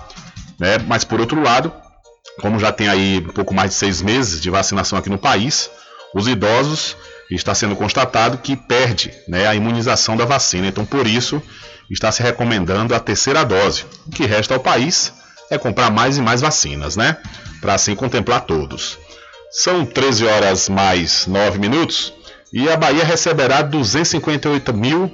Né? 0.60 0.78
Mas 0.88 1.04
por 1.04 1.20
outro 1.20 1.42
lado, 1.42 1.72
como 2.40 2.60
já 2.60 2.72
tem 2.72 2.88
aí 2.88 3.20
um 3.20 3.34
pouco 3.34 3.54
mais 3.54 3.72
de 3.72 3.76
seis 3.76 4.02
meses 4.02 4.42
de 4.42 4.50
vacinação 4.50 4.98
aqui 4.98 5.10
no 5.10 5.18
país, 5.18 5.70
os 6.14 6.28
idosos 6.28 6.96
está 7.30 7.56
sendo 7.56 7.76
constatado 7.76 8.38
que 8.38 8.56
perde 8.56 9.14
né, 9.28 9.48
a 9.48 9.56
imunização 9.56 10.16
da 10.16 10.26
vacina. 10.26 10.68
Então, 10.68 10.86
por 10.86 11.08
isso, 11.08 11.42
está 11.90 12.12
se 12.12 12.22
recomendando 12.22 12.94
a 12.94 13.00
terceira 13.00 13.44
dose. 13.44 13.86
O 14.06 14.12
que 14.12 14.26
resta 14.26 14.54
ao 14.54 14.60
país 14.60 15.14
é 15.50 15.58
comprar 15.58 15.90
mais 15.90 16.18
e 16.18 16.22
mais 16.22 16.42
vacinas, 16.42 16.96
né? 16.96 17.18
Para 17.62 17.74
assim 17.74 17.96
contemplar 17.96 18.42
todos. 18.42 18.98
São 19.52 19.86
13 19.86 20.26
horas 20.26 20.70
mais 20.70 21.26
9 21.28 21.60
minutos 21.60 22.14
e 22.56 22.68
a 22.70 22.78
Bahia 22.78 23.04
receberá 23.04 23.62
258.390 23.70 24.74
mil, 24.74 25.12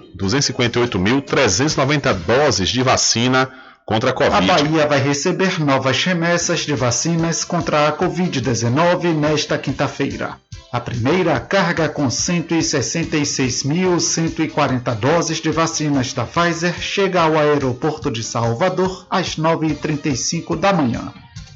doses 2.24 2.70
de 2.70 2.84
vacina 2.84 3.50
contra 3.84 4.12
a 4.12 4.14
Covid. 4.14 4.52
A 4.52 4.52
Bahia 4.54 4.86
vai 4.86 5.00
receber 5.00 5.60
novas 5.60 6.04
remessas 6.04 6.60
de 6.60 6.76
vacinas 6.76 7.44
contra 7.44 7.88
a 7.88 7.98
Covid-19 7.98 9.16
nesta 9.16 9.58
quinta-feira. 9.58 10.38
A 10.72 10.80
primeira 10.80 11.40
carga 11.40 11.90
com 11.90 12.08
166.140 12.08 14.96
doses 14.98 15.42
de 15.42 15.50
vacinas 15.50 16.14
da 16.14 16.26
Pfizer 16.26 16.80
chega 16.80 17.24
ao 17.24 17.36
aeroporto 17.36 18.12
de 18.12 18.22
Salvador 18.22 19.08
às 19.10 19.36
9h35 19.36 20.60
da 20.60 20.72
manhã. 20.72 21.12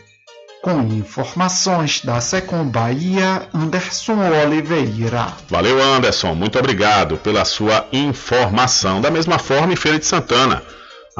Com 0.63 0.81
informações 0.83 1.99
da 2.05 2.21
Secom 2.21 2.63
Bahia, 2.63 3.45
Anderson 3.53 4.19
Oliveira. 4.45 5.33
Valeu, 5.49 5.83
Anderson. 5.83 6.33
Muito 6.33 6.57
obrigado 6.57 7.17
pela 7.17 7.43
sua 7.43 7.85
informação. 7.91 9.01
Da 9.01 9.11
mesma 9.11 9.37
forma, 9.37 9.73
em 9.73 9.75
Feira 9.75 9.99
de 9.99 10.05
Santana, 10.05 10.63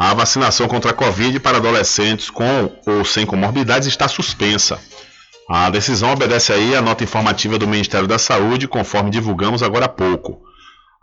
a 0.03 0.15
vacinação 0.15 0.67
contra 0.67 0.89
a 0.89 0.93
Covid 0.95 1.39
para 1.39 1.57
adolescentes 1.57 2.31
com 2.31 2.75
ou 2.87 3.05
sem 3.05 3.23
comorbidades 3.23 3.87
está 3.87 4.07
suspensa. 4.07 4.79
A 5.47 5.69
decisão 5.69 6.11
obedece 6.11 6.51
aí 6.51 6.75
à 6.75 6.81
nota 6.81 7.03
informativa 7.03 7.59
do 7.59 7.67
Ministério 7.67 8.07
da 8.07 8.17
Saúde, 8.17 8.67
conforme 8.67 9.11
divulgamos 9.11 9.61
agora 9.61 9.85
há 9.85 9.89
pouco. 9.89 10.41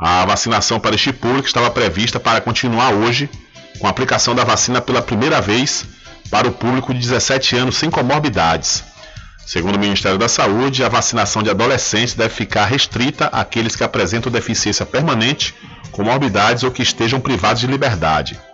A 0.01 0.27
vacinação 0.27 0.81
para 0.81 0.97
este 0.97 1.13
público 1.13 1.47
estava 1.47 1.71
prevista 1.71 2.19
para 2.19 2.41
continuar 2.41 2.93
hoje, 2.93 3.31
com 3.79 3.87
a 3.87 3.91
aplicação 3.91 4.35
da 4.35 4.43
vacina 4.43 4.81
pela 4.81 5.01
primeira 5.01 5.41
vez 5.41 5.85
para 6.29 6.49
o 6.49 6.53
público 6.53 6.93
de 6.93 6.99
17 6.99 7.57
anos 7.57 7.77
sem 7.77 7.93
comorbidades. 7.93 8.83
Segundo 9.47 9.77
o 9.77 9.79
Ministério 9.79 10.19
da 10.19 10.29
Saúde, 10.29 10.83
a 10.83 10.89
vacinação 10.89 11.41
de 11.41 11.51
adolescentes 11.51 12.15
deve 12.15 12.35
ficar 12.35 12.65
restrita 12.65 13.27
àqueles 13.27 13.77
que 13.77 13.85
apresentam 13.85 14.33
deficiência 14.33 14.85
permanente, 14.85 15.55
comorbidades 15.93 16.65
ou 16.65 16.73
que 16.73 16.83
estejam 16.83 17.21
privados 17.21 17.61
de 17.61 17.69
liberdade. 17.69 18.48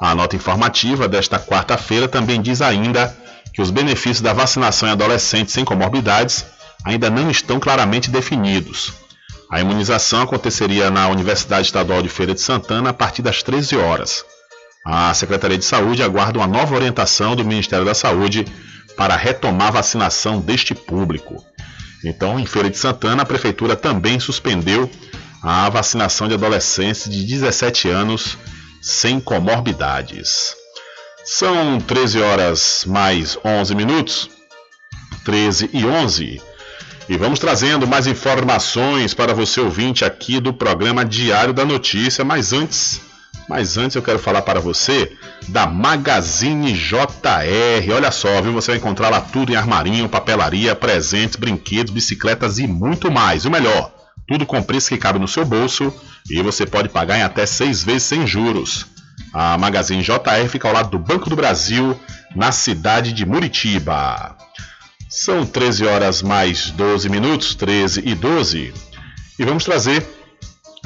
A 0.00 0.14
nota 0.14 0.36
informativa 0.36 1.08
desta 1.08 1.38
quarta-feira 1.38 2.08
também 2.08 2.40
diz 2.42 2.60
ainda 2.60 3.16
que 3.52 3.62
os 3.62 3.70
benefícios 3.70 4.20
da 4.20 4.32
vacinação 4.32 4.88
em 4.88 4.92
adolescentes 4.92 5.54
sem 5.54 5.64
comorbidades 5.64 6.44
ainda 6.84 7.08
não 7.08 7.30
estão 7.30 7.60
claramente 7.60 8.10
definidos. 8.10 8.92
A 9.50 9.60
imunização 9.60 10.22
aconteceria 10.22 10.90
na 10.90 11.08
Universidade 11.08 11.66
Estadual 11.66 12.02
de 12.02 12.08
Feira 12.08 12.34
de 12.34 12.40
Santana 12.40 12.90
a 12.90 12.92
partir 12.92 13.22
das 13.22 13.42
13 13.42 13.76
horas. 13.76 14.24
A 14.84 15.14
Secretaria 15.14 15.56
de 15.56 15.64
Saúde 15.64 16.02
aguarda 16.02 16.38
uma 16.38 16.46
nova 16.46 16.74
orientação 16.74 17.36
do 17.36 17.44
Ministério 17.44 17.86
da 17.86 17.94
Saúde 17.94 18.44
para 18.96 19.16
retomar 19.16 19.68
a 19.68 19.72
vacinação 19.72 20.40
deste 20.40 20.74
público. 20.74 21.42
Então, 22.04 22.38
em 22.38 22.44
Feira 22.44 22.68
de 22.68 22.76
Santana, 22.76 23.22
a 23.22 23.26
Prefeitura 23.26 23.76
também 23.76 24.20
suspendeu 24.20 24.90
a 25.42 25.68
vacinação 25.68 26.28
de 26.28 26.34
adolescentes 26.34 27.08
de 27.08 27.24
17 27.24 27.88
anos 27.88 28.36
sem 28.84 29.18
comorbidades. 29.18 30.54
São 31.24 31.80
13 31.80 32.20
horas 32.20 32.84
mais 32.86 33.38
11 33.42 33.74
minutos. 33.74 34.28
13 35.24 35.70
e 35.72 35.86
11. 35.86 36.42
E 37.08 37.16
vamos 37.16 37.38
trazendo 37.38 37.86
mais 37.86 38.06
informações 38.06 39.14
para 39.14 39.32
você 39.32 39.58
ouvinte 39.58 40.04
aqui 40.04 40.38
do 40.38 40.52
programa 40.52 41.02
Diário 41.02 41.54
da 41.54 41.64
Notícia, 41.64 42.22
mas 42.26 42.52
antes, 42.52 43.00
mas 43.48 43.78
antes 43.78 43.96
eu 43.96 44.02
quero 44.02 44.18
falar 44.18 44.42
para 44.42 44.60
você 44.60 45.10
da 45.48 45.66
Magazine 45.66 46.74
JR. 46.74 47.94
Olha 47.94 48.10
só, 48.10 48.42
viu? 48.42 48.52
Você 48.52 48.72
vai 48.72 48.76
encontrar 48.76 49.08
lá 49.08 49.22
tudo 49.22 49.50
em 49.50 49.56
armarinho, 49.56 50.10
papelaria, 50.10 50.74
presentes, 50.74 51.36
brinquedos, 51.36 51.90
bicicletas 51.90 52.58
e 52.58 52.66
muito 52.66 53.10
mais. 53.10 53.46
O 53.46 53.50
melhor, 53.50 53.93
tudo 54.26 54.46
com 54.46 54.62
preço 54.62 54.88
que 54.88 54.96
cabe 54.96 55.18
no 55.18 55.28
seu 55.28 55.44
bolso 55.44 55.92
e 56.30 56.40
você 56.42 56.64
pode 56.64 56.88
pagar 56.88 57.18
em 57.18 57.22
até 57.22 57.46
seis 57.46 57.82
vezes 57.82 58.04
sem 58.04 58.26
juros. 58.26 58.86
A 59.32 59.58
Magazine 59.58 60.02
JR 60.02 60.48
fica 60.48 60.68
ao 60.68 60.74
lado 60.74 60.90
do 60.90 60.98
Banco 60.98 61.28
do 61.28 61.36
Brasil, 61.36 61.98
na 62.34 62.52
cidade 62.52 63.12
de 63.12 63.26
Muritiba. 63.26 64.36
São 65.08 65.44
13 65.44 65.86
horas 65.86 66.22
mais 66.22 66.70
12 66.70 67.08
minutos, 67.08 67.54
13 67.54 68.02
e 68.04 68.14
12. 68.14 68.72
E 69.38 69.44
vamos 69.44 69.64
trazer 69.64 70.06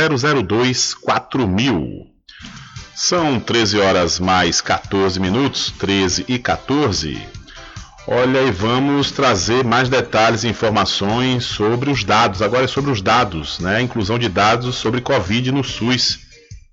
002 0.47 0.95
4000. 0.95 2.07
São 2.95 3.39
13 3.39 3.79
horas 3.81 4.19
mais 4.19 4.63
14 4.63 5.21
minutos, 5.21 5.75
13 5.79 6.25
e 6.27 6.39
14. 6.39 7.21
Olha, 8.09 8.41
e 8.41 8.51
vamos 8.51 9.11
trazer 9.11 9.63
mais 9.63 9.91
detalhes 9.91 10.43
e 10.43 10.49
informações 10.49 11.45
sobre 11.45 11.91
os 11.91 12.03
dados. 12.03 12.41
Agora 12.41 12.65
é 12.65 12.69
sobre 12.69 12.91
os 12.91 13.03
dados, 13.03 13.59
né? 13.59 13.77
A 13.77 13.83
inclusão 13.83 14.19
de 14.19 14.31
dados 14.31 14.77
sobre 14.77 15.03
Covid 15.03 15.53
no 15.53 15.63
SUS, 15.63 16.19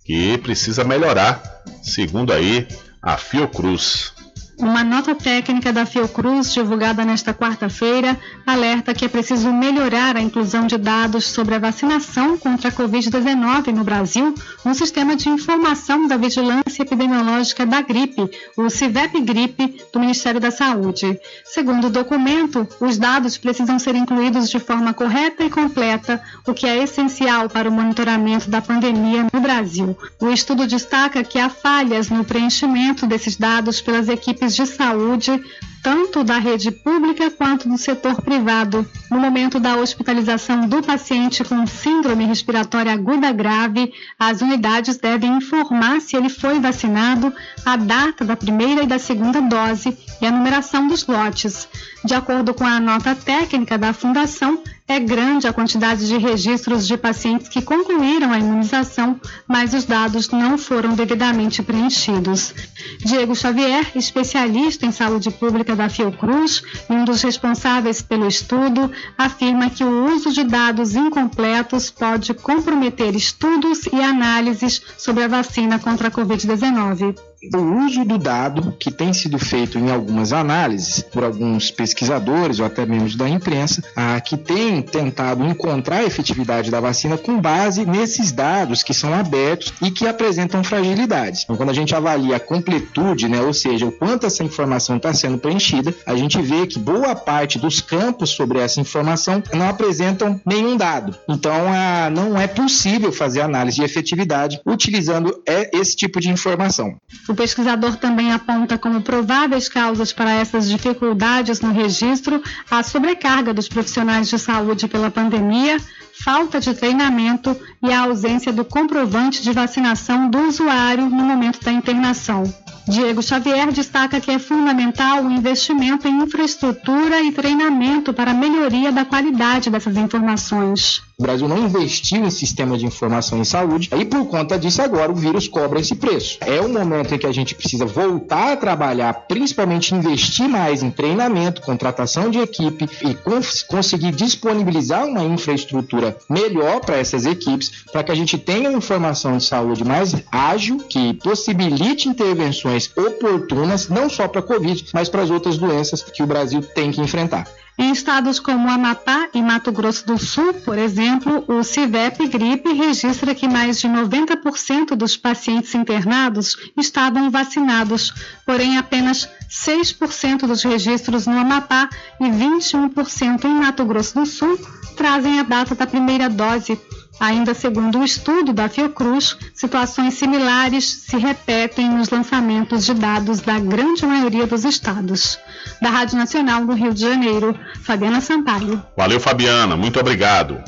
que 0.06 0.38
precisa 0.38 0.86
melhorar, 0.86 1.44
segundo 1.84 2.32
aí 2.32 2.66
a 3.04 3.18
Fiocruz. 3.18 4.14
Uma 4.60 4.84
nota 4.84 5.16
técnica 5.16 5.74
da 5.74 5.84
Fiocruz, 5.84 6.54
divulgada 6.54 7.04
nesta 7.04 7.34
quarta-feira, 7.34 8.18
alerta 8.46 8.94
que 8.94 9.04
é 9.04 9.08
preciso 9.08 9.52
melhorar 9.52 10.16
a 10.16 10.22
inclusão 10.22 10.68
de 10.68 10.78
dados 10.78 11.26
sobre 11.26 11.56
a 11.56 11.60
vacinação 11.60 12.38
contra 12.38 12.70
a 12.70 12.72
Covid-19 12.72 13.74
no 13.74 13.84
Brasil 13.84 14.34
no 14.64 14.76
Sistema 14.76 15.16
de 15.16 15.28
Informação 15.28 16.08
da 16.08 16.18
Vigilância 16.18 16.84
Epidemiológica 16.84 17.66
da 17.66 17.82
Gripe, 17.82 18.30
o 18.56 18.70
CIVEP-GRIPE, 18.70 19.82
do 19.92 20.00
Ministério 20.00 20.40
da 20.40 20.52
Saúde. 20.52 21.20
Segundo 21.44 21.88
o 21.88 21.90
documento, 21.90 22.68
os 22.80 22.98
dados 22.98 23.38
precisam 23.38 23.80
ser 23.80 23.96
incluídos 23.96 24.50
de 24.50 24.60
forma 24.60 24.94
correta 24.94 25.44
e 25.44 25.50
completa, 25.50 26.22
o 26.48 26.54
que 26.54 26.68
é 26.68 26.84
essencial 26.84 27.50
para 27.50 27.68
o 27.68 27.72
monitoramento 27.72 28.50
da 28.50 28.62
pandemia 28.62 29.28
no 29.34 29.42
Brasil. 29.42 29.98
O 30.22 30.30
estudo 30.30 30.68
destaca 30.68 31.24
que 31.24 31.40
há 31.40 31.50
falhas 31.50 32.10
no 32.10 32.24
preenchimento 32.24 33.08
desses 33.08 33.36
dados 33.36 33.82
pelas 33.82 34.08
equipes 34.08 34.43
de 34.50 34.66
saúde, 34.66 35.42
tanto 35.82 36.24
da 36.24 36.38
rede 36.38 36.72
pública 36.72 37.30
quanto 37.30 37.68
do 37.68 37.78
setor 37.78 38.22
privado. 38.22 38.88
No 39.12 39.20
momento 39.20 39.60
da 39.60 39.76
hospitalização 39.76 40.68
do 40.68 40.82
paciente 40.82 41.44
com 41.44 41.68
síndrome 41.68 42.26
respiratória 42.26 42.94
aguda 42.94 43.32
grave, 43.32 43.94
as 44.18 44.42
unidades 44.42 44.98
devem 44.98 45.38
informar 45.38 46.02
se 46.02 46.16
ele 46.16 46.30
foi 46.30 46.60
vacinado, 46.60 47.34
a 47.66 47.76
data 47.76 48.24
da 48.24 48.36
primeira 48.36 48.84
e 48.84 48.88
da 48.88 48.98
segunda 48.98 49.42
dose 49.42 49.98
e 50.22 50.26
a 50.26 50.32
numeração 50.32 50.88
dos 50.88 51.06
lotes. 51.06 51.68
De 52.04 52.14
acordo 52.14 52.54
com 52.54 52.66
a 52.66 52.80
nota 52.80 53.14
técnica 53.14 53.78
da 53.78 53.94
Fundação, 53.94 54.64
é 54.94 55.00
grande 55.00 55.48
a 55.48 55.54
quantidade 55.54 56.08
de 56.08 56.18
registros 56.18 56.88
de 56.88 56.96
pacientes 56.96 57.50
que 57.50 57.64
concluíram 57.64 58.32
a 58.32 58.38
imunização, 58.38 59.20
mas 59.48 59.74
os 59.74 59.86
dados 59.86 60.30
não 60.30 60.56
foram 60.56 60.94
devidamente 60.94 61.64
preenchidos. 61.64 62.54
Diego 63.00 63.36
Xavier, 63.36 63.92
especialista 63.96 64.86
em 64.86 64.92
saúde 64.92 65.32
pública 65.32 65.76
da 65.76 65.90
Fiocruz 65.90 66.62
e 66.88 66.94
um 66.94 67.06
dos 67.06 67.24
responsáveis 67.24 68.04
pelo 68.04 68.28
estudo, 68.28 68.92
afirma 69.18 69.68
que 69.72 69.84
o 69.84 70.14
uso 70.14 70.32
de 70.32 70.44
dados 70.44 70.96
incompletos 70.96 71.90
pode 71.90 72.32
comprometer 72.36 73.16
estudos 73.16 73.88
e 73.92 74.00
análises 74.00 74.80
sobre 74.96 75.24
a 75.24 75.28
vacina 75.28 75.80
contra 75.80 76.10
a 76.10 76.12
Covid-19 76.12 77.33
o 77.54 77.86
uso 77.86 78.06
do 78.06 78.18
dado 78.18 78.76
que 78.80 78.92
tem 78.92 79.14
sido 79.14 79.38
feito 79.38 79.78
em 79.78 79.92
algumas 79.92 80.32
análises 80.32 81.02
por 81.02 81.24
alguns 81.24 81.72
pesquisadores 81.72 82.60
ou 82.60 82.66
até 82.66 82.86
membros 82.86 83.16
da 83.16 83.28
imprensa, 83.28 83.84
ah, 83.96 84.20
que 84.22 84.38
tem 84.38 84.82
tentado 84.82 85.46
encontrar 85.46 85.98
a 85.98 86.04
efetividade 86.04 86.72
da 86.72 86.80
vacina 86.80 87.18
com 87.18 87.40
base 87.40 87.86
nesses 87.86 88.32
dados 88.32 88.84
que 88.84 88.94
são 88.94 89.14
abertos 89.14 89.74
e 89.82 89.92
que 89.92 90.08
apresentam 90.08 90.64
fragilidades. 90.64 91.44
Então, 91.44 91.56
quando 91.56 91.70
a 91.70 91.74
gente 91.74 91.94
avalia 91.94 92.38
a 92.38 92.40
completude, 92.40 93.28
né, 93.28 93.42
ou 93.42 93.54
seja, 93.54 93.86
o 93.86 93.92
quanto 93.92 94.26
essa 94.26 94.44
informação 94.44 94.98
está 94.98 95.14
sendo 95.14 95.38
preenchida, 95.38 95.94
a 96.06 96.16
gente 96.16 96.42
vê 96.42 96.66
que 96.66 96.80
boa 96.80 97.16
parte 97.16 97.60
dos 97.60 97.82
campos 97.82 98.30
sobre 98.30 98.60
essa 98.60 98.80
informação 98.80 99.44
não 99.54 99.68
apresentam 99.68 100.40
nenhum 100.46 100.78
dado. 100.78 101.16
Então, 101.28 101.68
ah, 101.68 102.10
não 102.10 102.40
é 102.40 102.48
possível 102.48 103.12
fazer 103.12 103.42
análise 103.42 103.78
de 103.78 103.84
efetividade 103.84 104.62
utilizando 104.66 105.42
é, 105.48 105.70
esse 105.78 105.96
tipo 105.96 106.20
de 106.20 106.30
informação. 106.30 106.96
O 107.34 107.36
pesquisador 107.36 107.96
também 107.96 108.32
aponta 108.32 108.78
como 108.78 109.02
prováveis 109.02 109.68
causas 109.68 110.14
para 110.14 110.30
essas 110.34 110.70
dificuldades 110.70 111.62
no 111.62 111.72
registro 111.72 112.40
a 112.70 112.84
sobrecarga 112.84 113.52
dos 113.52 113.68
profissionais 113.68 114.30
de 114.30 114.38
saúde 114.38 114.88
pela 114.88 115.10
pandemia, 115.10 115.78
falta 116.22 116.60
de 116.60 116.74
treinamento 116.74 117.56
e 117.82 117.92
a 117.92 118.02
ausência 118.02 118.54
do 118.54 118.64
comprovante 118.64 119.42
de 119.42 119.52
vacinação 119.52 120.30
do 120.30 120.40
usuário 120.48 121.10
no 121.10 121.24
momento 121.24 121.64
da 121.64 121.72
internação. 121.72 122.44
Diego 122.88 123.24
Xavier 123.24 123.72
destaca 123.72 124.20
que 124.20 124.30
é 124.30 124.38
fundamental 124.38 125.24
o 125.24 125.32
investimento 125.32 126.06
em 126.06 126.22
infraestrutura 126.22 127.22
e 127.22 127.32
treinamento 127.32 128.14
para 128.14 128.32
a 128.32 128.34
melhoria 128.34 128.92
da 128.92 129.06
qualidade 129.06 129.70
dessas 129.70 129.96
informações. 129.96 131.02
O 131.18 131.24
Brasil 131.24 131.48
não 131.48 131.60
investiu 131.60 132.26
em 132.26 132.30
sistema 132.30 132.78
de 132.78 132.86
informação 132.86 133.40
em 133.40 133.46
saúde 133.46 133.90
e 133.98 134.04
por 134.04 134.26
conta 134.26 134.60
disso 134.60 134.82
agora 134.82 135.12
o 135.12 135.16
vírus 135.16 135.48
cobra 135.48 135.80
esse 135.80 135.96
preço. 135.96 136.38
É 136.42 136.60
o 136.60 136.68
momento 136.68 137.16
em 137.16 137.18
que 137.18 137.28
a 137.28 137.32
gente 137.32 137.56
precisa 137.56 137.86
voltar 137.86 138.52
a 138.52 138.58
trabalhar, 138.58 139.14
principalmente 139.28 139.96
investir 139.96 140.50
mais 140.50 140.84
em 140.84 140.92
treinamento, 140.92 141.62
contratação 141.62 142.30
de 142.30 142.40
equipe 142.40 142.90
e 143.08 143.14
cons 143.14 143.64
conseguir 143.64 144.12
disponibilizar 144.12 145.06
uma 145.06 145.24
infraestrutura 145.24 146.03
melhor 146.30 146.80
para 146.82 146.98
essas 146.98 147.26
equipes, 147.26 147.86
para 147.92 148.04
que 148.04 148.12
a 148.12 148.16
gente 148.16 148.38
tenha 148.38 148.72
informação 148.72 149.38
de 149.38 149.44
saúde 149.44 149.84
mais 149.84 150.16
ágil, 150.32 150.78
que 150.78 151.14
possibilite 151.16 152.10
intervenções 152.10 152.90
oportunas, 152.96 153.90
não 153.90 154.10
só 154.10 154.28
para 154.28 154.40
a 154.40 154.44
Covid, 154.44 154.86
mas 154.94 155.10
para 155.10 155.22
as 155.22 155.30
outras 155.30 155.58
doenças 155.58 156.02
que 156.02 156.24
o 156.24 156.28
Brasil 156.28 156.62
tem 156.62 156.92
que 156.92 157.02
enfrentar. 157.02 157.48
Em 157.78 157.92
estados 157.92 158.40
como 158.40 158.70
Amapá 158.70 159.30
e 159.34 159.42
Mato 159.42 159.72
Grosso 159.72 160.06
do 160.06 160.18
Sul, 160.18 160.54
por 160.66 160.78
exemplo, 160.78 161.44
o 161.48 161.64
CIVEP 161.64 162.28
Gripe 162.28 162.72
registra 162.72 163.34
que 163.34 163.48
mais 163.48 163.80
de 163.80 163.88
90% 163.88 164.96
dos 164.96 165.18
pacientes 165.18 165.74
internados 165.74 166.56
estavam 166.78 167.32
vacinados, 167.32 168.14
porém 168.46 168.78
apenas 168.78 169.28
6% 169.50 170.46
dos 170.46 170.62
registros 170.62 171.26
no 171.26 171.38
Amapá 171.38 171.90
e 172.20 172.26
21% 172.26 173.46
em 173.46 173.54
Mato 173.56 173.86
Grosso 173.86 174.20
do 174.20 174.26
Sul 174.26 174.60
trazem 174.96 175.40
a 175.40 175.44
data 175.44 175.74
da 175.74 175.88
primeira 175.88 176.30
dose. 176.30 176.80
Ainda 177.24 177.54
segundo 177.54 178.00
um 178.00 178.04
estudo 178.04 178.52
da 178.52 178.68
Fiocruz, 178.68 179.38
situações 179.56 180.16
similares 180.16 181.06
se 181.08 181.16
repetem 181.16 181.90
nos 181.90 182.10
lançamentos 182.10 182.86
de 182.86 182.94
dados 182.94 183.40
da 183.40 183.58
grande 183.60 184.06
maioria 184.06 184.46
dos 184.46 184.66
estados. 184.66 185.40
Da 185.82 185.90
Rádio 185.90 186.18
Nacional 186.18 186.66
do 186.66 186.74
Rio 186.74 186.94
de 186.94 187.00
Janeiro, 187.00 187.58
Fabiana 187.82 188.20
Sampaio. 188.20 188.84
Valeu, 188.98 189.22
Fabiana, 189.22 189.78
muito 189.78 190.02
obrigado. 190.02 190.62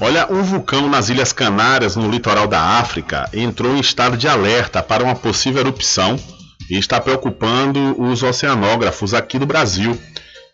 Olha, 0.00 0.26
um 0.32 0.42
vulcão 0.42 0.88
nas 0.88 1.10
Ilhas 1.10 1.30
Canárias, 1.30 1.94
no 1.94 2.10
litoral 2.10 2.46
da 2.46 2.58
África, 2.58 3.28
entrou 3.30 3.76
em 3.76 3.80
estado 3.80 4.16
de 4.16 4.26
alerta 4.26 4.82
para 4.82 5.04
uma 5.04 5.14
possível 5.14 5.60
erupção 5.60 6.18
e 6.70 6.78
está 6.78 6.98
preocupando 6.98 8.00
os 8.00 8.22
oceanógrafos 8.22 9.12
aqui 9.12 9.38
do 9.38 9.44
Brasil. 9.44 10.00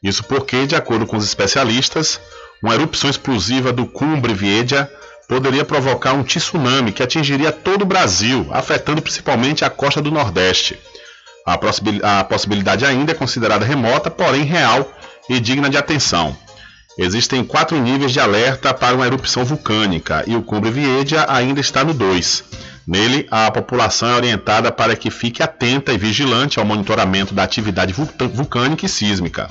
Isso 0.02 0.24
porque, 0.24 0.66
de 0.66 0.74
acordo 0.74 1.06
com 1.06 1.16
os 1.16 1.24
especialistas, 1.24 2.20
uma 2.60 2.74
erupção 2.74 3.08
explosiva 3.08 3.72
do 3.72 3.86
Cumbre 3.86 4.34
Vieja 4.34 4.90
poderia 5.28 5.64
provocar 5.64 6.12
um 6.12 6.22
tsunami 6.22 6.92
que 6.92 7.02
atingiria 7.02 7.50
todo 7.50 7.82
o 7.82 7.86
Brasil, 7.86 8.46
afetando 8.50 9.02
principalmente 9.02 9.64
a 9.64 9.70
costa 9.70 10.00
do 10.00 10.10
Nordeste. 10.10 10.78
A 11.46 12.24
possibilidade 12.24 12.86
ainda 12.86 13.12
é 13.12 13.14
considerada 13.14 13.64
remota, 13.64 14.10
porém 14.10 14.44
real 14.44 14.90
e 15.28 15.38
digna 15.38 15.68
de 15.68 15.76
atenção. 15.76 16.36
Existem 16.96 17.44
quatro 17.44 17.76
níveis 17.80 18.12
de 18.12 18.20
alerta 18.20 18.72
para 18.72 18.94
uma 18.94 19.06
erupção 19.06 19.44
vulcânica 19.44 20.22
e 20.26 20.36
o 20.36 20.42
Cumbre 20.42 20.70
Vieja 20.70 21.26
ainda 21.28 21.60
está 21.60 21.82
no 21.82 21.92
2. 21.92 22.44
Nele, 22.86 23.26
a 23.30 23.50
população 23.50 24.10
é 24.10 24.14
orientada 24.14 24.70
para 24.70 24.94
que 24.94 25.10
fique 25.10 25.42
atenta 25.42 25.92
e 25.92 25.98
vigilante 25.98 26.58
ao 26.58 26.64
monitoramento 26.64 27.34
da 27.34 27.42
atividade 27.42 27.92
vulcânica 27.92 28.86
e 28.86 28.88
sísmica. 28.88 29.50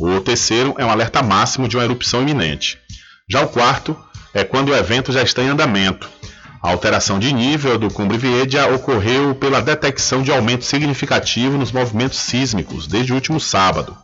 O 0.00 0.20
terceiro 0.20 0.74
é 0.78 0.84
um 0.84 0.90
alerta 0.90 1.22
máximo 1.22 1.68
de 1.68 1.76
uma 1.76 1.84
erupção 1.84 2.22
iminente. 2.22 2.78
Já 3.30 3.42
o 3.42 3.48
quarto 3.48 3.96
é 4.34 4.44
quando 4.44 4.70
o 4.70 4.76
evento 4.76 5.12
já 5.12 5.22
está 5.22 5.42
em 5.42 5.48
andamento. 5.48 6.08
A 6.62 6.70
alteração 6.70 7.18
de 7.18 7.32
nível 7.32 7.76
do 7.76 7.90
Cumbre 7.90 8.16
Vieja 8.16 8.68
ocorreu 8.68 9.34
pela 9.34 9.60
detecção 9.60 10.22
de 10.22 10.30
aumento 10.30 10.64
significativo 10.64 11.58
nos 11.58 11.72
movimentos 11.72 12.18
sísmicos 12.18 12.86
desde 12.86 13.12
o 13.12 13.16
último 13.16 13.40
sábado. 13.40 13.96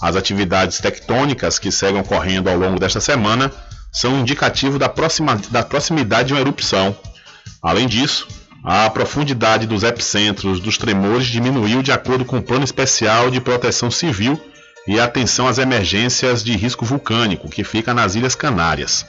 As 0.00 0.16
atividades 0.16 0.78
tectônicas 0.78 1.60
que 1.60 1.70
seguem 1.70 2.00
ocorrendo 2.00 2.50
ao 2.50 2.56
longo 2.56 2.80
desta 2.80 3.00
semana 3.00 3.52
são 3.92 4.18
indicativo 4.18 4.78
da, 4.78 4.88
proxima, 4.88 5.40
da 5.50 5.62
proximidade 5.62 6.28
de 6.28 6.34
uma 6.34 6.40
erupção. 6.40 6.96
Além 7.62 7.86
disso, 7.86 8.26
a 8.64 8.90
profundidade 8.90 9.66
dos 9.66 9.84
epicentros 9.84 10.58
dos 10.58 10.78
tremores 10.78 11.26
diminuiu 11.26 11.82
de 11.82 11.92
acordo 11.92 12.24
com 12.24 12.38
o 12.38 12.42
Plano 12.42 12.64
Especial 12.64 13.30
de 13.30 13.40
Proteção 13.40 13.90
Civil 13.90 14.40
e 14.88 14.98
atenção 14.98 15.46
às 15.46 15.58
emergências 15.58 16.42
de 16.42 16.56
risco 16.56 16.84
vulcânico, 16.84 17.48
que 17.48 17.62
fica 17.62 17.94
nas 17.94 18.16
Ilhas 18.16 18.34
Canárias. 18.34 19.06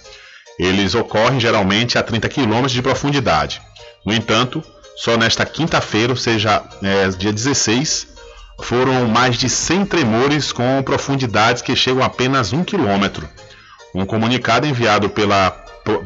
Eles 0.60 0.96
ocorrem 0.96 1.40
geralmente 1.40 1.98
a 1.98 2.04
30 2.04 2.30
km 2.30 2.68
de 2.68 2.82
profundidade. 2.82 3.62
No 4.06 4.14
entanto, 4.14 4.64
só 4.96 5.18
nesta 5.18 5.46
quinta-feira, 5.46 6.12
ou 6.12 6.18
seja, 6.18 6.64
é, 6.82 7.10
dia 7.10 7.34
16, 7.34 8.08
foram 8.62 9.08
mais 9.08 9.36
de 9.38 9.50
100 9.50 9.86
tremores 9.86 10.52
com 10.52 10.82
profundidades 10.84 11.62
que 11.62 11.76
chegam 11.76 12.04
a 12.04 12.08
apenas 12.08 12.54
1 12.54 12.64
km. 12.64 13.24
Um 13.96 14.06
comunicado 14.06 14.68
enviado 14.68 15.10
pela 15.10 15.52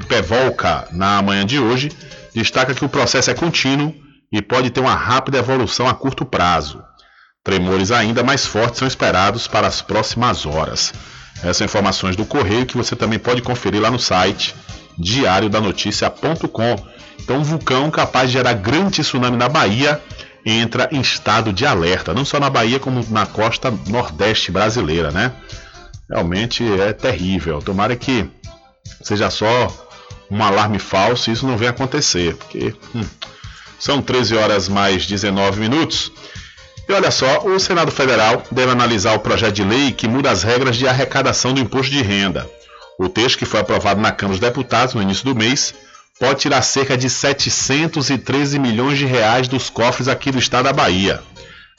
PEVOLCA 0.07 0.87
na 0.91 1.21
manhã 1.21 1.45
de 1.45 1.59
hoje 1.59 1.91
destaca 2.33 2.73
que 2.73 2.85
o 2.85 2.89
processo 2.89 3.29
é 3.31 3.33
contínuo 3.33 3.93
e 4.31 4.41
pode 4.41 4.69
ter 4.69 4.79
uma 4.79 4.95
rápida 4.95 5.37
evolução 5.37 5.87
a 5.87 5.93
curto 5.93 6.25
prazo. 6.25 6.83
Tremores 7.43 7.91
ainda 7.91 8.23
mais 8.23 8.45
fortes 8.45 8.79
são 8.79 8.87
esperados 8.87 9.47
para 9.47 9.67
as 9.67 9.81
próximas 9.81 10.45
horas. 10.45 10.93
Essas 11.43 11.61
informações 11.61 12.15
do 12.15 12.25
Correio 12.25 12.65
que 12.65 12.77
você 12.77 12.95
também 12.95 13.19
pode 13.19 13.41
conferir 13.41 13.81
lá 13.81 13.91
no 13.91 13.99
site 13.99 14.55
diariodanoticia.com. 14.97 16.75
Então, 17.19 17.37
um 17.37 17.43
vulcão 17.43 17.89
capaz 17.91 18.29
de 18.29 18.33
gerar 18.33 18.53
grande 18.53 19.01
tsunami 19.01 19.37
na 19.37 19.49
Bahia 19.49 20.01
entra 20.45 20.87
em 20.91 21.01
estado 21.01 21.51
de 21.51 21.65
alerta, 21.65 22.13
não 22.13 22.23
só 22.23 22.39
na 22.39 22.49
Bahia, 22.49 22.79
como 22.79 23.05
na 23.09 23.25
costa 23.25 23.71
nordeste 23.87 24.51
brasileira, 24.51 25.11
né? 25.11 25.33
Realmente 26.09 26.63
é 26.79 26.93
terrível. 26.93 27.59
Tomara 27.59 27.95
que 27.95 28.29
seja 29.01 29.29
só 29.29 29.67
um 30.31 30.41
alarme 30.41 30.79
falso 30.79 31.29
e 31.29 31.33
isso 31.33 31.45
não 31.45 31.57
venha 31.57 31.71
acontecer, 31.71 32.35
porque 32.35 32.73
hum, 32.95 33.03
são 33.77 34.01
13 34.01 34.35
horas 34.35 34.69
mais 34.69 35.05
19 35.05 35.59
minutos. 35.59 36.11
E 36.87 36.93
olha 36.93 37.11
só, 37.11 37.39
o 37.45 37.59
Senado 37.59 37.91
Federal 37.91 38.43
deve 38.49 38.71
analisar 38.71 39.13
o 39.13 39.19
projeto 39.19 39.55
de 39.55 39.63
lei 39.63 39.91
que 39.91 40.07
muda 40.07 40.31
as 40.31 40.43
regras 40.43 40.77
de 40.77 40.87
arrecadação 40.87 41.53
do 41.53 41.59
imposto 41.59 41.91
de 41.91 42.01
renda. 42.01 42.49
O 42.97 43.09
texto 43.09 43.37
que 43.37 43.45
foi 43.45 43.59
aprovado 43.59 43.99
na 43.99 44.11
Câmara 44.11 44.39
dos 44.39 44.47
Deputados 44.47 44.93
no 44.93 45.01
início 45.01 45.25
do 45.25 45.35
mês 45.35 45.73
pode 46.17 46.39
tirar 46.39 46.61
cerca 46.61 46.97
de 46.97 47.09
713 47.09 48.57
milhões 48.57 48.97
de 48.97 49.05
reais 49.05 49.47
dos 49.47 49.69
cofres 49.69 50.07
aqui 50.07 50.31
do 50.31 50.39
estado 50.39 50.63
da 50.65 50.73
Bahia. 50.73 51.21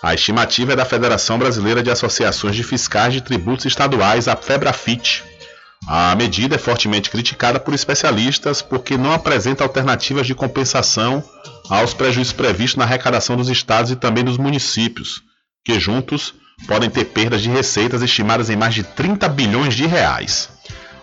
A 0.01 0.15
estimativa 0.15 0.75
é 0.75 0.77
da 0.77 0.85
Federação 0.85 1.39
Brasileira 1.39 1.83
de 1.83 1.91
Associações 1.91 2.55
de 2.55 2.63
Fiscais 2.63 3.13
de 3.13 3.21
Tributos 3.21 3.65
Estaduais, 3.65 4.29
a 4.29 4.37
FEBRAFIT. 4.37 5.25
A 5.91 6.15
medida 6.15 6.57
é 6.57 6.59
fortemente 6.59 7.09
criticada 7.09 7.59
por 7.59 7.73
especialistas 7.73 8.61
porque 8.61 8.99
não 8.99 9.11
apresenta 9.11 9.65
alternativas 9.65 10.27
de 10.27 10.35
compensação 10.35 11.25
aos 11.67 11.95
prejuízos 11.95 12.35
previstos 12.35 12.77
na 12.77 12.85
arrecadação 12.85 13.39
dos 13.39 13.49
estados 13.49 13.91
e 13.91 13.97
também 13.97 14.23
dos 14.23 14.37
municípios, 14.37 15.23
que 15.65 15.81
juntos 15.81 16.35
podem 16.67 16.91
ter 16.91 17.07
perdas 17.07 17.41
de 17.41 17.49
receitas 17.49 18.03
estimadas 18.03 18.51
em 18.51 18.57
mais 18.57 18.75
de 18.75 18.83
30 18.83 19.31
bilhões 19.31 19.73
de 19.73 19.87
reais. 19.87 20.51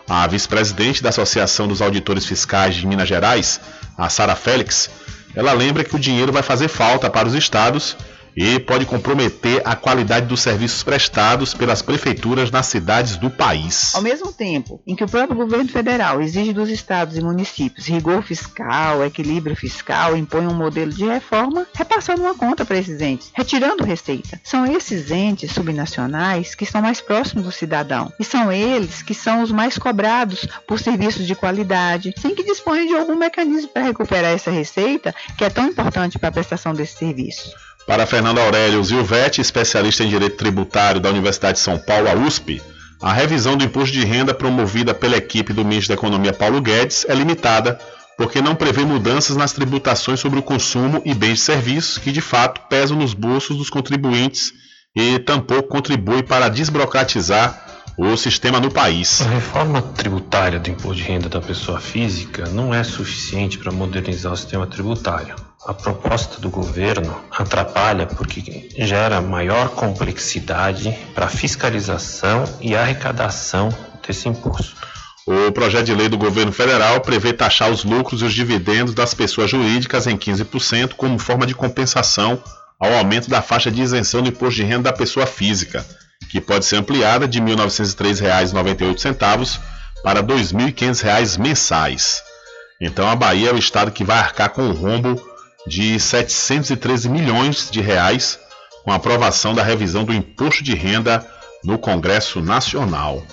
A 0.08 0.28
vice-presidente 0.28 1.02
da 1.02 1.10
Associação 1.10 1.68
dos 1.68 1.82
Auditores 1.82 2.28
Fiscais 2.28 2.76
de 2.76 2.86
Minas 2.86 3.08
Gerais, 3.10 3.60
a 3.98 4.08
Sara 4.08 4.36
Félix, 4.36 4.92
ela 5.36 5.52
lembra 5.52 5.84
que 5.84 5.96
o 5.96 6.00
dinheiro 6.00 6.32
vai 6.32 6.44
fazer 6.44 6.68
falta 6.68 7.10
para 7.10 7.28
os 7.28 7.34
estados 7.34 7.98
e 8.36 8.60
pode 8.60 8.86
comprometer 8.86 9.62
a 9.64 9.76
qualidade 9.76 10.26
dos 10.26 10.42
serviços 10.42 10.84
prestados 10.84 11.54
pelas 11.54 11.82
prefeituras 11.82 12.52
nas 12.52 12.66
cidades 12.66 13.16
do 13.16 13.30
país. 13.30 13.96
Ao 13.96 14.02
mesmo 14.02 14.34
tempo 14.34 14.82
em 14.86 14.96
que 14.96 15.04
o 15.04 15.08
próprio 15.08 15.38
governo 15.38 15.70
federal 15.70 16.22
exige 16.22 16.52
dos 16.52 16.70
estados 16.70 17.18
e 17.18 17.22
municípios 17.22 17.88
rigor 17.88 18.22
fiscal, 18.24 19.04
equilíbrio 19.06 19.56
fiscal, 19.56 20.18
impõe 20.18 20.48
um 20.48 20.54
modelo 20.54 20.92
de 20.92 21.06
reforma, 21.06 21.66
repassando 21.74 22.22
uma 22.22 22.36
conta 22.36 22.66
para 22.66 22.78
esses 22.78 23.00
entes, 23.00 23.32
retirando 23.34 23.84
receita. 23.84 24.40
São 24.44 24.66
esses 24.66 25.12
entes 25.12 25.52
subnacionais 25.52 26.56
que 26.56 26.64
estão 26.64 26.82
mais 26.82 27.00
próximos 27.00 27.46
do 27.46 27.52
cidadão 27.52 28.12
e 28.20 28.24
são 28.24 28.52
eles 28.52 29.02
que 29.02 29.14
são 29.14 29.42
os 29.42 29.52
mais 29.52 29.78
cobrados 29.78 30.48
por 30.68 30.80
serviços 30.80 31.26
de 31.26 31.36
qualidade, 31.36 32.14
sem 32.18 32.36
que 32.36 32.44
disponham 32.44 32.88
de 32.88 32.96
algum 32.96 33.16
mecanismo 33.16 33.70
para 33.70 33.84
recuperar 33.84 34.32
essa 34.32 34.52
receita 34.52 35.14
que 35.38 35.44
é 35.44 35.50
tão 35.50 35.68
importante 35.68 36.20
para 36.20 36.30
a 36.30 36.32
prestação 36.32 36.74
desse 36.74 36.98
serviço. 36.98 37.52
Para 37.88 38.08
Fernando 38.08 38.40
Aurélio 38.40 38.84
Zilvetti, 38.84 39.42
especialista 39.42 40.04
em 40.04 40.10
Direito 40.10 40.38
Tributário 40.38 41.00
da 41.00 41.10
Universidade 41.10 41.60
de 41.60 41.64
São 41.64 41.78
Paulo, 41.78 42.10
a 42.10 42.16
USP, 42.16 42.62
a 43.00 43.14
revisão 43.14 43.56
do 43.56 43.64
imposto 43.64 43.94
de 43.94 44.04
renda 44.04 44.34
promovida 44.34 44.94
pela 44.94 45.18
equipe 45.18 45.54
do 45.54 45.64
ministro 45.64 45.90
da 45.90 46.00
Economia 46.00 46.34
Paulo 46.34 46.60
Guedes 46.60 47.06
é 47.08 47.14
limitada 47.14 47.80
porque 48.18 48.42
não 48.42 48.56
prevê 48.56 48.84
mudanças 48.84 49.36
nas 49.36 49.52
tributações 49.52 50.20
sobre 50.20 50.40
o 50.40 50.44
consumo 50.44 51.02
e 51.06 51.14
bens 51.14 51.42
e 51.42 51.44
serviços 51.44 51.98
que 51.98 52.12
de 52.12 52.22
fato 52.22 52.62
pesam 52.70 52.98
nos 52.98 53.14
bolsos 53.14 53.58
dos 53.58 53.70
contribuintes 53.70 54.52
e 54.96 55.20
tampouco 55.20 55.70
contribui 55.70 56.24
para 56.24 56.50
desburocratizar 56.50 57.64
o 57.98 58.18
sistema 58.18 58.60
no 58.60 58.72
país. 58.72 59.22
A 59.22 59.30
reforma 59.30 59.82
tributária 59.82 60.60
do 60.60 60.70
imposto 60.70 60.96
de 60.96 61.04
renda 61.04 61.30
da 61.30 61.42
pessoa 61.42 61.80
física 61.80 62.48
não 62.50 62.74
é 62.74 62.84
suficiente 62.84 63.58
para 63.58 63.72
modernizar 63.72 64.34
o 64.34 64.38
sistema 64.38 64.66
tributário. 64.66 65.36
A 65.68 65.74
proposta 65.74 66.40
do 66.40 66.48
governo 66.48 67.20
atrapalha 67.32 68.06
porque 68.06 68.70
gera 68.78 69.20
maior 69.20 69.70
complexidade 69.70 70.96
para 71.16 71.28
fiscalização 71.28 72.44
e 72.62 72.76
arrecadação 72.76 73.70
desse 74.06 74.30
imposto. 74.30 74.76
O 75.26 75.52
projeto 75.52 75.88
de 75.88 75.96
lei 75.96 76.08
do 76.08 76.20
governo 76.20 76.52
federal 76.52 77.02
prevê 77.02 77.34
taxar 77.34 77.72
os 77.72 77.84
lucros 77.84 78.22
e 78.22 78.26
os 78.26 78.34
dividendos 78.36 78.94
das 78.94 79.16
pessoas 79.16 79.50
jurídicas 79.50 80.06
em 80.06 80.16
15% 80.16 80.94
como 80.94 81.18
forma 81.18 81.48
de 81.48 81.56
compensação 81.56 82.40
ao 82.80 82.94
aumento 82.94 83.28
da 83.28 83.42
faixa 83.42 83.72
de 83.72 83.82
isenção 83.82 84.22
do 84.22 84.30
imposto 84.30 84.58
de 84.58 84.64
renda 84.64 84.92
da 84.92 84.94
pessoa 84.94 85.26
física, 85.26 85.84
que 86.30 86.40
pode 86.40 86.66
ser 86.66 86.76
ampliada 86.76 87.28
de 87.28 87.40
R$ 87.40 87.56
1.903,98 87.56 89.60
para 90.04 90.20
R$ 90.20 90.28
2.500 90.28 91.40
mensais. 91.40 92.22
Então 92.80 93.10
a 93.10 93.16
Bahia 93.16 93.50
é 93.50 93.54
o 93.54 93.58
estado 93.58 93.90
que 93.90 94.04
vai 94.04 94.20
arcar 94.20 94.52
com 94.52 94.70
o 94.70 94.72
rombo 94.72 95.34
de 95.68 96.00
713 96.00 97.10
milhões 97.10 97.70
de 97.70 97.82
reais 97.82 98.40
com 98.84 98.92
a 98.92 98.96
aprovação 98.96 99.54
da 99.54 99.64
revisão 99.64 100.04
do 100.04 100.14
imposto 100.14 100.64
de 100.64 100.76
renda 100.76 101.26
no 101.64 101.78
Congresso 101.78 102.42
Nacional. 102.42 103.26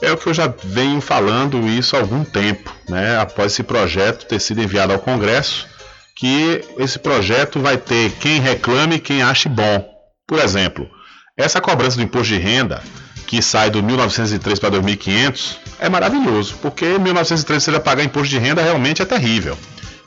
É 0.00 0.12
o 0.12 0.16
que 0.16 0.28
eu 0.28 0.34
já 0.34 0.52
venho 0.62 1.00
falando 1.00 1.66
isso 1.66 1.96
há 1.96 2.00
algum 2.00 2.22
tempo, 2.22 2.72
né? 2.88 3.18
Após 3.18 3.52
esse 3.52 3.62
projeto 3.62 4.26
ter 4.26 4.40
sido 4.40 4.62
enviado 4.62 4.92
ao 4.92 4.98
Congresso, 4.98 5.66
que 6.14 6.60
esse 6.76 6.98
projeto 6.98 7.58
vai 7.60 7.76
ter 7.76 8.12
quem 8.12 8.40
reclame 8.40 8.96
e 8.96 9.00
quem 9.00 9.22
ache 9.22 9.48
bom. 9.48 9.88
Por 10.26 10.38
exemplo, 10.38 10.88
essa 11.36 11.60
cobrança 11.60 11.96
do 11.96 12.02
imposto 12.02 12.34
de 12.34 12.38
renda 12.38 12.82
que 13.26 13.42
sai 13.42 13.70
do 13.70 13.82
1903 13.82 14.58
para 14.58 14.70
2500 14.70 15.58
é 15.78 15.88
maravilhoso, 15.88 16.56
porque 16.62 16.98
1903 16.98 17.62
você 17.62 17.80
pagar 17.80 18.02
imposto 18.02 18.28
de 18.28 18.38
renda 18.38 18.62
realmente 18.62 19.02
é 19.02 19.04
terrível, 19.04 19.56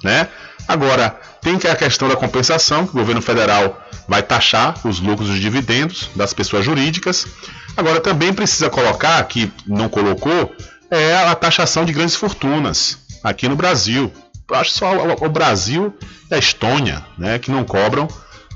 né? 0.04 0.28
Agora, 0.68 1.20
tem 1.42 1.58
que 1.58 1.68
a 1.68 1.76
questão 1.76 2.08
da 2.08 2.16
compensação, 2.16 2.86
que 2.86 2.92
o 2.92 3.00
governo 3.00 3.22
federal 3.22 3.86
vai 4.08 4.22
taxar 4.22 4.76
os 4.86 5.00
lucros 5.00 5.30
e 5.30 5.34
os 5.34 5.40
dividendos 5.40 6.10
das 6.16 6.34
pessoas 6.34 6.64
jurídicas. 6.64 7.28
Agora, 7.76 8.00
também 8.00 8.34
precisa 8.34 8.70
colocar, 8.70 9.24
que 9.26 9.52
não 9.66 9.90
colocou, 9.90 10.56
é 10.90 11.16
a 11.16 11.34
taxação 11.36 11.86
de 11.86 11.94
grandes 11.94 12.16
fortunas 12.16 13.00
aqui 13.24 13.48
no 13.48 13.56
Brasil. 13.56 14.12
Eu 14.50 14.56
acho 14.56 14.72
só 14.72 14.92
o 15.22 15.30
Brasil 15.30 15.96
e 16.30 16.36
a 16.36 16.38
Estônia, 16.38 17.06
né, 17.18 17.40
que 17.40 17.50
não 17.50 17.64
cobram, 17.64 18.08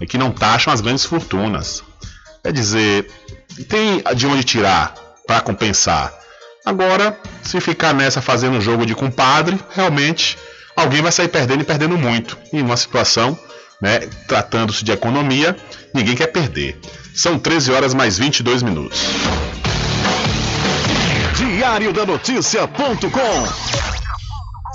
que 0.08 0.18
não 0.18 0.32
taxam 0.32 0.74
as 0.74 0.82
grandes 0.82 1.06
fortunas. 1.06 1.84
Quer 2.44 2.52
dizer, 2.52 3.10
tem 3.70 4.04
de 4.16 4.28
onde 4.28 4.44
tirar 4.44 4.94
para 5.26 5.42
compensar. 5.42 6.14
Agora, 6.66 7.18
se 7.42 7.62
ficar 7.62 7.94
nessa 7.94 8.22
fazendo 8.22 8.60
jogo 8.60 8.86
de 8.86 8.94
compadre, 8.94 9.60
realmente 9.72 10.38
alguém 10.76 11.02
vai 11.02 11.12
sair 11.12 11.28
perdendo 11.28 11.62
e 11.62 11.66
perdendo 11.66 11.98
muito. 11.98 12.38
Em 12.52 12.62
uma 12.62 12.78
situação, 12.78 13.38
né, 13.82 14.00
tratando-se 14.28 14.84
de 14.84 14.92
economia, 14.92 15.56
ninguém 15.94 16.16
quer 16.16 16.28
perder. 16.28 16.80
São 17.14 17.40
13 17.40 17.72
horas 17.72 17.94
mais 17.94 18.18
22 18.18 18.62
minutos. 18.62 19.00
Diário 21.36 21.94
da 21.94 22.06
Notícia.com 22.06 23.95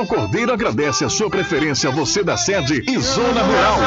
Val 0.00 0.06
Cordeiro 0.06 0.50
agradece 0.50 1.04
a 1.04 1.10
sua 1.10 1.28
preferência, 1.28 1.90
você 1.90 2.24
da 2.24 2.34
sede 2.34 2.82
e 2.88 2.98
Zona 3.00 3.42
Rural. 3.42 3.78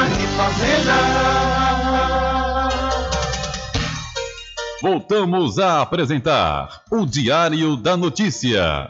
Voltamos 4.80 5.58
a 5.58 5.82
apresentar 5.82 6.82
o 6.88 7.04
Diário 7.04 7.76
da 7.76 7.96
Notícia. 7.96 8.88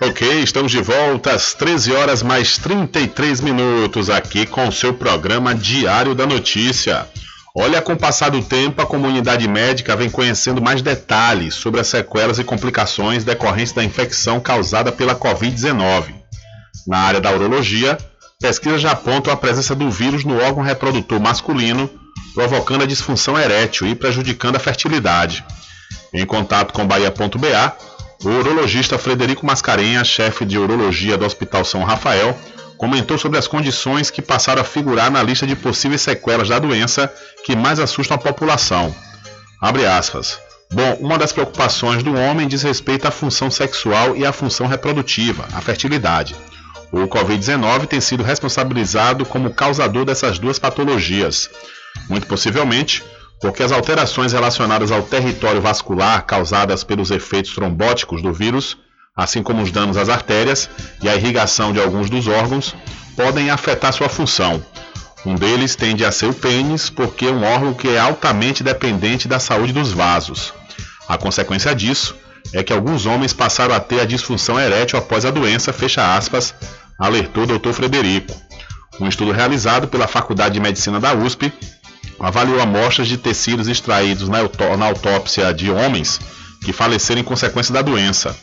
Ok, 0.00 0.42
estamos 0.42 0.72
de 0.72 0.82
volta 0.82 1.32
às 1.32 1.54
13 1.54 1.92
horas 1.92 2.22
mais 2.24 2.58
33 2.58 3.40
minutos 3.40 4.10
aqui 4.10 4.46
com 4.46 4.66
o 4.66 4.72
seu 4.72 4.94
programa 4.94 5.54
Diário 5.54 6.14
da 6.14 6.26
Notícia. 6.26 7.06
Olha, 7.56 7.82
com 7.82 7.94
o 7.94 7.98
passar 7.98 8.30
do 8.30 8.40
tempo, 8.42 8.80
a 8.80 8.86
comunidade 8.86 9.48
médica 9.48 9.96
vem 9.96 10.08
conhecendo 10.08 10.62
mais 10.62 10.82
detalhes 10.82 11.54
sobre 11.54 11.80
as 11.80 11.88
sequelas 11.88 12.38
e 12.38 12.44
complicações 12.44 13.24
decorrentes 13.24 13.72
da 13.72 13.82
infecção 13.82 14.38
causada 14.38 14.92
pela 14.92 15.16
Covid-19. 15.16 16.14
Na 16.86 16.98
área 16.98 17.20
da 17.20 17.32
urologia, 17.32 17.98
pesquisas 18.40 18.80
já 18.80 18.92
apontam 18.92 19.32
a 19.32 19.36
presença 19.36 19.74
do 19.74 19.90
vírus 19.90 20.24
no 20.24 20.40
órgão 20.40 20.62
reprodutor 20.62 21.18
masculino, 21.18 21.90
provocando 22.34 22.82
a 22.82 22.86
disfunção 22.86 23.36
erétil 23.36 23.88
e 23.88 23.96
prejudicando 23.96 24.54
a 24.54 24.60
fertilidade. 24.60 25.44
Em 26.14 26.24
contato 26.24 26.72
com 26.72 26.86
Bahia.ba, 26.86 27.76
o 28.24 28.28
urologista 28.28 28.96
Frederico 28.96 29.44
Mascarenhas, 29.44 30.06
chefe 30.06 30.44
de 30.44 30.56
urologia 30.56 31.18
do 31.18 31.24
Hospital 31.24 31.64
São 31.64 31.82
Rafael, 31.82 32.38
comentou 32.80 33.18
sobre 33.18 33.36
as 33.36 33.46
condições 33.46 34.08
que 34.08 34.22
passaram 34.22 34.62
a 34.62 34.64
figurar 34.64 35.10
na 35.10 35.22
lista 35.22 35.46
de 35.46 35.54
possíveis 35.54 36.00
sequelas 36.00 36.48
da 36.48 36.58
doença 36.58 37.12
que 37.44 37.54
mais 37.54 37.78
assustam 37.78 38.14
a 38.14 38.18
população. 38.18 38.94
Abre 39.60 39.84
aspas. 39.84 40.40
Bom, 40.72 40.96
uma 40.98 41.18
das 41.18 41.30
preocupações 41.30 42.02
do 42.02 42.14
homem 42.14 42.48
diz 42.48 42.62
respeito 42.62 43.06
à 43.06 43.10
função 43.10 43.50
sexual 43.50 44.16
e 44.16 44.24
à 44.24 44.32
função 44.32 44.66
reprodutiva, 44.66 45.46
a 45.52 45.60
fertilidade. 45.60 46.34
O 46.90 47.00
Covid-19 47.00 47.86
tem 47.86 48.00
sido 48.00 48.22
responsabilizado 48.22 49.26
como 49.26 49.52
causador 49.52 50.06
dessas 50.06 50.38
duas 50.38 50.58
patologias. 50.58 51.50
Muito 52.08 52.26
possivelmente, 52.26 53.04
porque 53.42 53.62
as 53.62 53.72
alterações 53.72 54.32
relacionadas 54.32 54.90
ao 54.90 55.02
território 55.02 55.60
vascular 55.60 56.24
causadas 56.24 56.82
pelos 56.82 57.10
efeitos 57.10 57.54
trombóticos 57.54 58.22
do 58.22 58.32
vírus 58.32 58.78
assim 59.16 59.42
como 59.42 59.62
os 59.62 59.70
danos 59.70 59.96
às 59.96 60.08
artérias 60.08 60.68
e 61.02 61.08
a 61.08 61.14
irrigação 61.14 61.72
de 61.72 61.80
alguns 61.80 62.08
dos 62.08 62.26
órgãos, 62.26 62.74
podem 63.16 63.50
afetar 63.50 63.92
sua 63.92 64.08
função. 64.08 64.64
Um 65.24 65.34
deles 65.34 65.76
tende 65.76 66.04
a 66.04 66.10
ser 66.10 66.26
o 66.26 66.34
pênis, 66.34 66.88
porque 66.88 67.26
é 67.26 67.30
um 67.30 67.44
órgão 67.44 67.74
que 67.74 67.88
é 67.88 67.98
altamente 67.98 68.62
dependente 68.62 69.28
da 69.28 69.38
saúde 69.38 69.72
dos 69.72 69.92
vasos. 69.92 70.54
A 71.06 71.18
consequência 71.18 71.74
disso 71.74 72.14
é 72.52 72.62
que 72.62 72.72
alguns 72.72 73.04
homens 73.04 73.32
passaram 73.32 73.74
a 73.74 73.80
ter 73.80 74.00
a 74.00 74.06
disfunção 74.06 74.58
erétil 74.58 74.98
após 74.98 75.24
a 75.24 75.30
doença, 75.30 75.72
fecha 75.72 76.16
aspas, 76.16 76.54
alertou 76.98 77.44
o 77.44 77.58
Dr. 77.58 77.72
Frederico. 77.72 78.34
Um 78.98 79.08
estudo 79.08 79.32
realizado 79.32 79.88
pela 79.88 80.06
Faculdade 80.06 80.54
de 80.54 80.60
Medicina 80.60 80.98
da 80.98 81.14
USP 81.14 81.52
avaliou 82.18 82.60
amostras 82.60 83.08
de 83.08 83.16
tecidos 83.16 83.66
extraídos 83.68 84.28
na 84.28 84.38
autópsia 84.86 85.52
de 85.54 85.70
homens 85.70 86.20
que 86.64 86.72
faleceram 86.72 87.20
em 87.20 87.24
consequência 87.24 87.72
da 87.72 87.80
doença. 87.80 88.36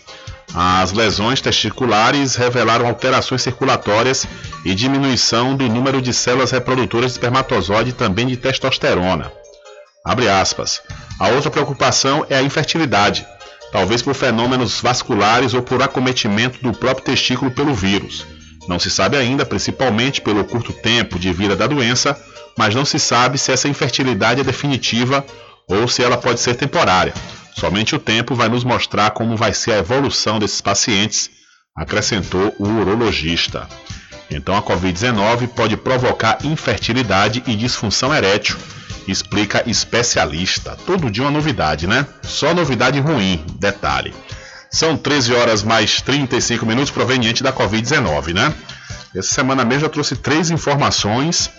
As 0.54 0.92
lesões 0.92 1.42
testiculares 1.42 2.36
revelaram 2.36 2.88
alterações 2.88 3.42
circulatórias 3.42 4.26
e 4.66 4.74
diminuição 4.74 5.56
do 5.56 5.68
número 5.68 6.02
de 6.02 6.14
células 6.14 6.52
reprodutoras 6.52 7.12
de 7.12 7.18
espermatozoide 7.18 7.90
e 7.92 7.94
também 7.94 8.28
de 8.28 8.38
testosterona. 8.38 9.32
A 11.20 11.28
outra 11.30 11.52
preocupação 11.52 12.26
é 12.30 12.38
a 12.38 12.42
infertilidade, 12.42 13.28
talvez 13.72 14.02
por 14.02 14.14
fenômenos 14.14 14.80
vasculares 14.80 15.54
ou 15.54 15.62
por 15.62 15.82
acometimento 15.82 16.60
do 16.64 16.72
próprio 16.72 17.06
testículo 17.06 17.52
pelo 17.52 17.74
vírus. 17.74 18.26
Não 18.68 18.80
se 18.80 18.90
sabe 18.90 19.18
ainda, 19.18 19.46
principalmente 19.46 20.22
pelo 20.22 20.44
curto 20.46 20.72
tempo 20.74 21.20
de 21.20 21.32
vida 21.34 21.56
da 21.56 21.68
doença, 21.68 22.20
mas 22.58 22.74
não 22.74 22.86
se 22.86 23.00
sabe 23.00 23.38
se 23.38 23.52
essa 23.52 23.68
infertilidade 23.68 24.42
é 24.42 24.44
definitiva 24.44 25.26
ou 25.68 25.88
se 25.88 26.02
ela 26.02 26.18
pode 26.18 26.40
ser 26.40 26.56
temporária. 26.56 27.14
Somente 27.54 27.96
o 27.96 28.00
tempo 28.00 28.36
vai 28.36 28.48
nos 28.48 28.64
mostrar 28.64 29.12
como 29.12 29.36
vai 29.36 29.54
ser 29.54 29.74
a 29.74 29.78
evolução 29.80 30.40
desses 30.40 30.62
pacientes, 30.62 31.30
acrescentou 31.76 32.56
o 32.58 32.68
urologista. 32.68 33.68
Então 34.30 34.56
a 34.56 34.62
Covid-19 34.62 35.48
pode 35.50 35.76
provocar 35.76 36.38
infertilidade 36.44 37.44
e 37.48 37.56
disfunção 37.56 38.14
erétil, 38.14 38.58
explica 39.08 39.64
especialista. 39.70 40.78
Todo 40.86 41.10
dia 41.10 41.24
uma 41.24 41.32
novidade, 41.32 41.88
né? 41.88 42.06
Só 42.24 42.54
novidade 42.54 43.00
ruim, 43.00 43.44
detalhe. 43.60 44.14
São 44.70 44.98
13 44.98 45.34
horas 45.34 45.64
mais 45.64 46.02
35 46.02 46.66
minutos 46.66 46.92
proveniente 46.92 47.42
da 47.42 47.54
Covid-19, 47.54 48.34
né? 48.34 48.54
Essa 49.16 49.34
semana 49.34 49.64
mesmo 49.64 49.86
eu 49.86 49.90
trouxe 49.90 50.16
três 50.16 50.50
informações 50.50 51.50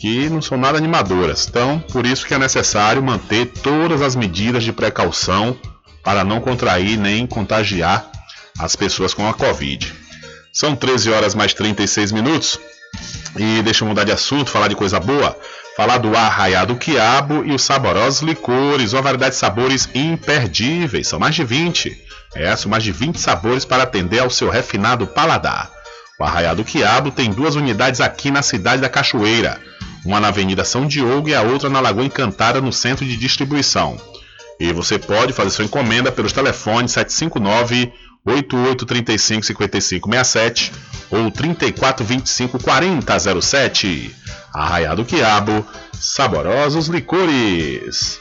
que 0.00 0.28
não 0.28 0.42
são 0.42 0.58
nada 0.58 0.78
animadoras. 0.78 1.46
Então, 1.48 1.78
por 1.92 2.04
isso 2.06 2.26
que 2.26 2.34
é 2.34 2.38
necessário 2.38 3.02
manter 3.02 3.46
todas 3.46 4.02
as 4.02 4.14
medidas 4.14 4.64
de 4.64 4.72
precaução 4.72 5.58
para 6.02 6.24
não 6.24 6.40
contrair 6.40 6.96
nem 6.96 7.26
contagiar 7.26 8.10
as 8.58 8.76
pessoas 8.76 9.12
com 9.12 9.28
a 9.28 9.34
Covid. 9.34 9.92
São 10.52 10.74
13 10.74 11.10
horas 11.10 11.34
mais 11.34 11.52
36 11.52 12.12
minutos. 12.12 12.58
E 13.36 13.60
deixa 13.62 13.84
eu 13.84 13.88
mudar 13.88 14.04
de 14.04 14.12
assunto, 14.12 14.50
falar 14.50 14.68
de 14.68 14.74
coisa 14.74 14.98
boa. 14.98 15.36
Falar 15.76 15.98
do 15.98 16.16
arraiado 16.16 16.76
quiabo 16.76 17.44
e 17.44 17.52
os 17.52 17.62
saborosos 17.62 18.22
licores, 18.22 18.94
uma 18.94 19.02
variedade 19.02 19.34
de 19.34 19.40
sabores 19.40 19.88
imperdíveis. 19.94 21.08
São 21.08 21.18
mais 21.18 21.34
de 21.34 21.44
20. 21.44 22.04
É, 22.34 22.56
são 22.56 22.70
mais 22.70 22.82
de 22.82 22.92
20 22.92 23.20
sabores 23.20 23.64
para 23.64 23.82
atender 23.82 24.20
ao 24.20 24.30
seu 24.30 24.48
refinado 24.48 25.06
paladar. 25.06 25.70
O 26.18 26.24
Arraiado 26.24 26.64
Quiabo 26.64 27.10
tem 27.10 27.30
duas 27.30 27.56
unidades 27.56 28.00
aqui 28.00 28.30
na 28.30 28.42
cidade 28.42 28.82
da 28.82 28.88
Cachoeira 28.88 29.60
uma 30.06 30.20
na 30.20 30.28
Avenida 30.28 30.64
São 30.64 30.86
Diogo 30.86 31.28
e 31.28 31.34
a 31.34 31.42
outra 31.42 31.68
na 31.68 31.80
Lagoa 31.80 32.04
Encantada, 32.04 32.60
no 32.60 32.72
centro 32.72 33.04
de 33.04 33.16
distribuição. 33.16 34.00
E 34.58 34.72
você 34.72 34.98
pode 34.98 35.32
fazer 35.32 35.50
sua 35.50 35.64
encomenda 35.64 36.12
pelos 36.12 36.32
telefones 36.32 36.92
759 36.92 37.92
8835 38.24 39.44
5567 39.44 40.72
ou 41.10 41.30
3425 41.30 42.58
4007. 42.62 44.14
Arraiado 44.54 45.04
Quiabo, 45.04 45.66
saborosos 45.92 46.86
licores. 46.86 48.18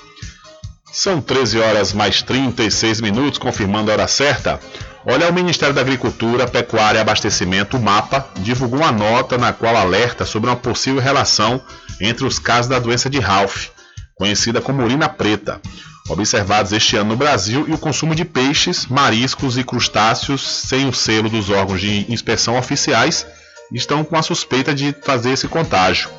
São 0.91 1.21
13 1.21 1.59
horas 1.59 1.93
mais 1.93 2.21
36 2.21 3.01
minutos, 3.01 3.37
confirmando 3.37 3.91
a 3.91 3.93
hora 3.93 4.07
certa. 4.07 4.59
Olha, 5.07 5.29
o 5.29 5.33
Ministério 5.33 5.75
da 5.75 5.81
Agricultura, 5.81 6.47
Pecuária 6.47 6.97
e 6.97 7.01
Abastecimento, 7.01 7.77
o 7.77 7.79
MAPA, 7.79 8.27
divulgou 8.37 8.79
uma 8.79 8.91
nota 8.91 9.37
na 9.37 9.53
qual 9.53 9.75
alerta 9.77 10.25
sobre 10.25 10.49
uma 10.49 10.55
possível 10.55 10.99
relação 10.99 11.61
entre 12.01 12.25
os 12.25 12.39
casos 12.39 12.67
da 12.67 12.79
doença 12.79 13.07
de 13.07 13.19
Ralph, 13.19 13.67
conhecida 14.15 14.59
como 14.59 14.83
urina 14.83 15.07
preta, 15.07 15.61
observados 16.09 16.71
este 16.71 16.97
ano 16.97 17.11
no 17.11 17.15
Brasil, 17.15 17.65
e 17.67 17.73
o 17.73 17.77
consumo 17.77 18.15
de 18.15 18.25
peixes, 18.25 18.87
mariscos 18.87 19.59
e 19.59 19.63
crustáceos 19.63 20.41
sem 20.41 20.89
o 20.89 20.93
selo 20.93 21.29
dos 21.29 21.51
órgãos 21.51 21.81
de 21.81 22.11
inspeção 22.11 22.57
oficiais 22.57 23.27
estão 23.71 24.03
com 24.03 24.17
a 24.17 24.23
suspeita 24.23 24.73
de 24.73 24.95
fazer 25.03 25.33
esse 25.33 25.47
contágio. 25.47 26.09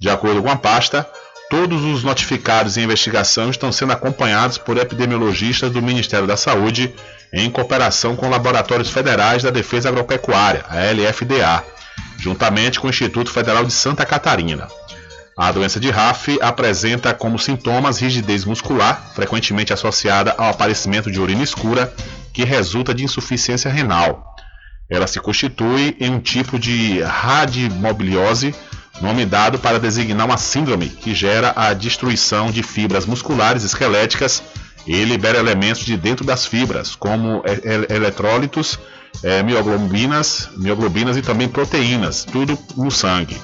De 0.00 0.10
acordo 0.10 0.42
com 0.42 0.50
a 0.50 0.56
pasta, 0.56 1.08
todos 1.48 1.84
os 1.84 2.02
notificados 2.02 2.76
em 2.76 2.82
investigação 2.82 3.50
estão 3.50 3.70
sendo 3.70 3.92
acompanhados 3.92 4.58
por 4.58 4.76
epidemiologistas 4.76 5.70
do 5.70 5.80
Ministério 5.80 6.26
da 6.26 6.36
Saúde 6.36 6.92
em 7.32 7.50
cooperação 7.50 8.16
com 8.16 8.28
laboratórios 8.28 8.90
federais 8.90 9.42
da 9.42 9.50
Defesa 9.50 9.88
Agropecuária, 9.88 10.64
a 10.68 10.76
LFDA, 10.92 11.64
juntamente 12.18 12.80
com 12.80 12.86
o 12.86 12.90
Instituto 12.90 13.30
Federal 13.30 13.64
de 13.64 13.72
Santa 13.72 14.04
Catarina. 14.04 14.68
A 15.38 15.52
doença 15.52 15.78
de 15.78 15.90
RAF 15.90 16.38
apresenta 16.40 17.12
como 17.12 17.38
sintomas 17.38 17.98
rigidez 17.98 18.46
muscular, 18.46 19.12
frequentemente 19.14 19.70
associada 19.70 20.34
ao 20.38 20.48
aparecimento 20.48 21.10
de 21.10 21.20
urina 21.20 21.42
escura, 21.42 21.92
que 22.32 22.42
resulta 22.42 22.94
de 22.94 23.04
insuficiência 23.04 23.70
renal. 23.70 24.34
Ela 24.88 25.06
se 25.06 25.20
constitui 25.20 25.94
em 26.00 26.10
um 26.10 26.20
tipo 26.20 26.58
de 26.58 27.02
radimobiliose, 27.02 28.54
nome 29.02 29.26
dado 29.26 29.58
para 29.58 29.78
designar 29.78 30.26
uma 30.26 30.38
síndrome 30.38 30.88
que 30.88 31.14
gera 31.14 31.52
a 31.54 31.74
destruição 31.74 32.50
de 32.50 32.62
fibras 32.62 33.04
musculares 33.04 33.62
esqueléticas 33.62 34.42
e 34.86 35.04
libera 35.04 35.38
elementos 35.38 35.84
de 35.84 35.96
dentro 35.96 36.24
das 36.24 36.46
fibras, 36.46 36.94
como 36.94 37.42
eletrólitos, 37.88 38.78
é, 39.22 39.42
mioglobinas, 39.42 40.48
mioglobinas 40.56 41.16
e 41.16 41.22
também 41.22 41.48
proteínas, 41.48 42.24
tudo 42.24 42.58
no 42.76 42.90
sangue. 42.90 43.40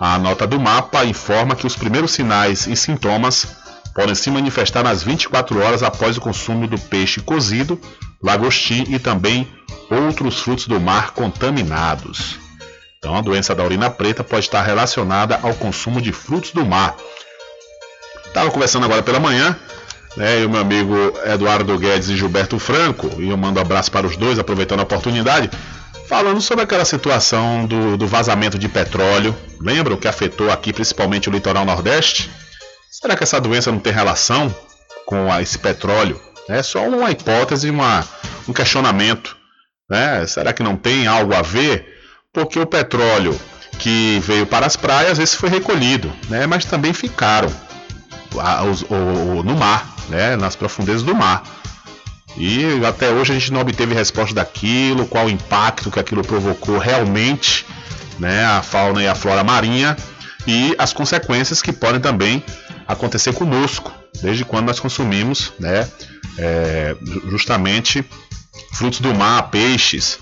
A 0.00 0.18
nota 0.18 0.46
do 0.46 0.58
mapa 0.58 1.04
informa 1.04 1.54
que 1.54 1.66
os 1.66 1.76
primeiros 1.76 2.10
sinais 2.10 2.66
e 2.66 2.74
sintomas 2.74 3.46
podem 3.94 4.14
se 4.14 4.30
manifestar 4.30 4.82
nas 4.82 5.02
24 5.02 5.60
horas 5.62 5.82
após 5.82 6.16
o 6.16 6.20
consumo 6.20 6.66
do 6.66 6.78
peixe 6.78 7.20
cozido, 7.20 7.80
lagostim 8.22 8.84
e 8.88 8.98
também 8.98 9.46
outros 9.90 10.40
frutos 10.40 10.66
do 10.66 10.80
mar 10.80 11.12
contaminados. 11.12 12.38
Então, 12.98 13.16
a 13.16 13.20
doença 13.20 13.54
da 13.54 13.64
urina 13.64 13.90
preta 13.90 14.24
pode 14.24 14.46
estar 14.46 14.62
relacionada 14.62 15.38
ao 15.42 15.54
consumo 15.54 16.00
de 16.00 16.12
frutos 16.12 16.52
do 16.52 16.64
mar. 16.64 16.96
Estava 18.26 18.50
conversando 18.50 18.84
agora 18.84 19.02
pela 19.02 19.20
manhã, 19.20 19.58
né, 20.16 20.40
e 20.40 20.46
o 20.46 20.50
meu 20.50 20.60
amigo 20.60 20.94
Eduardo 21.24 21.78
Guedes 21.78 22.08
e 22.08 22.16
Gilberto 22.16 22.58
Franco, 22.58 23.10
e 23.18 23.30
eu 23.30 23.36
mando 23.36 23.58
um 23.58 23.62
abraço 23.62 23.90
para 23.90 24.06
os 24.06 24.16
dois, 24.16 24.38
aproveitando 24.38 24.80
a 24.80 24.84
oportunidade, 24.84 25.50
falando 26.08 26.40
sobre 26.40 26.64
aquela 26.64 26.84
situação 26.84 27.66
do, 27.66 27.96
do 27.96 28.06
vazamento 28.06 28.58
de 28.58 28.68
petróleo. 28.68 29.34
Lembram 29.60 29.96
que 29.96 30.08
afetou 30.08 30.50
aqui 30.50 30.72
principalmente 30.72 31.28
o 31.28 31.32
litoral 31.32 31.64
nordeste? 31.64 32.30
Será 32.90 33.16
que 33.16 33.22
essa 33.22 33.40
doença 33.40 33.72
não 33.72 33.78
tem 33.78 33.92
relação 33.92 34.54
com 35.06 35.34
esse 35.40 35.58
petróleo? 35.58 36.20
É 36.48 36.62
só 36.62 36.86
uma 36.86 37.10
hipótese, 37.10 37.70
uma, 37.70 38.06
um 38.46 38.52
questionamento. 38.52 39.36
Né? 39.88 40.26
Será 40.26 40.52
que 40.52 40.62
não 40.62 40.76
tem 40.76 41.06
algo 41.06 41.34
a 41.34 41.42
ver? 41.42 41.86
Porque 42.32 42.58
o 42.58 42.66
petróleo 42.66 43.38
que 43.78 44.20
veio 44.20 44.46
para 44.46 44.66
as 44.66 44.76
praias, 44.76 45.18
esse 45.18 45.36
foi 45.36 45.48
recolhido, 45.48 46.12
né? 46.28 46.46
mas 46.46 46.64
também 46.64 46.92
ficaram 46.92 47.50
no 49.44 49.56
mar, 49.56 49.91
né? 50.08 50.36
nas 50.36 50.56
profundezas 50.56 51.02
do 51.02 51.14
mar. 51.14 51.42
E 52.36 52.84
até 52.86 53.10
hoje 53.10 53.32
a 53.32 53.34
gente 53.34 53.52
não 53.52 53.60
obteve 53.60 53.94
resposta 53.94 54.34
daquilo, 54.34 55.06
qual 55.06 55.26
o 55.26 55.30
impacto 55.30 55.90
que 55.90 56.00
aquilo 56.00 56.22
provocou 56.22 56.78
realmente, 56.78 57.66
né, 58.18 58.44
a 58.44 58.62
fauna 58.62 59.02
e 59.02 59.06
a 59.06 59.14
flora 59.14 59.44
marinha 59.44 59.96
e 60.46 60.74
as 60.78 60.92
consequências 60.92 61.60
que 61.60 61.72
podem 61.72 62.00
também 62.00 62.42
acontecer 62.86 63.32
conosco, 63.34 63.92
desde 64.22 64.44
quando 64.44 64.66
nós 64.66 64.80
consumimos, 64.80 65.52
né, 65.58 65.88
é, 66.38 66.96
justamente 67.28 68.04
frutos 68.72 69.00
do 69.00 69.14
mar, 69.14 69.50
peixes. 69.50 70.18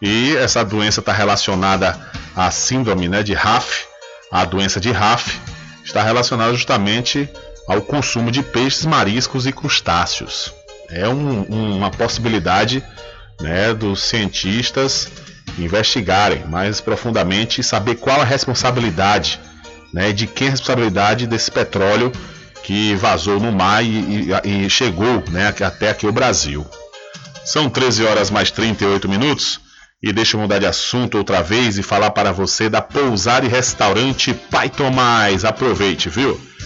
E 0.00 0.36
essa 0.36 0.62
doença 0.62 1.00
está 1.00 1.12
relacionada 1.12 1.98
à 2.34 2.50
síndrome 2.50 3.08
né, 3.08 3.22
de 3.22 3.32
RAF, 3.32 3.86
a 4.30 4.44
doença 4.44 4.78
de 4.78 4.90
RAF 4.90 5.40
está 5.84 6.02
relacionada 6.02 6.52
justamente 6.52 7.28
ao 7.66 7.82
consumo 7.82 8.30
de 8.30 8.42
peixes, 8.42 8.84
mariscos 8.84 9.46
e 9.46 9.52
crustáceos. 9.52 10.52
É 10.88 11.08
um, 11.08 11.42
uma 11.42 11.90
possibilidade 11.90 12.82
né, 13.40 13.74
dos 13.74 14.02
cientistas 14.02 15.08
investigarem 15.58 16.44
mais 16.46 16.80
profundamente 16.80 17.60
e 17.60 17.64
saber 17.64 17.96
qual 17.96 18.20
a 18.20 18.24
responsabilidade, 18.24 19.40
né, 19.92 20.12
de 20.12 20.26
quem 20.26 20.46
é 20.46 20.48
a 20.48 20.52
responsabilidade 20.52 21.26
desse 21.26 21.50
petróleo 21.50 22.12
que 22.62 22.94
vazou 22.96 23.40
no 23.40 23.52
mar 23.52 23.84
e, 23.84 24.30
e, 24.44 24.64
e 24.66 24.70
chegou 24.70 25.22
né, 25.30 25.48
até 25.60 25.90
aqui 25.90 26.06
o 26.06 26.12
Brasil. 26.12 26.66
São 27.44 27.70
13 27.70 28.04
horas 28.04 28.30
mais 28.30 28.50
38 28.50 29.08
minutos. 29.08 29.60
E 30.02 30.12
deixa 30.12 30.36
eu 30.36 30.40
mudar 30.40 30.58
de 30.58 30.66
assunto 30.66 31.16
outra 31.16 31.42
vez 31.42 31.78
e 31.78 31.82
falar 31.82 32.10
para 32.10 32.30
você 32.30 32.68
da 32.68 32.82
pousada 32.82 33.46
e 33.46 33.48
restaurante 33.48 34.34
Pai 34.34 34.68
Tomás. 34.68 35.44
Aproveite, 35.44 36.08
viu? 36.08 36.38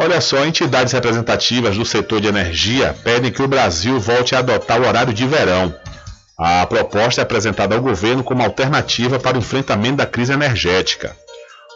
Olha 0.00 0.20
só, 0.20 0.46
entidades 0.46 0.92
representativas 0.92 1.76
do 1.76 1.84
setor 1.84 2.20
de 2.20 2.28
energia 2.28 2.96
pedem 3.02 3.32
que 3.32 3.42
o 3.42 3.48
Brasil 3.48 3.98
volte 3.98 4.32
a 4.32 4.38
adotar 4.38 4.80
o 4.80 4.86
horário 4.86 5.12
de 5.12 5.26
verão. 5.26 5.74
A 6.38 6.64
proposta 6.66 7.20
é 7.20 7.24
apresentada 7.24 7.74
ao 7.74 7.82
governo 7.82 8.22
como 8.22 8.44
alternativa 8.44 9.18
para 9.18 9.36
o 9.36 9.40
enfrentamento 9.40 9.96
da 9.96 10.06
crise 10.06 10.32
energética. 10.32 11.16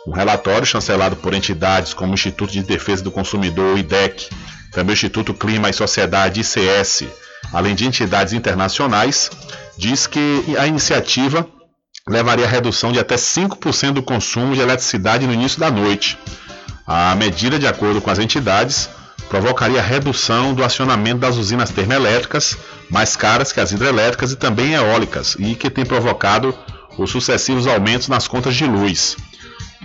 Um 0.06 0.12
relatório 0.12 0.64
chancelado 0.64 1.16
por 1.16 1.34
entidades 1.34 1.92
como 1.92 2.12
o 2.12 2.14
Instituto 2.14 2.52
de 2.52 2.62
Defesa 2.62 3.02
do 3.02 3.10
Consumidor, 3.10 3.74
o 3.74 3.78
IDEC, 3.78 4.28
também 4.70 4.92
o 4.92 4.94
Instituto 4.94 5.34
Clima 5.34 5.68
e 5.68 5.72
Sociedade, 5.72 6.42
ICS, 6.42 7.06
além 7.52 7.74
de 7.74 7.86
entidades 7.86 8.32
internacionais, 8.32 9.32
diz 9.76 10.06
que 10.06 10.44
a 10.56 10.66
iniciativa 10.68 11.44
levaria 12.08 12.46
a 12.46 12.48
redução 12.48 12.92
de 12.92 13.00
até 13.00 13.16
5% 13.16 13.94
do 13.94 14.02
consumo 14.02 14.54
de 14.54 14.60
eletricidade 14.60 15.26
no 15.26 15.34
início 15.34 15.58
da 15.58 15.72
noite. 15.72 16.16
A 16.86 17.14
medida, 17.14 17.58
de 17.58 17.66
acordo 17.66 18.00
com 18.00 18.10
as 18.10 18.18
entidades, 18.18 18.88
provocaria 19.28 19.80
redução 19.80 20.52
do 20.52 20.64
acionamento 20.64 21.20
das 21.20 21.36
usinas 21.36 21.70
termoelétricas, 21.70 22.56
mais 22.90 23.16
caras 23.16 23.52
que 23.52 23.60
as 23.60 23.72
hidrelétricas 23.72 24.32
e 24.32 24.36
também 24.36 24.74
eólicas, 24.74 25.36
e 25.38 25.54
que 25.54 25.70
tem 25.70 25.86
provocado 25.86 26.54
os 26.98 27.10
sucessivos 27.10 27.66
aumentos 27.66 28.08
nas 28.08 28.28
contas 28.28 28.54
de 28.54 28.66
luz. 28.66 29.16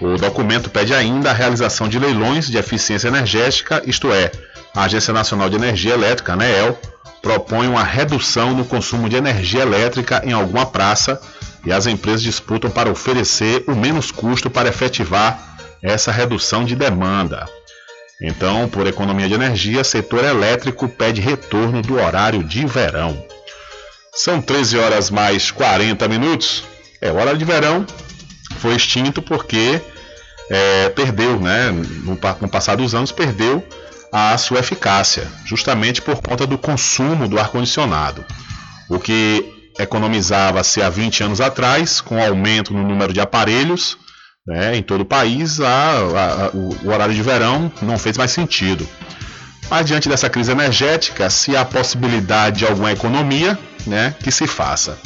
O 0.01 0.17
documento 0.17 0.69
pede 0.69 0.93
ainda 0.93 1.31
a 1.31 1.33
realização 1.33 1.87
de 1.87 1.97
leilões 1.97 2.47
de 2.47 2.57
eficiência 2.57 3.07
energética, 3.07 3.81
isto 3.85 4.11
é, 4.11 4.31
a 4.75 4.83
Agência 4.83 5.13
Nacional 5.13 5.49
de 5.49 5.55
Energia 5.55 5.93
Elétrica, 5.93 6.33
ANEEL, 6.33 6.77
propõe 7.21 7.67
uma 7.67 7.83
redução 7.83 8.53
no 8.53 8.63
consumo 8.63 9.09
de 9.09 9.15
energia 9.15 9.61
elétrica 9.61 10.21
em 10.23 10.33
alguma 10.33 10.65
praça 10.65 11.19
e 11.65 11.71
as 11.71 11.87
empresas 11.87 12.21
disputam 12.21 12.69
para 12.69 12.91
oferecer 12.91 13.63
o 13.67 13.75
menos 13.75 14.11
custo 14.11 14.49
para 14.49 14.69
efetivar 14.69 15.56
essa 15.81 16.11
redução 16.11 16.65
de 16.65 16.75
demanda. 16.75 17.47
Então, 18.21 18.67
por 18.67 18.87
economia 18.87 19.27
de 19.27 19.35
energia, 19.35 19.83
setor 19.83 20.23
elétrico 20.23 20.87
pede 20.87 21.21
retorno 21.21 21.81
do 21.81 21.95
horário 21.95 22.43
de 22.43 22.65
verão. 22.65 23.23
São 24.13 24.41
13 24.41 24.79
horas 24.79 25.11
mais 25.11 25.51
40 25.51 26.07
minutos. 26.07 26.63
É, 26.99 27.11
o 27.11 27.15
horário 27.15 27.37
de 27.37 27.45
verão 27.45 27.85
foi 28.57 28.75
extinto 28.75 29.21
porque 29.21 29.79
é, 30.49 30.89
perdeu, 30.89 31.39
né? 31.39 31.69
No, 31.71 32.17
no 32.41 32.49
passar 32.49 32.75
dos 32.75 32.95
anos, 32.95 33.11
perdeu 33.11 33.63
a 34.11 34.35
sua 34.37 34.61
eficácia, 34.61 35.27
justamente 35.45 36.01
por 36.01 36.19
conta 36.21 36.47
do 36.47 36.57
consumo 36.57 37.27
do 37.27 37.37
ar-condicionado. 37.37 38.25
O 38.89 38.97
que 38.99 39.71
economizava-se 39.77 40.81
há 40.81 40.89
20 40.89 41.23
anos 41.23 41.41
atrás, 41.41 42.01
com 42.01 42.19
aumento 42.19 42.73
no 42.73 42.81
número 42.81 43.13
de 43.13 43.19
aparelhos 43.19 43.95
né, 44.47 44.77
em 44.77 44.81
todo 44.81 45.01
o 45.01 45.05
país, 45.05 45.59
a, 45.59 45.67
a, 45.67 46.45
a, 46.45 46.49
o 46.53 46.89
horário 46.89 47.13
de 47.13 47.21
verão 47.21 47.71
não 47.81 47.97
fez 47.97 48.17
mais 48.17 48.31
sentido. 48.31 48.87
Mas 49.69 49.85
diante 49.85 50.07
dessa 50.07 50.29
crise 50.29 50.51
energética, 50.51 51.29
se 51.29 51.55
há 51.57 51.65
possibilidade 51.65 52.59
de 52.59 52.65
alguma 52.65 52.93
economia, 52.93 53.59
né, 53.85 54.15
que 54.23 54.31
se 54.31 54.47
faça. 54.47 54.97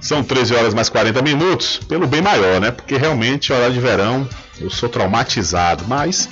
São 0.00 0.22
13 0.22 0.54
horas 0.54 0.74
mais 0.74 0.88
40 0.88 1.22
minutos, 1.22 1.80
pelo 1.88 2.06
bem 2.06 2.20
maior, 2.20 2.60
né? 2.60 2.70
Porque 2.70 2.96
realmente, 2.98 3.52
horário 3.52 3.72
de 3.72 3.80
verão, 3.80 4.28
eu 4.60 4.68
sou 4.68 4.88
traumatizado, 4.88 5.84
mas 5.88 6.28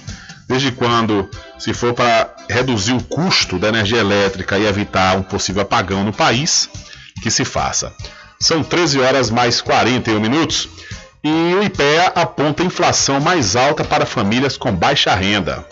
desde 0.47 0.70
quando, 0.73 1.31
se 1.59 1.73
for 1.73 1.94
para 1.94 2.35
reduzir 2.51 2.93
o 2.93 3.02
custo 3.02 3.59
da 3.59 3.69
energia 3.69 4.01
elétrica 4.01 4.59
e 4.59 4.66
evitar 4.66 5.16
um 5.16 5.23
possível 5.23 5.62
apagão 5.62 6.05
no 6.05 6.12
país, 6.12 6.69
que 7.23 7.31
se 7.31 7.44
faça. 7.47 7.94
São 8.39 8.62
13 8.62 9.01
horas 9.01 9.31
mais 9.31 9.62
41 9.62 10.20
minutos 10.20 10.69
e 11.24 11.55
o 11.55 11.62
IPEA 11.62 12.12
aponta 12.15 12.65
inflação 12.65 13.20
mais 13.20 13.55
alta 13.55 13.85
para 13.85 14.05
famílias 14.05 14.57
com 14.57 14.74
baixa 14.74 15.15
renda. 15.15 15.65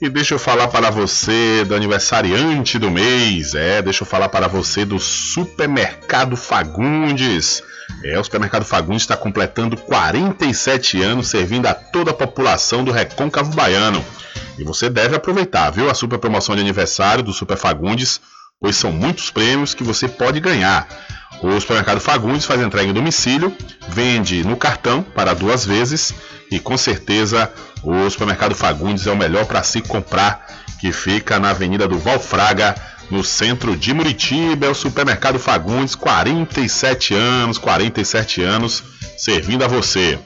E 0.00 0.08
deixa 0.08 0.34
eu 0.34 0.38
falar 0.38 0.68
para 0.68 0.88
você 0.88 1.64
do 1.64 1.74
aniversariante 1.74 2.78
do 2.78 2.92
mês. 2.92 3.52
É, 3.52 3.82
deixa 3.82 4.04
eu 4.04 4.06
falar 4.06 4.28
para 4.28 4.46
você 4.46 4.84
do 4.84 5.00
Supermercado 5.00 6.36
Fagundes. 6.36 7.60
É, 8.04 8.16
o 8.16 8.22
Supermercado 8.22 8.64
Fagundes 8.64 9.02
está 9.02 9.16
completando 9.16 9.76
47 9.76 11.02
anos 11.02 11.26
servindo 11.26 11.66
a 11.66 11.74
toda 11.74 12.12
a 12.12 12.14
população 12.14 12.84
do 12.84 12.92
Recôncavo 12.92 13.52
Baiano. 13.52 14.04
E 14.56 14.62
você 14.62 14.88
deve 14.88 15.16
aproveitar, 15.16 15.70
viu, 15.70 15.90
a 15.90 15.94
super 15.94 16.20
promoção 16.20 16.54
de 16.54 16.60
aniversário 16.60 17.24
do 17.24 17.32
Super 17.32 17.56
Fagundes, 17.56 18.20
pois 18.60 18.76
são 18.76 18.92
muitos 18.92 19.28
prêmios 19.30 19.74
que 19.74 19.82
você 19.82 20.06
pode 20.06 20.38
ganhar. 20.38 20.86
O 21.42 21.60
Supermercado 21.60 22.00
Fagundes 22.00 22.46
faz 22.46 22.60
entrega 22.60 22.90
em 22.90 22.94
domicílio, 22.94 23.54
vende 23.88 24.42
no 24.42 24.56
cartão 24.56 25.02
para 25.02 25.34
duas 25.34 25.64
vezes 25.64 26.14
e 26.50 26.58
com 26.58 26.76
certeza 26.76 27.52
o 27.82 28.08
supermercado 28.10 28.54
Fagundes 28.54 29.06
é 29.06 29.12
o 29.12 29.16
melhor 29.16 29.44
para 29.46 29.62
se 29.62 29.80
comprar, 29.80 30.46
que 30.80 30.92
fica 30.92 31.38
na 31.38 31.50
Avenida 31.50 31.86
do 31.86 31.98
Valfraga, 31.98 32.74
no 33.10 33.22
centro 33.22 33.76
de 33.76 33.94
Muritiba. 33.94 34.66
É 34.66 34.68
o 34.68 34.74
supermercado 34.74 35.38
Fagundes, 35.38 35.94
47 35.94 37.14
anos, 37.14 37.58
47 37.58 38.42
anos, 38.42 38.82
servindo 39.16 39.64
a 39.64 39.68
você. 39.68 40.18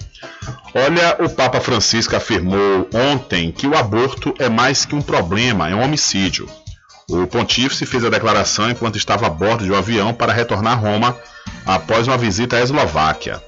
Olha, 0.74 1.16
o 1.20 1.28
Papa 1.28 1.60
Francisco 1.60 2.14
afirmou 2.16 2.88
ontem 2.94 3.50
que 3.50 3.66
o 3.66 3.76
aborto 3.76 4.34
é 4.38 4.48
mais 4.48 4.84
que 4.84 4.94
um 4.94 5.02
problema, 5.02 5.68
é 5.68 5.74
um 5.74 5.82
homicídio. 5.82 6.48
O 7.12 7.26
pontífice 7.26 7.84
fez 7.84 8.04
a 8.04 8.08
declaração 8.08 8.70
enquanto 8.70 8.96
estava 8.96 9.26
a 9.26 9.30
bordo 9.30 9.64
de 9.64 9.72
um 9.72 9.76
avião 9.76 10.14
para 10.14 10.32
retornar 10.32 10.74
a 10.74 10.76
Roma 10.76 11.16
após 11.66 12.06
uma 12.06 12.16
visita 12.16 12.56
à 12.56 12.60
Eslováquia. 12.60 13.42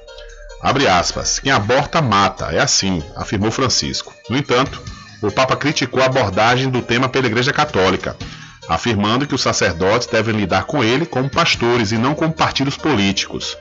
Abre 0.61 0.85
aspas. 0.85 1.39
Quem 1.39 1.49
aborta, 1.49 2.01
mata. 2.01 2.51
É 2.51 2.59
assim, 2.59 3.01
afirmou 3.15 3.51
Francisco. 3.51 4.13
No 4.29 4.35
entanto, 4.35 4.81
o 5.21 5.31
Papa 5.31 5.55
criticou 5.55 6.03
a 6.03 6.07
abordagem 6.07 6.69
do 6.69 6.81
tema 6.81 7.07
pela 7.07 7.27
Igreja 7.27 7.53
Católica, 7.53 8.17
afirmando 8.67 9.25
que 9.25 9.35
os 9.35 9.41
sacerdotes 9.41 10.07
devem 10.07 10.35
lidar 10.35 10.65
com 10.65 10.83
ele 10.83 11.05
como 11.05 11.29
pastores 11.29 11.93
e 11.93 11.97
não 11.97 12.13
como 12.13 12.33
partidos 12.33 12.75
políticos. 12.75 13.57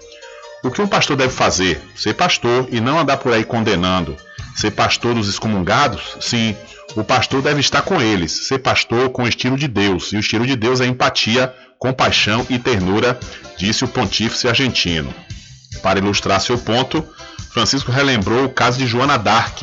O 0.65 0.71
que 0.71 0.83
um 0.83 0.89
pastor 0.89 1.17
deve 1.17 1.33
fazer? 1.33 1.81
Ser 1.95 2.15
pastor 2.15 2.67
e 2.73 2.81
não 2.81 2.99
andar 2.99 3.19
por 3.19 3.33
aí 3.33 3.45
condenando. 3.45 4.17
Ser 4.55 4.71
pastor 4.73 5.15
dos 5.15 5.29
excomungados? 5.29 6.17
Sim, 6.21 6.57
o 6.95 7.03
pastor 7.03 7.43
deve 7.43 7.61
estar 7.61 7.83
com 7.83 8.01
eles. 8.01 8.33
Ser 8.47 8.59
pastor 8.59 9.11
com 9.11 9.25
o 9.25 9.29
estilo 9.29 9.57
de 9.57 9.67
Deus. 9.67 10.13
E 10.13 10.17
o 10.17 10.21
estilo 10.21 10.47
de 10.47 10.57
Deus 10.57 10.81
é 10.81 10.87
empatia, 10.87 11.53
compaixão 11.79 12.47
e 12.49 12.59
ternura, 12.59 13.19
disse 13.57 13.85
o 13.85 13.89
pontífice 13.89 14.49
argentino. 14.49 15.13
Para 15.83 15.99
ilustrar 15.99 16.41
seu 16.41 16.59
ponto, 16.59 17.05
Francisco 17.53 17.91
relembrou 17.91 18.45
o 18.45 18.51
caso 18.51 18.79
de 18.79 18.87
Joana 18.87 19.19
Dark 19.19 19.63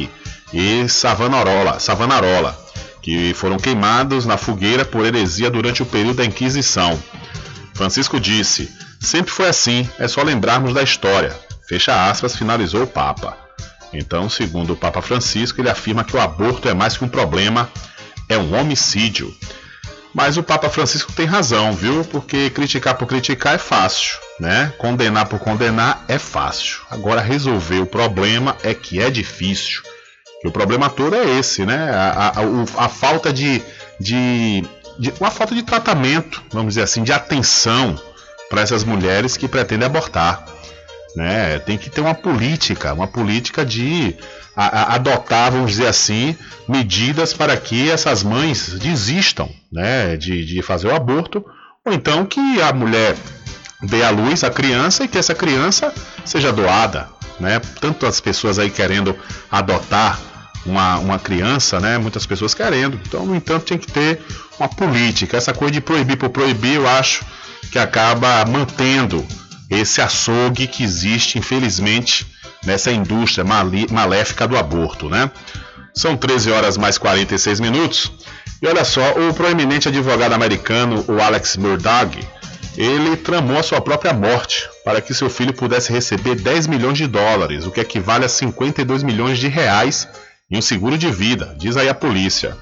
e 0.53 0.87
Savanarola, 0.89 1.79
Savanarola, 1.79 2.57
que 3.01 3.33
foram 3.33 3.57
queimados 3.57 4.25
na 4.25 4.37
fogueira 4.37 4.83
por 4.83 5.05
heresia 5.05 5.49
durante 5.49 5.81
o 5.81 5.85
período 5.85 6.17
da 6.17 6.25
Inquisição. 6.25 7.01
Francisco 7.73 8.19
disse: 8.19 8.69
Sempre 8.99 9.31
foi 9.31 9.47
assim, 9.47 9.87
é 9.97 10.07
só 10.07 10.21
lembrarmos 10.21 10.73
da 10.73 10.83
história. 10.83 11.33
Fecha 11.67 12.09
aspas, 12.09 12.35
finalizou 12.35 12.83
o 12.83 12.87
Papa. 12.87 13.48
Então, 13.93 14.29
segundo 14.29 14.73
o 14.73 14.75
Papa 14.75 15.01
Francisco, 15.01 15.61
ele 15.61 15.69
afirma 15.69 16.03
que 16.03 16.15
o 16.15 16.19
aborto 16.19 16.69
é 16.69 16.73
mais 16.73 16.97
que 16.97 17.03
um 17.03 17.09
problema, 17.09 17.69
é 18.27 18.37
um 18.37 18.57
homicídio. 18.59 19.33
Mas 20.13 20.37
o 20.37 20.43
Papa 20.43 20.69
Francisco 20.69 21.11
tem 21.13 21.25
razão, 21.25 21.73
viu? 21.73 22.03
Porque 22.03 22.49
criticar 22.49 22.95
por 22.95 23.07
criticar 23.07 23.55
é 23.55 23.57
fácil, 23.59 24.17
né? 24.39 24.73
Condenar 24.77 25.27
por 25.27 25.39
condenar 25.39 26.03
é 26.07 26.17
fácil. 26.17 26.79
Agora 26.89 27.21
resolver 27.21 27.79
o 27.79 27.85
problema 27.85 28.57
é 28.63 28.73
que 28.73 28.99
é 28.99 29.09
difícil. 29.09 29.83
E 30.43 30.47
o 30.47 30.51
problema 30.51 30.89
todo 30.89 31.15
é 31.15 31.37
esse, 31.37 31.65
né? 31.65 31.91
A, 31.91 32.33
a, 32.35 32.85
a 32.85 32.89
falta 32.89 33.31
de, 33.31 33.61
de, 33.99 34.63
de, 34.97 35.13
uma 35.19 35.29
falta 35.29 35.53
de 35.53 35.61
tratamento, 35.61 36.41
vamos 36.51 36.73
dizer 36.73 36.83
assim, 36.83 37.03
de 37.03 37.11
atenção 37.11 37.99
para 38.49 38.61
essas 38.61 38.83
mulheres 38.83 39.37
que 39.37 39.47
pretendem 39.47 39.85
abortar. 39.85 40.43
Né? 41.15 41.59
Tem 41.59 41.77
que 41.77 41.89
ter 41.89 42.01
uma 42.01 42.13
política, 42.13 42.93
uma 42.93 43.07
política 43.07 43.65
de 43.65 44.15
a, 44.55 44.65
a, 44.65 44.95
adotar, 44.95 45.51
vamos 45.51 45.71
dizer 45.71 45.87
assim, 45.87 46.35
medidas 46.67 47.33
para 47.33 47.55
que 47.57 47.89
essas 47.89 48.23
mães 48.23 48.69
desistam 48.79 49.49
né, 49.71 50.15
de, 50.15 50.45
de 50.45 50.61
fazer 50.61 50.87
o 50.87 50.95
aborto, 50.95 51.43
ou 51.85 51.93
então 51.93 52.25
que 52.25 52.61
a 52.61 52.71
mulher 52.71 53.15
dê 53.81 54.03
à 54.03 54.09
luz 54.09 54.43
a 54.43 54.49
criança 54.49 55.03
e 55.03 55.07
que 55.07 55.17
essa 55.17 55.33
criança 55.33 55.93
seja 56.25 56.51
doada. 56.51 57.09
Né? 57.39 57.59
Tanto 57.79 58.05
as 58.05 58.19
pessoas 58.19 58.59
aí 58.59 58.69
querendo 58.69 59.15
adotar 59.49 60.19
uma, 60.65 60.97
uma 60.99 61.19
criança, 61.19 61.79
né? 61.79 61.97
Muitas 61.97 62.25
pessoas 62.25 62.53
querendo. 62.53 62.99
Então, 63.07 63.25
no 63.25 63.35
entanto, 63.35 63.65
tem 63.65 63.77
que 63.77 63.91
ter 63.91 64.21
uma 64.59 64.67
política. 64.67 65.37
Essa 65.37 65.53
coisa 65.53 65.71
de 65.71 65.81
proibir 65.81 66.17
por 66.17 66.29
proibir, 66.29 66.75
eu 66.75 66.87
acho 66.87 67.25
que 67.71 67.79
acaba 67.79 68.45
mantendo 68.45 69.25
esse 69.69 70.01
açougue 70.01 70.67
que 70.67 70.83
existe, 70.83 71.37
infelizmente, 71.37 72.25
nessa 72.65 72.91
indústria 72.91 73.45
maléfica 73.89 74.47
do 74.47 74.57
aborto, 74.57 75.09
né? 75.09 75.29
São 75.93 76.17
13 76.17 76.51
horas 76.51 76.77
mais 76.77 76.97
46 76.97 77.59
minutos. 77.59 78.11
E 78.61 78.67
olha 78.67 78.83
só, 78.83 79.11
o 79.11 79.33
proeminente 79.33 79.87
advogado 79.87 80.33
americano, 80.33 81.05
o 81.07 81.21
Alex 81.21 81.55
Murdaugh, 81.57 82.11
ele 82.77 83.17
tramou 83.17 83.57
a 83.57 83.63
sua 83.63 83.81
própria 83.81 84.13
morte 84.13 84.67
para 84.83 85.01
que 85.01 85.13
seu 85.13 85.29
filho 85.29 85.53
pudesse 85.53 85.91
receber 85.91 86.35
10 86.35 86.67
milhões 86.67 86.97
de 86.97 87.07
dólares, 87.07 87.65
o 87.65 87.71
que 87.71 87.79
equivale 87.79 88.25
a 88.25 88.29
52 88.29 89.03
milhões 89.03 89.37
de 89.37 89.47
reais 89.47 90.07
em 90.49 90.57
um 90.57 90.61
seguro 90.61 90.97
de 90.97 91.11
vida, 91.11 91.55
diz 91.57 91.77
aí 91.77 91.87
a 91.87 91.93
polícia. 91.93 92.57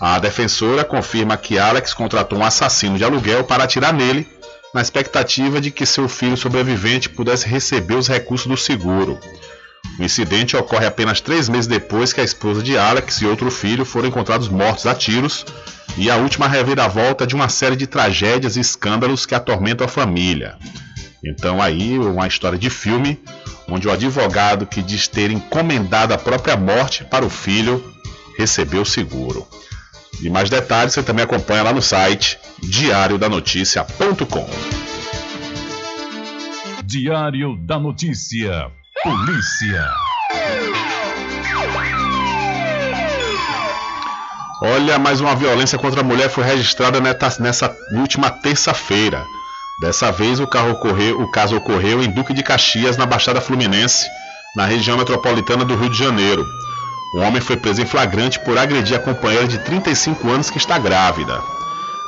A 0.00 0.18
defensora 0.18 0.84
confirma 0.84 1.36
que 1.36 1.58
Alex 1.58 1.92
contratou 1.92 2.38
um 2.38 2.44
assassino 2.44 2.96
de 2.96 3.04
aluguel 3.04 3.44
para 3.44 3.64
atirar 3.64 3.92
nele, 3.92 4.28
na 4.74 4.80
expectativa 4.80 5.60
de 5.60 5.70
que 5.70 5.86
seu 5.86 6.08
filho 6.08 6.36
sobrevivente 6.36 7.08
pudesse 7.08 7.46
receber 7.46 7.94
os 7.94 8.08
recursos 8.08 8.46
do 8.46 8.56
seguro. 8.56 9.18
O 9.98 10.02
incidente 10.02 10.56
ocorre 10.56 10.86
apenas 10.86 11.20
três 11.20 11.48
meses 11.48 11.66
depois 11.66 12.12
que 12.12 12.20
a 12.20 12.24
esposa 12.24 12.62
de 12.62 12.76
Alex 12.76 13.20
e 13.20 13.26
outro 13.26 13.50
filho 13.50 13.84
foram 13.84 14.08
encontrados 14.08 14.48
mortos 14.48 14.86
a 14.86 14.94
tiros 14.94 15.44
e 15.96 16.10
a 16.10 16.16
última 16.16 16.46
reviravolta 16.46 17.26
de 17.26 17.34
uma 17.34 17.48
série 17.48 17.76
de 17.76 17.86
tragédias 17.86 18.56
e 18.56 18.60
escândalos 18.60 19.26
que 19.26 19.34
atormentam 19.34 19.86
a 19.86 19.88
família. 19.88 20.56
Então 21.24 21.60
aí 21.60 21.98
uma 21.98 22.26
história 22.26 22.58
de 22.58 22.70
filme 22.70 23.20
onde 23.68 23.88
o 23.88 23.90
advogado 23.90 24.66
que 24.66 24.82
diz 24.82 25.08
ter 25.08 25.30
encomendado 25.30 26.14
a 26.14 26.18
própria 26.18 26.56
morte 26.56 27.04
para 27.04 27.24
o 27.24 27.30
filho 27.30 27.84
recebeu 28.36 28.82
o 28.82 28.86
seguro. 28.86 29.46
E 30.22 30.28
mais 30.28 30.50
detalhes 30.50 30.94
você 30.94 31.02
também 31.02 31.24
acompanha 31.24 31.62
lá 31.62 31.72
no 31.72 31.82
site 31.82 32.38
diariodanoticia.com. 32.62 34.48
Diário 36.84 37.56
da 37.56 37.78
Notícia. 37.78 38.70
Polícia. 39.02 39.88
Olha, 44.60 44.98
mais 44.98 45.20
uma 45.20 45.36
violência 45.36 45.78
contra 45.78 46.00
a 46.00 46.04
mulher 46.04 46.28
foi 46.28 46.42
registrada 46.42 47.00
nessa 47.00 47.76
última 47.92 48.28
terça-feira. 48.30 49.24
Dessa 49.80 50.10
vez, 50.10 50.40
o, 50.40 50.44
ocorreu, 50.44 51.20
o 51.20 51.30
caso 51.30 51.56
ocorreu 51.56 52.02
em 52.02 52.10
Duque 52.10 52.34
de 52.34 52.42
Caxias, 52.42 52.96
na 52.96 53.06
Baixada 53.06 53.40
Fluminense, 53.40 54.08
na 54.56 54.64
região 54.64 54.98
metropolitana 54.98 55.64
do 55.64 55.76
Rio 55.76 55.90
de 55.90 55.98
Janeiro. 55.98 56.44
O 57.14 57.18
homem 57.20 57.40
foi 57.40 57.56
preso 57.56 57.80
em 57.80 57.86
flagrante 57.86 58.38
por 58.40 58.58
agredir 58.58 58.96
a 58.96 59.00
companheira 59.00 59.48
de 59.48 59.58
35 59.58 60.30
anos 60.30 60.50
que 60.50 60.58
está 60.58 60.78
grávida. 60.78 61.40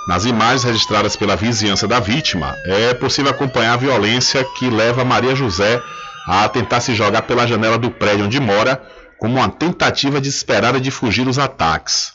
Nas 0.06 0.24
imagens 0.24 0.64
registradas 0.64 1.16
pela 1.16 1.36
vizinhança 1.36 1.86
da 1.86 2.00
vítima, 2.00 2.54
é 2.66 2.92
possível 2.94 3.30
acompanhar 3.30 3.74
a 3.74 3.78
violência 3.78 4.44
que 4.58 4.68
leva 4.68 5.04
Maria 5.04 5.34
José 5.34 5.80
a 6.26 6.48
tentar 6.48 6.80
se 6.80 6.94
jogar 6.94 7.22
pela 7.22 7.46
janela 7.46 7.78
do 7.78 7.90
prédio 7.90 8.26
onde 8.26 8.38
mora, 8.38 8.80
como 9.18 9.36
uma 9.36 9.48
tentativa 9.48 10.20
desesperada 10.20 10.80
de 10.80 10.90
fugir 10.90 11.24
dos 11.24 11.38
ataques. 11.38 12.12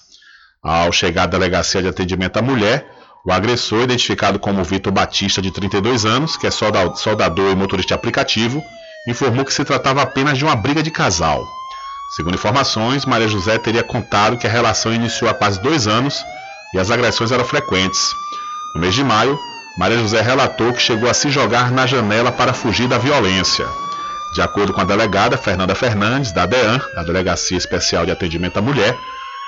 Ao 0.63 0.91
chegar 0.91 1.23
à 1.23 1.27
delegacia 1.27 1.81
de 1.81 1.87
atendimento 1.87 2.37
à 2.37 2.41
mulher, 2.41 2.85
o 3.25 3.31
agressor, 3.31 3.83
identificado 3.83 4.37
como 4.37 4.63
Vitor 4.63 4.93
Batista, 4.93 5.41
de 5.41 5.51
32 5.51 6.05
anos, 6.05 6.37
que 6.37 6.45
é 6.45 6.51
soldador 6.51 7.51
e 7.51 7.55
motorista 7.55 7.95
aplicativo, 7.95 8.63
informou 9.07 9.43
que 9.43 9.53
se 9.53 9.63
tratava 9.63 10.01
apenas 10.01 10.37
de 10.37 10.43
uma 10.43 10.55
briga 10.55 10.83
de 10.83 10.91
casal. 10.91 11.43
Segundo 12.09 12.35
informações, 12.35 13.05
Maria 13.05 13.27
José 13.27 13.57
teria 13.57 13.83
contado 13.83 14.37
que 14.37 14.47
a 14.47 14.49
relação 14.49 14.93
iniciou 14.93 15.29
há 15.29 15.33
quase 15.33 15.61
dois 15.61 15.87
anos 15.87 16.23
e 16.73 16.79
as 16.79 16.91
agressões 16.91 17.31
eram 17.31 17.43
frequentes. 17.43 18.13
No 18.73 18.81
mês 18.81 18.93
de 18.93 19.03
maio, 19.03 19.37
Maria 19.77 19.97
José 19.97 20.21
relatou 20.21 20.71
que 20.71 20.81
chegou 20.81 21.09
a 21.09 21.13
se 21.13 21.29
jogar 21.29 21.71
na 21.71 21.85
janela 21.85 22.31
para 22.31 22.53
fugir 22.53 22.87
da 22.87 22.97
violência. 22.97 23.67
De 24.33 24.41
acordo 24.41 24.73
com 24.73 24.81
a 24.81 24.85
delegada 24.85 25.37
Fernanda 25.37 25.73
Fernandes, 25.73 26.31
da 26.31 26.45
DEAN, 26.45 26.79
a 26.95 27.03
Delegacia 27.03 27.57
Especial 27.57 28.05
de 28.05 28.11
Atendimento 28.11 28.57
à 28.57 28.61
Mulher, 28.61 28.97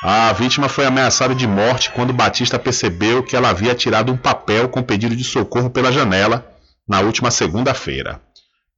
a 0.04 0.32
vítima 0.34 0.70
foi 0.70 0.86
ameaçada 0.86 1.34
de 1.34 1.48
morte 1.48 1.92
quando 1.92 2.14
Batista 2.14 2.60
percebeu 2.60 3.24
que 3.24 3.36
ela 3.36 3.50
havia 3.50 3.76
tirado 3.76 4.12
um 4.12 4.18
papel 4.18 4.70
com 4.70 4.84
pedido 4.84 5.16
de 5.16 5.24
socorro 5.24 5.70
pela 5.70 5.92
janela 5.92 6.46
na 6.88 7.02
última 7.02 7.32
segunda-feira. 7.32 8.22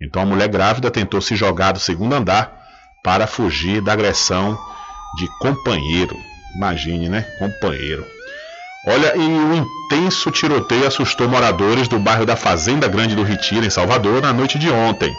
Então 0.01 0.21
a 0.21 0.25
mulher 0.25 0.47
grávida 0.47 0.89
tentou 0.89 1.21
se 1.21 1.35
jogar 1.35 1.73
do 1.73 1.79
segundo 1.79 2.15
andar 2.15 2.58
para 3.03 3.27
fugir 3.27 3.81
da 3.81 3.93
agressão 3.93 4.57
de 5.17 5.27
companheiro. 5.39 6.15
Imagine, 6.55 7.09
né? 7.09 7.21
Companheiro. 7.39 8.05
Olha, 8.87 9.15
e 9.15 9.19
o 9.19 9.53
intenso 9.55 10.31
tiroteio 10.31 10.87
assustou 10.87 11.27
moradores 11.27 11.87
do 11.87 11.99
bairro 11.99 12.25
da 12.25 12.35
Fazenda 12.35 12.87
Grande 12.87 13.15
do 13.15 13.23
Retiro, 13.23 13.65
em 13.65 13.69
Salvador, 13.69 14.21
na 14.21 14.33
noite 14.33 14.57
de 14.57 14.69
ontem. 14.69 15.13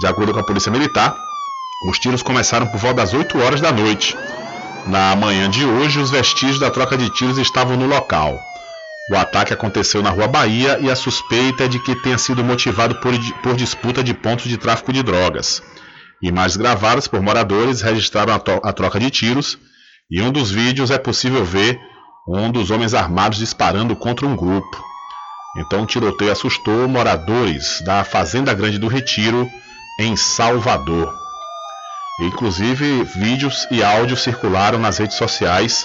De 0.00 0.06
acordo 0.06 0.32
com 0.32 0.40
a 0.40 0.46
Polícia 0.46 0.72
Militar, 0.72 1.14
os 1.88 1.98
tiros 1.98 2.22
começaram 2.22 2.66
por 2.66 2.78
volta 2.78 3.02
das 3.02 3.12
8 3.12 3.38
horas 3.38 3.60
da 3.60 3.70
noite 3.70 4.16
na 4.86 5.16
manhã 5.16 5.48
de 5.48 5.64
hoje, 5.64 5.98
os 5.98 6.10
vestígios 6.10 6.58
da 6.58 6.70
troca 6.70 6.94
de 6.94 7.08
tiros 7.08 7.38
estavam 7.38 7.74
no 7.74 7.86
local. 7.86 8.38
O 9.10 9.16
ataque 9.16 9.52
aconteceu 9.54 10.02
na 10.02 10.10
Rua 10.10 10.28
Bahia 10.28 10.78
e 10.78 10.90
a 10.90 10.96
suspeita 10.96 11.64
é 11.64 11.68
de 11.68 11.78
que 11.78 11.94
tenha 12.02 12.18
sido 12.18 12.44
motivado 12.44 12.94
por, 12.96 13.14
por 13.42 13.56
disputa 13.56 14.04
de 14.04 14.12
pontos 14.12 14.44
de 14.44 14.58
tráfico 14.58 14.92
de 14.92 15.02
drogas. 15.02 15.62
Imagens 16.24 16.56
gravadas 16.56 17.06
por 17.06 17.20
moradores 17.20 17.82
registraram 17.82 18.32
a, 18.32 18.68
a 18.68 18.72
troca 18.72 18.98
de 18.98 19.10
tiros 19.10 19.58
e 20.10 20.22
um 20.22 20.32
dos 20.32 20.50
vídeos 20.50 20.90
é 20.90 20.96
possível 20.96 21.44
ver 21.44 21.78
um 22.26 22.50
dos 22.50 22.70
homens 22.70 22.94
armados 22.94 23.38
disparando 23.38 23.94
contra 23.94 24.26
um 24.26 24.34
grupo. 24.34 24.82
Então 25.58 25.82
o 25.82 25.86
tiroteio 25.86 26.32
assustou 26.32 26.88
moradores 26.88 27.82
da 27.84 28.04
Fazenda 28.04 28.54
Grande 28.54 28.78
do 28.78 28.88
Retiro, 28.88 29.46
em 30.00 30.16
Salvador. 30.16 31.14
Inclusive, 32.22 33.04
vídeos 33.04 33.68
e 33.70 33.84
áudios 33.84 34.22
circularam 34.22 34.78
nas 34.78 34.96
redes 34.96 35.18
sociais 35.18 35.84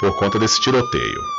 por 0.00 0.16
conta 0.16 0.38
desse 0.38 0.58
tiroteio. 0.58 1.35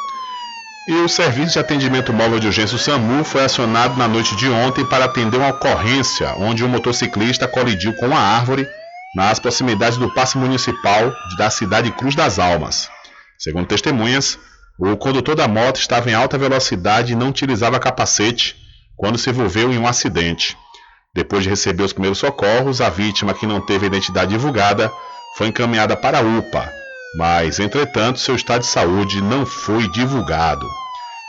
E 0.87 0.93
o 0.93 1.09
Serviço 1.09 1.51
de 1.51 1.59
Atendimento 1.59 2.13
Móvel 2.13 2.39
de 2.39 2.47
Urgência, 2.47 2.77
o 2.77 2.79
SAMU, 2.79 3.25
foi 3.25 3.43
acionado 3.43 3.97
na 3.97 4.07
noite 4.07 4.33
de 4.37 4.47
ontem 4.47 4.85
para 4.85 5.03
atender 5.03 5.35
uma 5.35 5.49
ocorrência 5.49 6.33
onde 6.37 6.63
um 6.63 6.69
motociclista 6.69 7.45
colidiu 7.45 7.93
com 7.95 8.05
uma 8.07 8.19
árvore 8.21 8.65
nas 9.13 9.37
proximidades 9.37 9.97
do 9.97 10.09
passe 10.13 10.37
municipal 10.37 11.13
da 11.37 11.49
cidade 11.49 11.91
Cruz 11.91 12.15
das 12.15 12.39
Almas. 12.39 12.89
Segundo 13.37 13.67
testemunhas, 13.67 14.39
o 14.79 14.95
condutor 14.95 15.35
da 15.35 15.45
moto 15.45 15.75
estava 15.75 16.09
em 16.09 16.13
alta 16.13 16.37
velocidade 16.37 17.11
e 17.11 17.17
não 17.17 17.27
utilizava 17.29 17.79
capacete 17.79 18.55
quando 18.95 19.17
se 19.17 19.29
envolveu 19.29 19.73
em 19.73 19.77
um 19.77 19.87
acidente. 19.87 20.57
Depois 21.13 21.43
de 21.43 21.49
receber 21.49 21.83
os 21.83 21.91
primeiros 21.91 22.19
socorros, 22.19 22.79
a 22.79 22.89
vítima, 22.89 23.33
que 23.33 23.45
não 23.45 23.59
teve 23.59 23.87
identidade 23.87 24.31
divulgada, 24.31 24.89
foi 25.35 25.47
encaminhada 25.47 25.97
para 25.97 26.19
a 26.19 26.21
UPA, 26.21 26.76
mas, 27.17 27.59
entretanto, 27.59 28.19
seu 28.19 28.35
estado 28.35 28.61
de 28.61 28.67
saúde 28.67 29.21
não 29.21 29.43
foi 29.43 29.87
divulgado. 29.87 30.69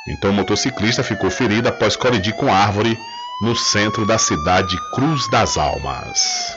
Então, 0.07 0.31
o 0.31 0.35
motociclista 0.35 1.03
ficou 1.03 1.31
ferido 1.31 1.69
após 1.69 1.97
colidir 1.97 2.35
com 2.35 2.53
árvore 2.53 2.99
no 3.43 3.57
centro 3.57 4.05
da 4.05 4.19
cidade 4.19 4.77
Cruz 4.95 5.29
das 5.31 5.57
Almas. 5.57 6.57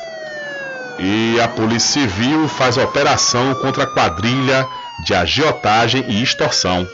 E 1.00 1.40
a 1.40 1.48
Polícia 1.48 2.02
Civil 2.02 2.48
faz 2.50 2.76
operação 2.76 3.56
contra 3.56 3.84
a 3.84 3.88
quadrilha 3.88 4.68
de 5.06 5.14
agiotagem 5.14 6.04
e 6.10 6.22
extorsão. 6.22 6.86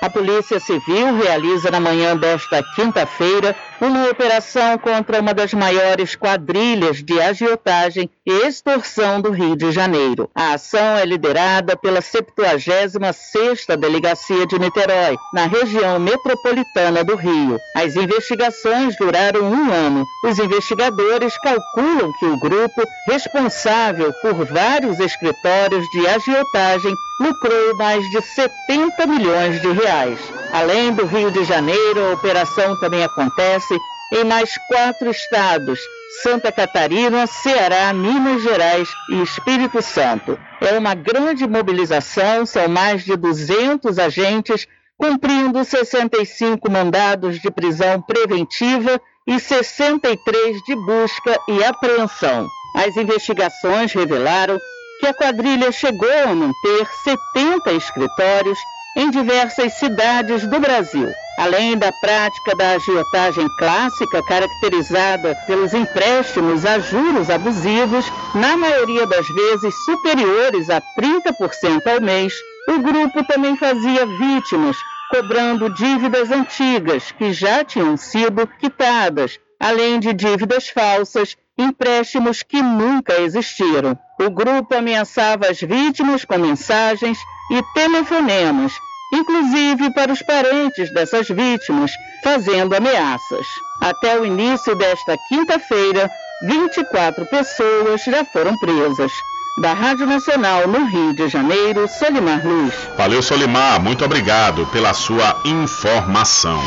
A 0.00 0.08
Polícia 0.08 0.58
Civil 0.58 1.16
realiza 1.16 1.70
na 1.70 1.78
manhã 1.78 2.16
desta 2.16 2.62
quinta-feira 2.74 3.54
uma 3.82 4.08
operação 4.08 4.78
contra 4.78 5.20
uma 5.20 5.34
das 5.34 5.52
maiores 5.52 6.14
quadrilhas 6.14 7.02
de 7.02 7.20
agiotagem 7.20 8.08
e 8.24 8.46
extorsão 8.46 9.20
do 9.20 9.32
Rio 9.32 9.56
de 9.56 9.72
Janeiro. 9.72 10.30
A 10.32 10.52
ação 10.52 10.96
é 10.96 11.04
liderada 11.04 11.76
pela 11.76 11.98
76ª 11.98 13.76
Delegacia 13.76 14.46
de 14.46 14.56
Niterói, 14.56 15.16
na 15.34 15.46
região 15.46 15.98
metropolitana 15.98 17.02
do 17.02 17.16
Rio. 17.16 17.58
As 17.74 17.96
investigações 17.96 18.96
duraram 18.96 19.42
um 19.42 19.72
ano. 19.72 20.06
Os 20.24 20.38
investigadores 20.38 21.36
calculam 21.38 22.12
que 22.20 22.26
o 22.26 22.38
grupo, 22.38 22.82
responsável 23.08 24.12
por 24.22 24.44
vários 24.44 25.00
escritórios 25.00 25.84
de 25.90 26.06
agiotagem, 26.06 26.94
lucrou 27.20 27.76
mais 27.76 28.08
de 28.10 28.22
70 28.22 29.06
milhões 29.08 29.60
de 29.60 29.72
reais. 29.72 30.41
Além 30.52 30.92
do 30.92 31.06
Rio 31.06 31.30
de 31.30 31.44
Janeiro, 31.44 32.10
a 32.10 32.12
operação 32.12 32.78
também 32.78 33.02
acontece 33.02 33.74
em 34.12 34.22
mais 34.22 34.50
quatro 34.68 35.10
estados, 35.10 35.80
Santa 36.22 36.52
Catarina, 36.52 37.26
Ceará, 37.26 37.90
Minas 37.94 38.42
Gerais 38.42 38.86
e 39.08 39.22
Espírito 39.22 39.80
Santo. 39.80 40.38
É 40.60 40.78
uma 40.78 40.94
grande 40.94 41.48
mobilização, 41.48 42.44
são 42.44 42.68
mais 42.68 43.02
de 43.02 43.16
200 43.16 43.98
agentes 43.98 44.68
cumprindo 44.98 45.64
65 45.64 46.70
mandados 46.70 47.40
de 47.40 47.50
prisão 47.50 48.02
preventiva 48.02 49.00
e 49.26 49.40
63 49.40 50.62
de 50.64 50.76
busca 50.76 51.40
e 51.48 51.64
apreensão. 51.64 52.46
As 52.76 52.94
investigações 52.98 53.90
revelaram 53.94 54.58
que 55.00 55.06
a 55.06 55.14
quadrilha 55.14 55.72
chegou 55.72 56.12
a 56.24 56.34
manter 56.34 56.86
70 57.04 57.72
escritórios 57.72 58.58
em 58.96 59.10
diversas 59.10 59.74
cidades 59.74 60.46
do 60.46 60.60
Brasil. 60.60 61.10
Além 61.38 61.78
da 61.78 61.90
prática 61.92 62.54
da 62.54 62.72
agiotagem 62.72 63.48
clássica, 63.58 64.22
caracterizada 64.22 65.34
pelos 65.46 65.72
empréstimos 65.72 66.64
a 66.66 66.78
juros 66.78 67.30
abusivos, 67.30 68.04
na 68.34 68.56
maioria 68.56 69.06
das 69.06 69.26
vezes 69.26 69.74
superiores 69.84 70.68
a 70.68 70.80
30% 70.80 71.86
ao 71.86 72.00
mês, 72.02 72.34
o 72.68 72.78
grupo 72.80 73.24
também 73.24 73.56
fazia 73.56 74.06
vítimas, 74.06 74.76
cobrando 75.10 75.70
dívidas 75.70 76.30
antigas 76.30 77.10
que 77.12 77.32
já 77.32 77.64
tinham 77.64 77.96
sido 77.96 78.46
quitadas, 78.46 79.40
além 79.58 79.98
de 79.98 80.12
dívidas 80.12 80.68
falsas, 80.68 81.36
empréstimos 81.58 82.42
que 82.42 82.62
nunca 82.62 83.20
existiram. 83.20 83.98
O 84.20 84.30
grupo 84.30 84.74
ameaçava 84.74 85.46
as 85.48 85.60
vítimas 85.60 86.24
com 86.24 86.38
mensagens 86.38 87.18
e 87.50 87.62
telefonemas, 87.74 88.72
inclusive 89.12 89.92
para 89.92 90.12
os 90.12 90.22
parentes 90.22 90.92
dessas 90.92 91.28
vítimas, 91.28 91.90
fazendo 92.22 92.74
ameaças. 92.74 93.46
Até 93.80 94.18
o 94.18 94.24
início 94.24 94.74
desta 94.74 95.16
quinta-feira, 95.28 96.10
24 96.44 97.26
pessoas 97.26 98.02
já 98.04 98.24
foram 98.24 98.56
presas. 98.58 99.12
Da 99.60 99.74
Rádio 99.74 100.06
Nacional 100.06 100.66
no 100.66 100.86
Rio 100.86 101.14
de 101.14 101.28
Janeiro, 101.28 101.86
Solimar 101.86 102.40
Luz. 102.46 102.74
Valeu, 102.96 103.22
Solimar. 103.22 103.82
Muito 103.82 104.02
obrigado 104.02 104.66
pela 104.68 104.94
sua 104.94 105.42
informação. 105.44 106.58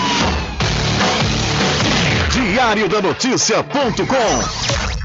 Diário 2.31 2.87
da 2.87 3.01
Notícia.com 3.01 5.04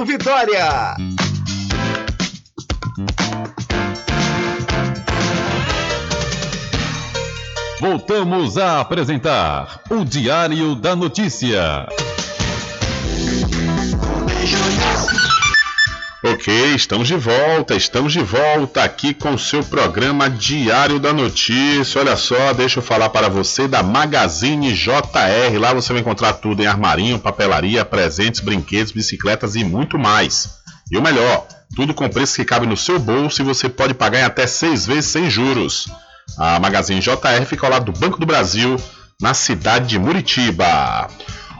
Vitória. 0.00 0.96
Voltamos 7.78 8.56
a 8.56 8.80
apresentar 8.80 9.82
o 9.90 10.04
Diário 10.04 10.74
da 10.74 10.96
Notícia. 10.96 11.86
Ok, 16.24 16.76
estamos 16.76 17.08
de 17.08 17.16
volta, 17.16 17.74
estamos 17.74 18.12
de 18.12 18.20
volta 18.20 18.84
aqui 18.84 19.12
com 19.12 19.34
o 19.34 19.38
seu 19.38 19.60
programa 19.64 20.30
Diário 20.30 21.00
da 21.00 21.12
Notícia. 21.12 22.00
Olha 22.00 22.16
só, 22.16 22.52
deixa 22.52 22.78
eu 22.78 22.82
falar 22.82 23.08
para 23.08 23.28
você 23.28 23.66
da 23.66 23.82
Magazine 23.82 24.72
JR. 24.72 25.58
Lá 25.58 25.74
você 25.74 25.92
vai 25.92 26.00
encontrar 26.00 26.34
tudo 26.34 26.62
em 26.62 26.66
armarinho, 26.66 27.18
papelaria, 27.18 27.84
presentes, 27.84 28.38
brinquedos, 28.38 28.92
bicicletas 28.92 29.56
e 29.56 29.64
muito 29.64 29.98
mais. 29.98 30.60
E 30.92 30.96
o 30.96 31.02
melhor, 31.02 31.44
tudo 31.74 31.92
com 31.92 32.08
preço 32.08 32.36
que 32.36 32.44
cabe 32.44 32.68
no 32.68 32.76
seu 32.76 33.00
bolso 33.00 33.42
e 33.42 33.44
você 33.44 33.68
pode 33.68 33.92
pagar 33.92 34.20
em 34.20 34.24
até 34.24 34.46
seis 34.46 34.86
vezes 34.86 35.06
sem 35.06 35.28
juros. 35.28 35.88
A 36.38 36.60
Magazine 36.60 37.00
JR 37.00 37.44
fica 37.48 37.66
ao 37.66 37.72
lado 37.72 37.90
do 37.90 37.98
Banco 37.98 38.20
do 38.20 38.26
Brasil, 38.26 38.76
na 39.20 39.34
cidade 39.34 39.88
de 39.88 39.98
Muritiba. 39.98 41.08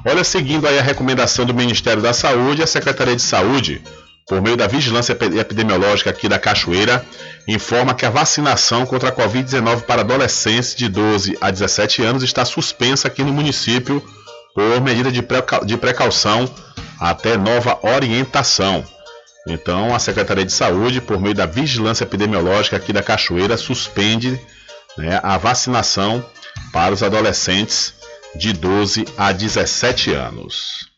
Olha, 0.07 0.23
seguindo 0.23 0.69
aí 0.69 0.79
a 0.79 0.83
recomendação 0.83 1.45
do 1.45 1.53
Ministério 1.53 2.01
da 2.01 2.13
Saúde, 2.13 2.63
a 2.63 2.67
Secretaria 2.67 3.17
de 3.17 3.23
Saúde 3.23 3.83
por 4.33 4.41
meio 4.41 4.57
da 4.57 4.67
vigilância 4.67 5.13
epidemiológica 5.13 6.09
aqui 6.09 6.27
da 6.27 6.39
Cachoeira, 6.39 7.05
informa 7.47 7.95
que 7.95 8.07
a 8.07 8.09
vacinação 8.09 8.87
contra 8.87 9.11
a 9.11 9.13
Covid-19 9.13 9.83
para 9.83 10.01
adolescentes 10.01 10.75
de 10.75 10.89
12 10.89 11.37
a 11.39 11.51
17 11.51 12.03
anos 12.03 12.23
está 12.23 12.43
suspensa 12.43 13.09
aqui 13.09 13.23
no 13.23 13.31
município 13.31 14.03
por 14.55 14.81
medida 14.81 15.13
de, 15.13 15.77
precaução 15.77 16.51
até 16.99 17.37
nova 17.37 17.79
orientação. 17.83 18.83
Então, 19.47 19.95
a 19.95 19.99
Secretaria 19.99 20.47
de 20.47 20.53
Saúde, 20.53 21.03
por 21.03 21.21
meio 21.21 21.35
da 21.35 21.45
vigilância 21.45 22.05
epidemiológica 22.05 22.79
aqui 22.79 22.91
da 22.91 23.03
Cachoeira, 23.03 23.59
suspende 23.59 24.41
né, 24.97 25.21
a 25.23 25.37
vacinação 25.37 26.25
para 26.73 26.95
os 26.95 27.03
adolescentes 27.03 27.93
de 28.35 28.55
12 28.55 29.05
a 29.19 29.31
17 29.31 30.15
anos. 30.15 30.91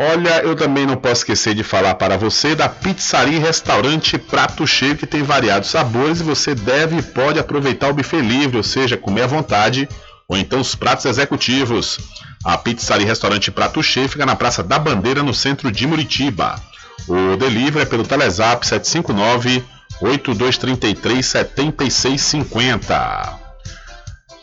Olha, 0.00 0.42
eu 0.42 0.54
também 0.54 0.86
não 0.86 0.94
posso 0.94 1.22
esquecer 1.22 1.56
de 1.56 1.64
falar 1.64 1.96
para 1.96 2.16
você 2.16 2.54
da 2.54 2.68
Pizzaria 2.68 3.36
e 3.36 3.40
Restaurante 3.40 4.16
Prato 4.16 4.64
Cheio, 4.64 4.96
que 4.96 5.08
tem 5.08 5.24
variados 5.24 5.70
sabores 5.70 6.20
e 6.20 6.22
você 6.22 6.54
deve 6.54 6.98
e 6.98 7.02
pode 7.02 7.40
aproveitar 7.40 7.88
o 7.88 7.94
buffet 7.94 8.20
livre, 8.20 8.58
ou 8.58 8.62
seja, 8.62 8.96
comer 8.96 9.22
à 9.22 9.26
vontade, 9.26 9.88
ou 10.28 10.36
então 10.36 10.60
os 10.60 10.76
pratos 10.76 11.04
executivos. 11.04 11.98
A 12.44 12.56
Pizzaria 12.56 13.04
e 13.04 13.08
Restaurante 13.08 13.50
Prato 13.50 13.82
Cheio 13.82 14.08
fica 14.08 14.24
na 14.24 14.36
Praça 14.36 14.62
da 14.62 14.78
Bandeira, 14.78 15.20
no 15.20 15.34
centro 15.34 15.72
de 15.72 15.84
Muritiba. 15.84 16.62
O 17.08 17.36
delivery 17.36 17.82
é 17.82 17.84
pelo 17.84 18.06
Telezap 18.06 18.64
759 18.64 19.64
8233 20.00 21.26
7650. 21.26 23.47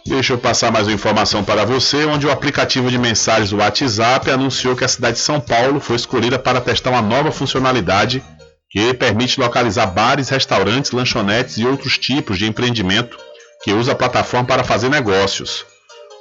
Deixa 0.07 0.33
eu 0.33 0.37
passar 0.37 0.71
mais 0.71 0.85
uma 0.85 0.93
informação 0.93 1.43
para 1.43 1.65
você, 1.65 2.05
onde 2.05 2.27
o 2.27 2.31
aplicativo 2.31 2.91
de 2.91 2.97
mensagens 2.97 3.49
do 3.49 3.57
WhatsApp 3.57 4.29
anunciou 4.29 4.75
que 4.75 4.85
a 4.85 4.87
cidade 4.87 5.15
de 5.15 5.23
São 5.23 5.41
Paulo 5.41 5.79
foi 5.79 5.95
escolhida 5.95 6.37
para 6.37 6.61
testar 6.61 6.91
uma 6.91 7.01
nova 7.01 7.31
funcionalidade 7.31 8.23
que 8.69 8.93
permite 8.93 9.39
localizar 9.39 9.87
bares, 9.87 10.29
restaurantes, 10.29 10.91
lanchonetes 10.91 11.57
e 11.57 11.65
outros 11.65 11.97
tipos 11.97 12.37
de 12.37 12.45
empreendimento 12.45 13.17
que 13.63 13.73
usa 13.73 13.93
a 13.93 13.95
plataforma 13.95 14.45
para 14.45 14.63
fazer 14.63 14.89
negócios. 14.89 15.65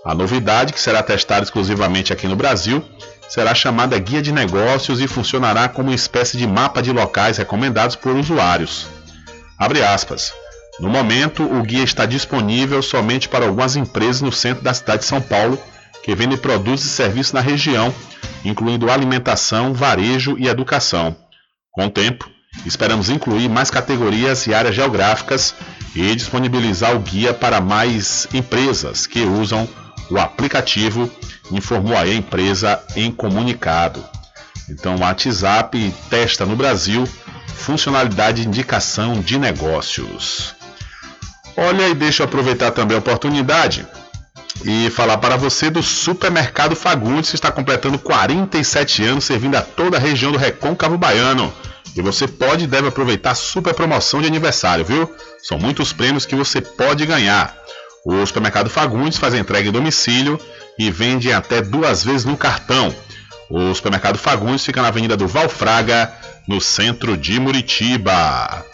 A 0.03 0.15
novidade, 0.15 0.73
que 0.73 0.81
será 0.81 1.03
testada 1.03 1.43
exclusivamente 1.43 2.11
aqui 2.11 2.27
no 2.27 2.37
Brasil, 2.37 2.83
será 3.29 3.55
chamada 3.55 3.99
Guia 3.99 4.23
de 4.23 4.33
Negócios 4.33 4.99
e 4.99 5.07
funcionará 5.07 5.69
como 5.69 5.91
uma 5.91 5.95
espécie 5.95 6.39
de 6.39 6.47
mapa 6.47 6.81
de 6.81 6.91
locais 6.91 7.37
recomendados 7.37 7.97
por 7.97 8.17
usuários. 8.17 8.87
Abre 9.59 9.83
aspas. 9.83 10.33
No 10.81 10.89
momento, 10.89 11.45
o 11.45 11.63
guia 11.63 11.85
está 11.85 12.05
disponível 12.05 12.83
somente 12.83 13.29
para 13.29 13.47
algumas 13.47 13.77
empresas 13.77 14.21
no 14.21 14.33
centro 14.33 14.65
da 14.65 14.75
cidade 14.75 15.03
de 15.03 15.09
São 15.09 15.21
Paulo 15.21 15.59
que 16.03 16.15
vendem 16.15 16.37
produtos 16.37 16.85
e 16.85 16.89
serviços 16.89 17.33
na 17.33 17.41
região, 17.41 17.95
incluindo 18.45 18.91
alimentação, 18.91 19.73
varejo 19.73 20.37
e 20.39 20.49
educação. 20.49 21.17
Com 21.71 21.87
o 21.87 21.91
tempo, 21.91 22.29
esperamos 22.67 23.09
incluir 23.09 23.49
mais 23.49 23.71
categorias 23.71 24.47
e 24.47 24.53
áreas 24.53 24.75
geográficas 24.75 25.55
e 25.95 26.15
disponibilizar 26.15 26.95
o 26.95 27.01
guia 27.01 27.33
para 27.33 27.61
mais 27.61 28.29
empresas 28.35 29.07
que 29.07 29.23
usam 29.23 29.69
o 30.11 30.19
aplicativo, 30.19 31.11
informou 31.51 31.97
a 31.97 32.07
empresa 32.07 32.83
em 32.97 33.11
comunicado. 33.11 34.05
Então, 34.69 34.97
o 34.97 35.01
WhatsApp 35.01 35.95
testa 36.11 36.45
no 36.45 36.57
Brasil 36.57 37.09
funcionalidade 37.47 38.43
de 38.43 38.49
indicação 38.49 39.21
de 39.21 39.39
negócios. 39.39 40.55
Olha, 41.57 41.89
e 41.89 41.95
deixa 41.95 42.23
eu 42.23 42.27
aproveitar 42.27 42.71
também 42.73 42.97
a 42.97 43.01
oportunidade 43.01 43.87
e 44.65 44.91
falar 44.91 45.19
para 45.19 45.37
você 45.37 45.71
do 45.71 45.83
Supermercado 45.83 46.77
Fagundes, 46.77 47.31
que 47.31 47.37
está 47.37 47.51
completando 47.51 47.99
47 47.99 49.05
anos, 49.05 49.25
servindo 49.25 49.57
a 49.57 49.63
toda 49.63 49.97
a 49.97 50.01
região 50.01 50.33
do 50.33 50.39
Recôncavo 50.39 50.97
Baiano. 50.97 51.53
E 51.97 52.03
você 52.03 52.27
pode 52.27 52.65
e 52.65 52.67
deve 52.67 52.89
aproveitar 52.89 53.33
a 53.33 53.35
super 53.37 53.73
promoção 53.73 54.21
de 54.21 54.27
aniversário, 54.27 54.85
viu? 54.85 55.13
São 55.43 55.59
muitos 55.59 55.93
prêmios 55.93 56.27
que 56.27 56.35
você 56.35 56.61
pode 56.61 57.07
ganhar. 57.07 57.55
O 58.05 58.25
Supermercado 58.27 58.69
Fagundes 58.69 59.19
faz 59.19 59.35
entrega 59.35 59.69
em 59.69 59.73
domicílio 59.73 60.39
e 60.79 60.91
vende 60.91 61.33
até 61.33 61.63
duas 61.63 62.03
vezes 62.03 62.25
no 62.25 62.37
cartão. 62.37 62.95
O 63.49 63.75
Supermercado 63.75 64.19
Fagundes 64.19 64.65
fica 64.65 64.83
na 64.83 64.89
Avenida 64.89 65.17
do 65.17 65.29
Valfraga, 65.29 66.13
no 66.49 66.61
centro 66.61 67.17
de 67.17 67.39
Muritiba. 67.39 68.65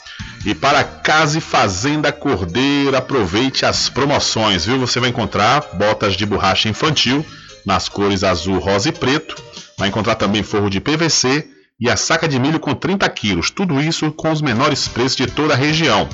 E 0.44 0.54
para 0.54 0.82
Casa 0.82 1.36
e 1.36 1.40
Fazenda 1.40 2.10
Cordeiro, 2.10 2.96
aproveite 2.96 3.66
as 3.66 3.90
promoções, 3.90 4.64
viu? 4.64 4.78
Você 4.78 4.98
vai 4.98 5.10
encontrar 5.10 5.62
botas 5.74 6.14
de 6.14 6.24
borracha 6.24 6.68
infantil 6.68 7.24
nas 7.66 7.90
cores 7.90 8.24
azul, 8.24 8.58
rosa 8.58 8.88
e 8.88 8.92
preto. 8.92 9.36
Vai 9.76 9.88
encontrar 9.88 10.14
também 10.14 10.42
forro 10.42 10.70
de 10.70 10.80
PVC 10.80 11.46
e 11.78 11.90
a 11.90 11.96
saca 11.96 12.26
de 12.26 12.38
milho 12.38 12.58
com 12.58 12.74
30 12.74 13.08
quilos. 13.10 13.50
Tudo 13.50 13.80
isso 13.82 14.10
com 14.12 14.32
os 14.32 14.40
menores 14.40 14.88
preços 14.88 15.16
de 15.16 15.26
toda 15.26 15.52
a 15.52 15.56
região. 15.56 16.08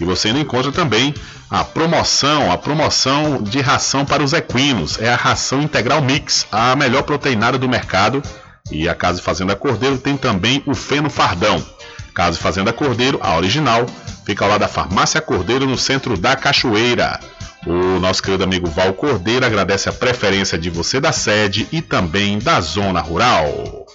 E 0.00 0.04
você 0.04 0.28
ainda 0.28 0.40
encontra 0.40 0.72
também 0.72 1.14
a 1.48 1.62
promoção, 1.62 2.50
a 2.50 2.58
promoção 2.58 3.42
de 3.42 3.60
ração 3.60 4.04
para 4.04 4.22
os 4.22 4.32
equinos. 4.32 5.00
É 5.00 5.12
a 5.12 5.16
ração 5.16 5.62
integral 5.62 6.02
mix, 6.02 6.46
a 6.50 6.74
melhor 6.74 7.02
proteinada 7.04 7.56
do 7.56 7.68
mercado. 7.68 8.22
E 8.70 8.88
a 8.88 8.94
Casa 8.94 9.20
e 9.20 9.22
Fazenda 9.22 9.56
Cordeiro 9.56 9.98
tem 9.98 10.16
também 10.16 10.62
o 10.66 10.74
feno 10.74 11.08
fardão. 11.08 11.64
Casa 12.14 12.38
Fazenda 12.38 12.72
Cordeiro, 12.72 13.18
a 13.22 13.36
original, 13.36 13.86
fica 14.24 14.44
ao 14.44 14.50
lado 14.50 14.60
da 14.60 14.68
Farmácia 14.68 15.20
Cordeiro, 15.20 15.66
no 15.66 15.78
centro 15.78 16.16
da 16.16 16.36
Cachoeira. 16.36 17.18
O 17.66 17.98
nosso 17.98 18.22
querido 18.22 18.44
amigo 18.44 18.68
Val 18.68 18.94
Cordeiro 18.94 19.44
agradece 19.44 19.88
a 19.88 19.92
preferência 19.92 20.56
de 20.56 20.70
você 20.70 21.00
da 21.00 21.12
sede 21.12 21.66
e 21.70 21.82
também 21.82 22.38
da 22.38 22.60
zona 22.60 23.00
rural. 23.00 23.86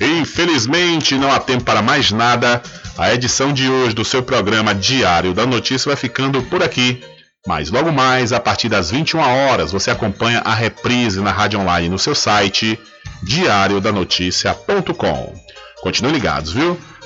Infelizmente, 0.00 1.16
não 1.16 1.30
há 1.30 1.38
tempo 1.38 1.64
para 1.64 1.82
mais 1.82 2.10
nada. 2.10 2.62
A 2.98 3.14
edição 3.14 3.52
de 3.52 3.68
hoje 3.68 3.94
do 3.94 4.04
seu 4.04 4.22
programa 4.22 4.74
Diário 4.74 5.32
da 5.32 5.46
Notícia 5.46 5.88
vai 5.88 5.96
ficando 5.96 6.42
por 6.42 6.62
aqui. 6.62 7.00
Mas 7.46 7.70
logo 7.70 7.92
mais, 7.92 8.32
a 8.32 8.40
partir 8.40 8.68
das 8.68 8.90
21 8.90 9.20
horas, 9.20 9.72
você 9.72 9.90
acompanha 9.90 10.42
a 10.44 10.54
reprise 10.54 11.20
na 11.20 11.32
rádio 11.32 11.60
online 11.60 11.88
no 11.88 11.98
seu 11.98 12.14
site 12.14 12.78
diariodanoticia.com. 13.22 15.34
Continue 15.82 16.12
ligados, 16.12 16.52
viu? 16.52 16.78